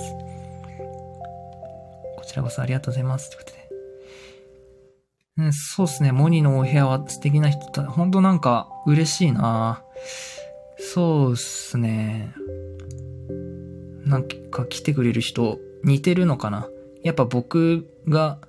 [2.17, 3.29] こちらこそありがとうございます。
[3.29, 3.51] ということ
[5.37, 5.45] で。
[5.45, 6.11] ね、そうっすね。
[6.11, 7.83] モニのお部屋は素敵な人だ。
[7.83, 9.83] ほんとなんか嬉しいな
[10.79, 12.33] そうっすね。
[14.05, 16.69] なんか来てくれる人似てるのかな
[17.03, 18.39] やっぱ僕が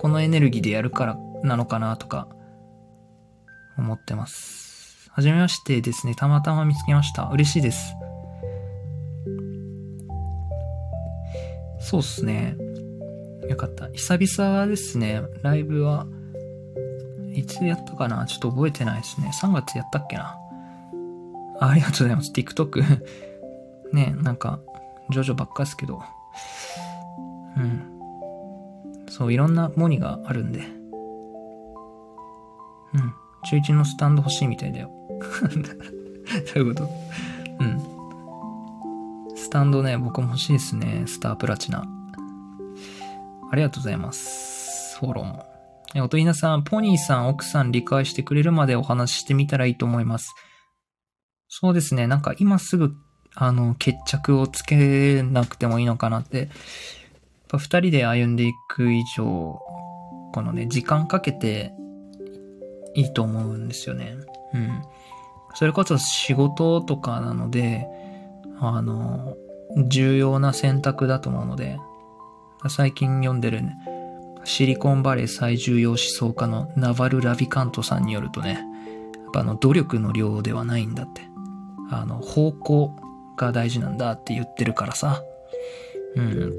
[0.00, 2.28] このエネルギーでやるからなのかなとか
[3.76, 4.61] 思ってます。
[5.14, 6.14] はじめましてですね。
[6.14, 7.24] たまたま見つけました。
[7.24, 7.94] 嬉しいです。
[11.80, 12.56] そうっすね。
[13.46, 13.90] よかった。
[13.90, 15.20] 久々ですね。
[15.42, 16.06] ライブは、
[17.34, 18.24] いつやったかな？
[18.24, 19.30] ちょっと覚えてないですね。
[19.38, 20.38] 3月やったっけな？
[21.60, 22.32] あありがとうございます。
[22.32, 22.82] TikTok
[23.92, 24.60] ね、なんか、
[25.10, 26.00] ジョジョばっかですけど。
[27.58, 27.82] うん。
[29.10, 30.60] そう、いろんなモニがあるんで。
[30.60, 30.72] うん。
[33.44, 34.90] 中1のスタンド欲しいみたいだよ。
[36.54, 36.88] どういうこと？
[37.60, 39.36] うん。
[39.36, 41.04] スタンドね、僕も欲しいですね。
[41.06, 41.84] スタープラチナ。
[43.50, 44.98] ありがとうございます。
[44.98, 45.46] フォローも。
[45.94, 50.34] えおとりなさん、ポニーさん、奥さん理解してくれるまでお話ししてみたらいいと思います。
[51.48, 52.06] そうですね。
[52.06, 52.94] なんか今すぐ、
[53.34, 56.38] あの、決着をつけなくてもいいのかなって。
[56.38, 56.48] やっ
[57.48, 59.60] ぱ二人で歩んでいく以上、
[60.32, 61.74] このね、時間かけて
[62.94, 64.14] いいと思うんですよね。
[64.54, 64.82] うん。
[65.54, 67.86] それこそ仕事とかなので、
[68.60, 69.36] あの、
[69.88, 71.78] 重要な選択だと思うので、
[72.68, 73.76] 最近読んでるね、
[74.44, 81.22] シリコンバレー最重要思想家のナバル・ラビカントさんによるとね、やっぱあの努力の量ではないんだって。
[81.90, 82.96] あの、方向
[83.36, 85.22] が大事なんだって言ってるからさ。
[86.16, 86.52] うん。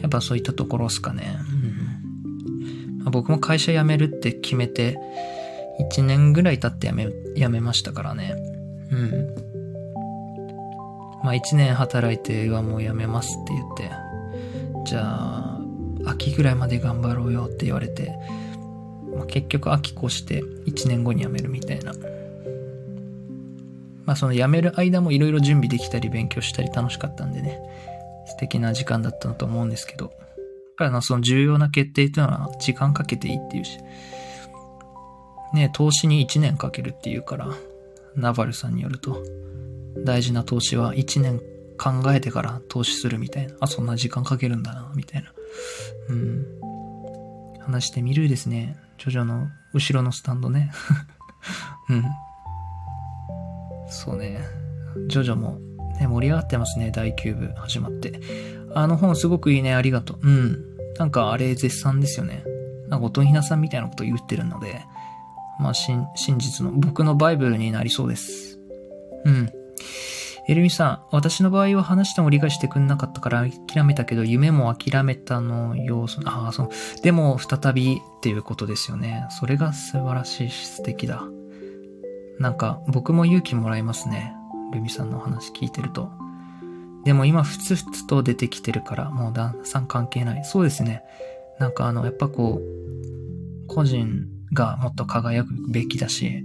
[0.00, 1.38] やっぱそういったところっすかね。
[1.50, 2.98] うん。
[2.98, 4.98] まあ、僕も会社辞めるって決めて、
[5.80, 8.34] 1年ぐらい経って辞め、辞めましたからね。
[8.90, 9.34] うん。
[11.22, 13.90] まあ1年働いてはもう辞めますって言って、
[14.84, 15.60] じゃあ、
[16.06, 18.14] 秋ぐらいまで頑張ろうよって言われて、
[19.16, 21.92] まあ、結局秋越して1年後に辞めるみたいな。
[24.04, 27.60] まあその辞める間もいろいろ準備できたり勉強したり楽しかったんでね、
[28.26, 30.12] 素敵な時間だったと思うんですけど、
[30.78, 33.78] だからその重要な決定っていうのは時間かけていいっていうし、
[35.54, 37.48] ね、投資に1年かけるっていうから、
[38.16, 39.22] ナバルさんによると、
[40.04, 41.40] 大事な投資は1年
[41.78, 43.54] 考えてから投資するみたいな。
[43.60, 45.32] あ、そんな時間かけるんだな、みたいな。
[46.08, 46.46] うん。
[47.60, 48.76] 話してみるですね。
[48.98, 50.72] ジョジョの後ろのスタンドね。
[51.88, 52.04] うん。
[53.88, 54.40] そうね。
[55.08, 55.58] ジョジョも、
[56.00, 56.90] ね、盛り上がってますね。
[56.94, 58.20] 第9部始まって。
[58.74, 59.74] あの本すごくいいね。
[59.74, 60.18] ありがとう。
[60.22, 60.64] うん。
[60.98, 62.44] なんかあれ絶賛ですよね。
[62.88, 64.82] なんか音ひなさんみたいなこと言ってるので、
[65.58, 68.58] まあ真、真実の僕のバイブルになりそうです。
[69.24, 69.50] うん。
[70.48, 76.68] エルミさん、私の場合は話しても理解してくんなかったから諦めたけど、夢も諦めたの要素、ああ、そう。
[77.02, 79.26] でも、再びっていうことですよね。
[79.28, 81.22] それが素晴らしいし素敵だ。
[82.38, 84.32] なんか、僕も勇気もらいますね。
[84.72, 86.10] ルミさんの話聞いてると。
[87.04, 90.44] でも今、ふつふつと出てきてるから、もう旦那さん関係ない。
[90.46, 91.02] そうですね。
[91.58, 96.44] なんかあの、やっぱこう、個人がもっと輝くべきだし、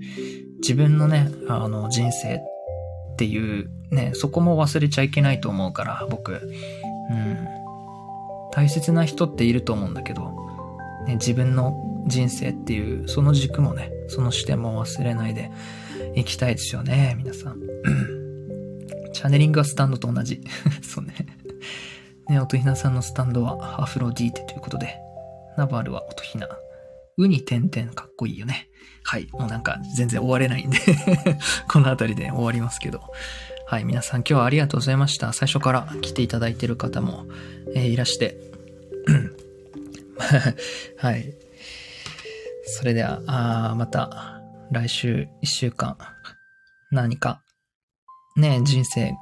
[0.62, 6.34] 自分のね、あの、人生っていうね、そこも忘れちゃいけないと思うから、僕。
[6.34, 6.36] う
[7.14, 7.48] ん。
[8.52, 10.32] 大切な人っていると思うんだけど、
[11.08, 15.52] ね、自分の人生っていう、その軸もね、その視点も忘れないで
[16.16, 17.60] いきたいですよね、皆さん。
[19.14, 20.42] チャネリングはスタンドと同じ。
[20.82, 21.14] そうね。
[22.30, 24.98] ね、音ひなさんのスタンドはアフロディーテということで、
[25.58, 26.48] ナバールは音ひな。
[27.18, 28.70] ウに点々かっこいいよね。
[29.04, 29.28] はい。
[29.32, 30.80] もうなんか全然終われないんで
[31.68, 33.02] この辺りで終わりますけど。
[33.68, 33.86] はい。
[33.86, 35.34] 皆さん今日はありがとうございました。
[35.34, 37.26] 最初から来ていただいてる方も、
[37.76, 38.38] えー、いらして。
[40.98, 41.34] はい。
[42.66, 44.42] それでは、あまた
[44.72, 45.98] 来週1週間
[46.92, 47.42] 何か
[48.36, 49.14] ね、人生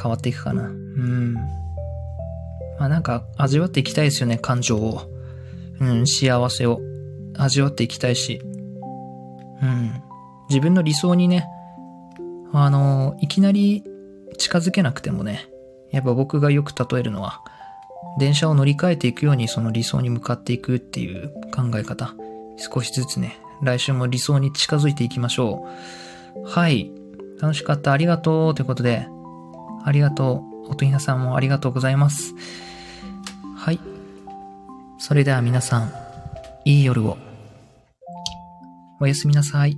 [0.00, 0.64] 変わっていくかな。
[0.64, 1.34] うん。
[1.34, 5.11] まあなんか味わっていきたいですよね、感情を。
[5.82, 6.80] うん、幸せを
[7.36, 8.40] 味わっていきたいし。
[9.60, 10.00] うん。
[10.48, 11.48] 自分の理想にね、
[12.52, 13.82] あの、いきなり
[14.38, 15.48] 近づけなくてもね、
[15.90, 17.42] やっぱ僕がよく例えるのは、
[18.18, 22.14] 電車を乗り換えていくようにその理想に向かっていくっていう考え方。
[22.58, 25.66] 少しずつね、来週も理想に近づいていきましょ
[26.36, 26.48] う。
[26.48, 26.92] はい。
[27.40, 27.90] 楽しかった。
[27.90, 28.54] ありがとう。
[28.54, 29.08] ということで、
[29.84, 30.70] ありがとう。
[30.70, 32.34] おとひなさんもありがとうございます。
[33.56, 33.80] はい。
[35.04, 35.92] それでは皆さん、
[36.64, 37.18] いい夜を。
[39.00, 39.76] おやすみなさい。